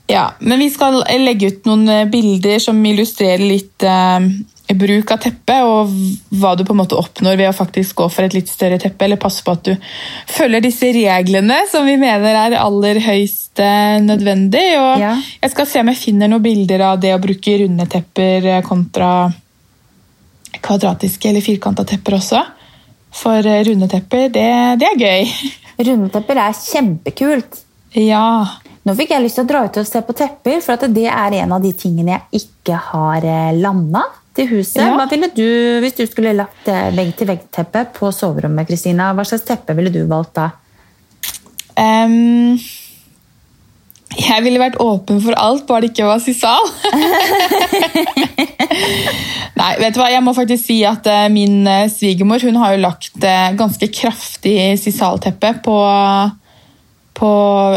ja. 0.08 0.30
Men 0.40 0.62
vi 0.64 0.70
skal 0.72 1.02
legge 1.20 1.52
ut 1.52 1.68
noen 1.68 1.88
eh, 1.92 2.06
bilder 2.08 2.58
som 2.62 2.80
illustrerer 2.88 3.44
litt 3.44 3.84
eh, 3.84 4.30
bruk 4.74 5.10
av 5.14 5.20
teppe, 5.22 5.56
og 5.62 5.92
hva 6.34 6.56
du 6.58 6.64
på 6.66 6.74
en 6.74 6.80
måte 6.80 6.96
oppnår 6.98 7.36
ved 7.38 7.50
å 7.50 7.54
faktisk 7.54 8.00
gå 8.00 8.08
for 8.10 8.26
et 8.26 8.34
litt 8.34 8.48
større 8.50 8.78
teppe, 8.82 9.04
eller 9.06 9.20
passe 9.22 9.44
på 9.46 9.54
at 9.54 9.62
du 9.68 9.74
følger 10.32 10.64
disse 10.64 10.90
reglene 10.96 11.60
som 11.70 11.86
vi 11.86 11.94
mener 12.00 12.34
er 12.40 12.56
aller 12.58 12.98
høyst 13.04 13.62
eh, 13.62 14.00
nødvendig. 14.02 14.64
Og 14.80 15.04
Ja. 15.04 15.14
jeg 15.42 15.54
skal 15.54 15.70
se 15.70 15.80
om 15.84 15.92
jeg 15.92 16.02
finner 16.02 16.32
noen 16.32 16.42
bilder 16.42 16.82
av 16.88 17.00
det 17.00 17.14
å 17.14 17.22
bruke 17.22 17.58
runde 17.62 17.86
tepper 17.92 18.50
eh, 18.56 18.62
kontra 18.66 19.30
kvadratiske 20.66 21.28
eller 21.30 21.44
firkanta 21.44 21.84
tepper 21.86 22.18
også. 22.18 22.42
For 23.16 23.46
eh, 23.46 23.62
runde 23.68 23.88
tepper, 23.92 24.28
det, 24.34 24.48
det 24.82 24.90
er 24.90 25.00
gøy. 25.00 25.32
Rundetepper 25.86 26.42
er 26.42 26.56
kjempekult. 26.58 27.62
Ja. 27.96 28.26
Nå 28.86 28.94
fikk 28.98 29.12
jeg 29.14 29.22
lyst 29.24 29.38
til 29.38 29.46
å 29.46 29.48
dra 29.50 29.64
ut 29.66 29.78
og 29.80 29.86
se 29.88 30.02
på 30.04 30.14
tepper, 30.16 30.60
for 30.64 30.76
at 30.76 30.90
det 30.94 31.06
er 31.10 31.40
en 31.42 31.54
av 31.56 31.62
de 31.64 31.72
tingene 31.76 32.16
jeg 32.16 32.42
ikke 32.46 32.78
har 32.90 33.24
landa 33.56 34.02
til 34.36 34.50
huset. 34.52 34.82
Ja. 34.82 34.92
Hva 34.98 35.08
ville 35.10 35.30
du, 35.34 35.46
Hvis 35.82 35.98
du 35.98 36.04
skulle 36.08 36.36
lagt 36.36 36.68
vegg-til-vegg-teppe 36.68 37.86
på 37.96 38.12
soverommet, 38.14 38.68
Kristina, 38.68 39.10
hva 39.16 39.26
slags 39.26 39.46
teppe 39.48 39.76
ville 39.78 39.94
du 39.94 40.02
valgt 40.10 40.36
da? 40.38 40.50
Um, 41.76 42.56
jeg 44.16 44.44
ville 44.46 44.60
vært 44.60 44.78
åpen 44.80 45.18
for 45.20 45.36
alt, 45.36 45.66
bare 45.68 45.84
det 45.84 45.90
ikke 45.92 46.08
var 46.08 46.22
sisal. 46.24 46.70
Nei, 49.60 49.72
vet 49.80 49.96
du 49.96 50.00
hva? 50.00 50.08
Jeg 50.12 50.24
må 50.24 50.32
faktisk 50.36 50.68
si 50.68 50.78
at 50.88 51.06
eh, 51.10 51.26
min 51.32 51.66
eh, 51.68 51.88
svigermor 51.92 52.44
hun 52.46 52.58
har 52.60 52.74
jo 52.74 52.84
lagt 52.84 53.24
eh, 53.24 53.54
ganske 53.58 53.88
kraftig 53.92 54.78
sisalteppe 54.80 55.52
på, 55.64 55.76
på, 57.16 57.30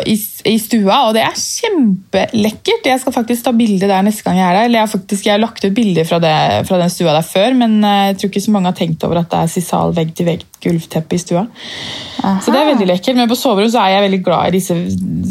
i, 0.10 0.16
i 0.52 0.56
stua, 0.60 0.98
og 1.08 1.14
det 1.16 1.24
er 1.24 1.38
kjempelekkert. 1.40 2.90
Jeg 2.92 3.02
skal 3.02 3.16
faktisk 3.16 3.46
ta 3.46 3.54
bilde 3.56 3.88
der 3.88 4.04
neste 4.04 4.26
gang 4.26 4.40
jeg 4.40 4.48
er 4.50 4.58
der. 4.58 4.68
Eller 4.68 4.82
jeg 4.82 4.86
har, 4.86 4.92
faktisk, 4.92 5.28
jeg 5.28 5.36
har 5.36 5.44
lagt 5.44 5.64
ut 5.64 5.76
bilder 5.78 6.08
fra, 6.10 6.20
det, 6.24 6.36
fra 6.68 6.80
den 6.82 6.92
stua 6.92 7.16
der 7.16 7.28
før, 7.28 7.56
men 7.62 7.80
eh, 7.88 8.10
jeg 8.10 8.20
tror 8.20 8.34
ikke 8.34 8.44
så 8.44 8.56
mange 8.56 8.72
har 8.72 8.80
tenkt 8.80 9.08
over 9.08 9.22
at 9.22 9.32
det 9.32 9.40
er 9.40 9.54
sisal 9.54 9.96
vegg-til-vegg-gulvteppe 9.96 11.16
i 11.16 11.24
stua. 11.24 11.46
Så 12.20 12.52
det 12.52 12.60
er 12.60 12.72
veldig 12.74 12.90
lekkert, 12.92 13.16
men 13.16 13.32
på 13.32 13.40
soverom 13.40 13.72
så 13.72 13.86
er 13.86 13.96
jeg 13.96 14.08
veldig 14.10 14.22
glad 14.28 14.50
i 14.50 14.58
disse 14.60 14.78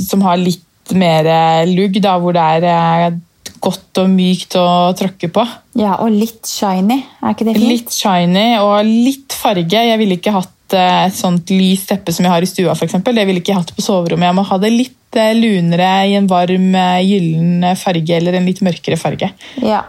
som 0.09 0.25
har 0.25 0.41
litt 0.41 0.97
mer 0.97 1.29
eh, 1.29 1.69
lugg, 1.69 2.01
da, 2.01 2.17
hvor 2.23 2.37
det 2.37 2.45
er 2.57 2.69
eh, 2.73 3.19
godt 3.61 4.01
og 4.03 4.13
mykt 4.13 4.57
å 4.57 4.69
tråkke 4.97 5.29
på. 5.35 5.45
Ja, 5.79 5.99
og 6.01 6.15
litt 6.15 6.49
shiny. 6.49 7.03
Er 7.21 7.35
ikke 7.35 7.49
det 7.49 7.59
fint? 7.59 7.73
Litt 7.73 7.93
shiny 7.95 8.47
og 8.63 8.79
litt 8.87 9.37
farge. 9.37 9.85
Jeg 9.91 10.01
ville 10.01 10.17
ikke 10.17 10.37
hatt 10.39 10.55
et 10.77 11.15
sånt 11.17 11.51
lyst 11.55 11.89
teppe 11.91 12.13
som 12.15 12.27
jeg 12.27 12.33
har 12.33 12.45
i 12.45 12.49
stua, 12.51 12.75
eksempel. 12.87 13.17
Det 13.17 13.27
ville 13.29 13.43
ikke 13.43 13.55
jeg 13.55 13.61
hatt 13.63 13.75
på 13.77 13.85
soverommet. 13.85 14.29
Jeg 14.29 14.39
må 14.39 14.47
ha 14.49 14.59
det 14.63 14.73
litt 14.75 15.19
eh, 15.21 15.35
lunere 15.39 15.93
i 16.09 16.17
en 16.19 16.29
varm, 16.31 16.69
eh, 16.75 17.05
gyllen 17.07 17.69
farge 17.81 18.19
eller 18.19 18.39
en 18.39 18.49
litt 18.49 18.63
mørkere 18.65 18.99
farge. 19.01 19.31
Ja. 19.65 19.85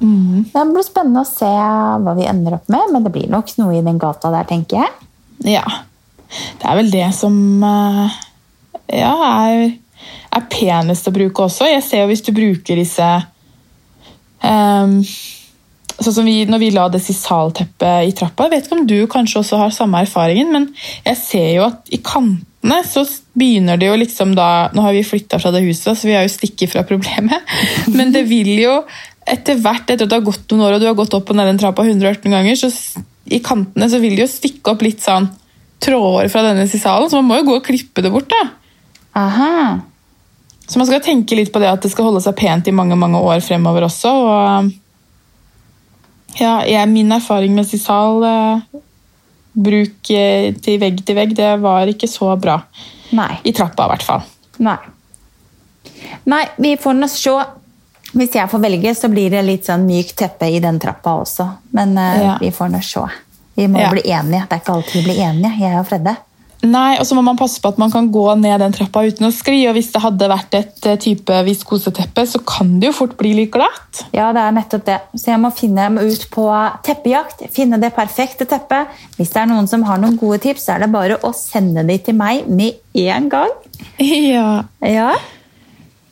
Mm. 0.00 0.46
Det 0.52 0.64
blir 0.72 0.86
spennende 0.86 1.24
å 1.24 1.28
se 1.28 1.50
hva 1.50 2.16
vi 2.16 2.28
ender 2.28 2.56
opp 2.56 2.70
med, 2.72 2.92
men 2.92 3.04
det 3.04 3.12
blir 3.14 3.30
nok 3.32 3.52
noe 3.60 3.76
i 3.76 3.84
den 3.84 4.00
gata 4.00 4.32
der, 4.32 4.48
tenker 4.48 4.82
jeg. 4.82 5.08
Ja. 5.56 5.64
Det 6.30 6.68
er 6.68 6.78
vel 6.78 6.92
det 6.92 7.08
som 7.16 7.36
eh, 7.66 8.20
ja, 9.00 9.14
er, 9.46 9.66
er 10.36 10.48
penest 10.52 11.08
å 11.08 11.14
bruke 11.14 11.46
også. 11.46 11.68
Jeg 11.68 11.84
ser 11.86 12.04
jo 12.04 12.10
hvis 12.12 12.24
du 12.26 12.32
bruker 12.36 12.80
disse 12.80 13.08
ehm, 14.46 15.00
Sånn 16.00 16.14
som 16.16 16.28
vi, 16.28 16.44
når 16.48 16.62
vi 16.62 16.70
la 16.72 16.86
det 16.88 17.02
sisalteppet 17.04 18.08
i 18.08 18.14
trappa. 18.16 18.46
Jeg 18.46 18.54
vet 18.54 18.68
ikke 18.68 18.78
om 18.78 18.86
du 18.88 18.98
kanskje 19.10 19.42
også 19.42 19.58
har 19.60 19.74
samme 19.74 20.00
erfaringen, 20.00 20.52
men 20.54 20.68
jeg 21.04 21.18
ser 21.20 21.50
jo 21.58 21.66
at 21.66 21.92
i 21.92 22.00
kantene 22.00 22.78
så 22.88 23.04
begynner 23.36 23.80
det 23.80 23.88
jo 23.88 23.98
liksom 24.00 24.32
da 24.36 24.70
Nå 24.72 24.84
har 24.84 24.96
vi 24.96 25.04
flytta 25.04 25.40
fra 25.40 25.52
det 25.52 25.62
huset, 25.64 25.92
så 25.92 26.08
vi 26.08 26.16
har 26.16 26.24
jo 26.24 26.32
stikket 26.32 26.72
fra 26.72 26.84
problemet. 26.88 27.44
Men 27.96 28.14
det 28.14 28.24
vil 28.28 28.52
jo 28.62 28.80
etter 29.30 29.60
hvert, 29.60 29.84
etter 29.86 30.06
at 30.06 30.10
det 30.10 30.16
har 30.16 30.26
gått 30.26 30.48
noen 30.50 30.66
år 30.66 30.76
og 30.76 30.82
du 30.82 30.88
har 30.88 30.96
gått 30.98 31.14
opp 31.14 31.30
og 31.30 31.36
ned 31.38 31.52
den 31.52 31.60
trappa 31.60 31.84
118 31.84 32.32
ganger, 32.32 32.56
så 32.56 32.72
i 33.30 33.38
kantene 33.44 33.86
så 33.92 34.00
vil 34.02 34.16
det 34.16 34.24
jo 34.24 34.32
stikke 34.32 34.72
opp 34.72 34.82
litt 34.82 35.04
sånn 35.04 35.28
tråder 35.80 36.28
fra 36.32 36.42
denne 36.44 36.66
sisalen, 36.68 37.08
så 37.08 37.20
man 37.20 37.28
må 37.28 37.38
jo 37.40 37.46
gå 37.50 37.60
og 37.60 37.66
klippe 37.68 38.04
det 38.04 38.12
bort. 38.12 38.32
da. 38.32 38.42
Aha. 39.20 39.78
Så 40.66 40.78
man 40.78 40.88
skal 40.88 41.02
tenke 41.04 41.36
litt 41.36 41.52
på 41.52 41.60
det 41.62 41.70
at 41.70 41.82
det 41.84 41.90
skal 41.92 42.08
holde 42.08 42.22
seg 42.24 42.36
pent 42.38 42.68
i 42.70 42.74
mange 42.74 42.98
mange 42.98 43.20
år 43.20 43.42
fremover 43.44 43.86
også. 43.88 44.10
og 44.10 44.72
ja, 46.38 46.60
jeg, 46.66 46.88
Min 46.88 47.12
erfaring 47.12 47.54
med 47.54 47.66
sisal 47.68 48.22
eh, 48.24 48.80
bruk 49.54 50.10
eh, 50.14 50.52
til 50.62 50.78
vegg 50.80 51.02
til 51.06 51.16
vegg, 51.16 51.34
det 51.36 51.60
var 51.62 51.86
ikke 51.90 52.08
så 52.08 52.36
bra. 52.40 52.60
Nei. 53.12 53.38
I 53.44 53.52
trappa, 53.52 53.86
i 53.88 53.94
hvert 53.94 54.02
fall. 54.06 54.22
Nei. 54.62 54.76
Nei, 56.30 56.44
vi 56.58 56.76
får 56.78 56.94
nå 56.94 57.08
se. 57.10 57.32
Hvis 58.12 58.34
jeg 58.34 58.50
får 58.50 58.58
velge, 58.62 58.92
så 58.98 59.08
blir 59.10 59.30
det 59.30 59.44
litt 59.46 59.66
sånn 59.68 59.84
mykt 59.86 60.16
teppe 60.18 60.48
i 60.50 60.58
den 60.62 60.78
trappa 60.82 61.16
også. 61.22 61.46
Men 61.76 61.96
eh, 61.98 62.22
Ja. 62.24 62.38
vi 62.40 62.50
får 62.54 62.70
nå 62.72 62.80
se. 62.82 63.04
Vi 63.54 63.66
må 63.68 63.80
Ja. 63.80 63.90
bli 63.90 64.02
enige. 64.10 64.46
Det 64.48 64.52
er 64.56 64.60
ikke 64.62 64.72
alltid 64.74 64.92
vi 64.94 65.02
blir 65.10 65.20
enige, 65.28 65.52
jeg 65.60 65.78
og 65.78 65.86
Fredde. 65.86 66.16
Nei, 66.60 66.98
og 67.00 67.06
så 67.08 67.16
må 67.16 67.22
man 67.24 67.38
passe 67.40 67.60
på 67.62 67.70
at 67.72 67.78
man 67.80 67.92
kan 67.92 68.10
gå 68.12 68.24
ned 68.36 68.60
den 68.60 68.74
trappa 68.76 69.02
uten 69.08 69.28
å 69.28 69.32
skli. 69.32 69.62
Og 69.70 69.76
hvis 69.78 69.88
det 69.94 70.02
hadde 70.04 70.28
vært 70.28 70.56
et 70.58 70.88
eh, 70.90 70.98
type 71.00 71.38
viskoseteppe, 71.46 72.24
så 72.28 72.42
kan 72.44 72.74
det 72.82 72.90
jo 72.90 72.96
fort 72.98 73.14
bli 73.20 73.32
litt 73.38 73.52
glatt. 73.54 74.02
Ja, 74.12 74.28
det 74.36 74.42
er 74.44 74.56
nettopp 74.58 74.84
det. 74.88 74.98
Så 75.16 75.32
jeg 75.32 75.40
må 75.40 75.52
finne 75.56 75.88
meg 75.94 76.12
ut 76.12 76.26
på 76.34 76.44
teppejakt. 76.86 77.46
Finne 77.54 77.80
det 77.80 77.94
perfekte 77.96 78.44
teppet. 78.50 78.92
Hvis 79.16 79.32
det 79.32 79.40
er 79.42 79.50
noen 79.52 79.70
som 79.70 79.86
har 79.88 80.02
noen 80.02 80.18
gode 80.20 80.42
tips, 80.44 80.66
så 80.68 80.76
er 80.76 80.84
det 80.84 80.92
bare 80.92 81.16
å 81.24 81.32
sende 81.36 81.86
de 81.88 81.96
til 82.04 82.18
meg 82.20 82.48
med 82.48 82.80
en 83.08 83.32
gang. 83.32 83.54
Ja. 84.10 84.64
Ja. 84.84 85.14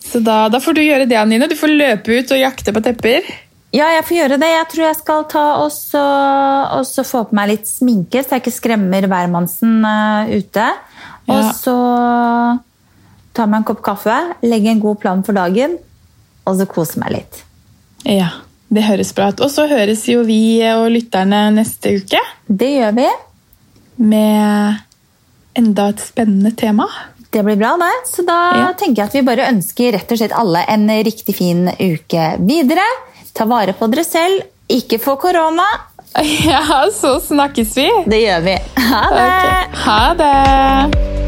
Så 0.00 0.22
da, 0.24 0.46
da 0.48 0.60
får 0.62 0.78
du 0.78 0.80
gjøre 0.80 1.04
det, 1.08 1.18
Anine. 1.20 1.48
Du 1.50 1.56
får 1.58 1.74
løpe 1.74 2.16
ut 2.16 2.32
og 2.32 2.40
jakte 2.40 2.72
på 2.72 2.80
tepper. 2.84 3.26
Ja, 3.74 3.90
jeg 3.98 4.04
får 4.08 4.16
gjøre 4.16 4.38
det. 4.40 4.48
Jeg 4.48 4.68
tror 4.72 4.84
jeg 4.86 4.96
skal 4.96 5.24
ta 5.28 5.42
og 5.60 5.68
så, 5.74 6.00
og 6.78 6.86
så 6.88 7.04
få 7.04 7.24
på 7.28 7.36
meg 7.36 7.50
litt 7.50 7.68
sminke, 7.68 8.22
så 8.24 8.36
jeg 8.38 8.44
ikke 8.46 8.54
skremmer 8.56 9.04
hvermannsen 9.10 9.82
uh, 9.84 10.30
ute. 10.32 10.68
Og 11.28 11.36
Ja. 11.36 11.52
så 11.52 11.74
ta 13.36 13.44
meg 13.46 13.60
en 13.60 13.66
kopp 13.68 13.82
kaffe, 13.84 14.14
legge 14.42 14.72
en 14.72 14.80
god 14.80 14.98
plan 15.02 15.20
for 15.22 15.36
dagen, 15.36 15.76
og 16.48 16.56
så 16.56 16.64
kose 16.66 16.96
meg 17.02 17.12
litt. 17.18 17.42
Ja, 18.08 18.30
det 18.72 18.86
høres 18.88 19.12
bra 19.14 19.28
ut. 19.34 19.42
Og 19.44 19.52
så 19.52 19.66
høres 19.68 20.06
jo 20.08 20.22
vi 20.24 20.40
og 20.72 20.88
lytterne 20.94 21.48
neste 21.54 21.92
uke 22.00 22.20
Det 22.48 22.70
gjør 22.78 22.96
vi. 22.96 23.08
med 23.98 24.80
enda 25.58 25.88
et 25.92 26.00
spennende 26.00 26.52
tema. 26.56 26.86
Det 27.30 27.42
blir 27.44 27.58
bra, 27.60 27.74
det. 27.76 27.92
Så 28.08 28.24
da 28.24 28.38
Ja. 28.56 28.72
tenker 28.72 29.02
jeg 29.02 29.08
at 29.08 29.12
vi 29.12 29.22
bare 29.26 29.48
ønsker 29.52 29.92
rett 29.92 30.10
og 30.12 30.18
slett 30.18 30.32
alle 30.32 30.64
en 30.68 30.88
riktig 30.88 31.34
fin 31.36 31.66
uke 31.68 32.38
videre. 32.40 32.86
Ta 33.38 33.46
vare 33.46 33.72
på 33.78 33.86
dere 33.86 34.02
selv. 34.04 34.42
Ikke 34.68 34.98
få 34.98 35.16
korona. 35.16 35.68
Ja, 36.48 36.88
så 36.94 37.20
snakkes 37.20 37.76
vi. 37.76 37.86
Det 38.06 38.18
gjør 38.24 38.40
vi. 38.48 38.56
Ha 38.88 39.02
det! 39.14 39.26
Okay. 39.28 39.82
Ha 39.84 40.14
det! 40.18 41.27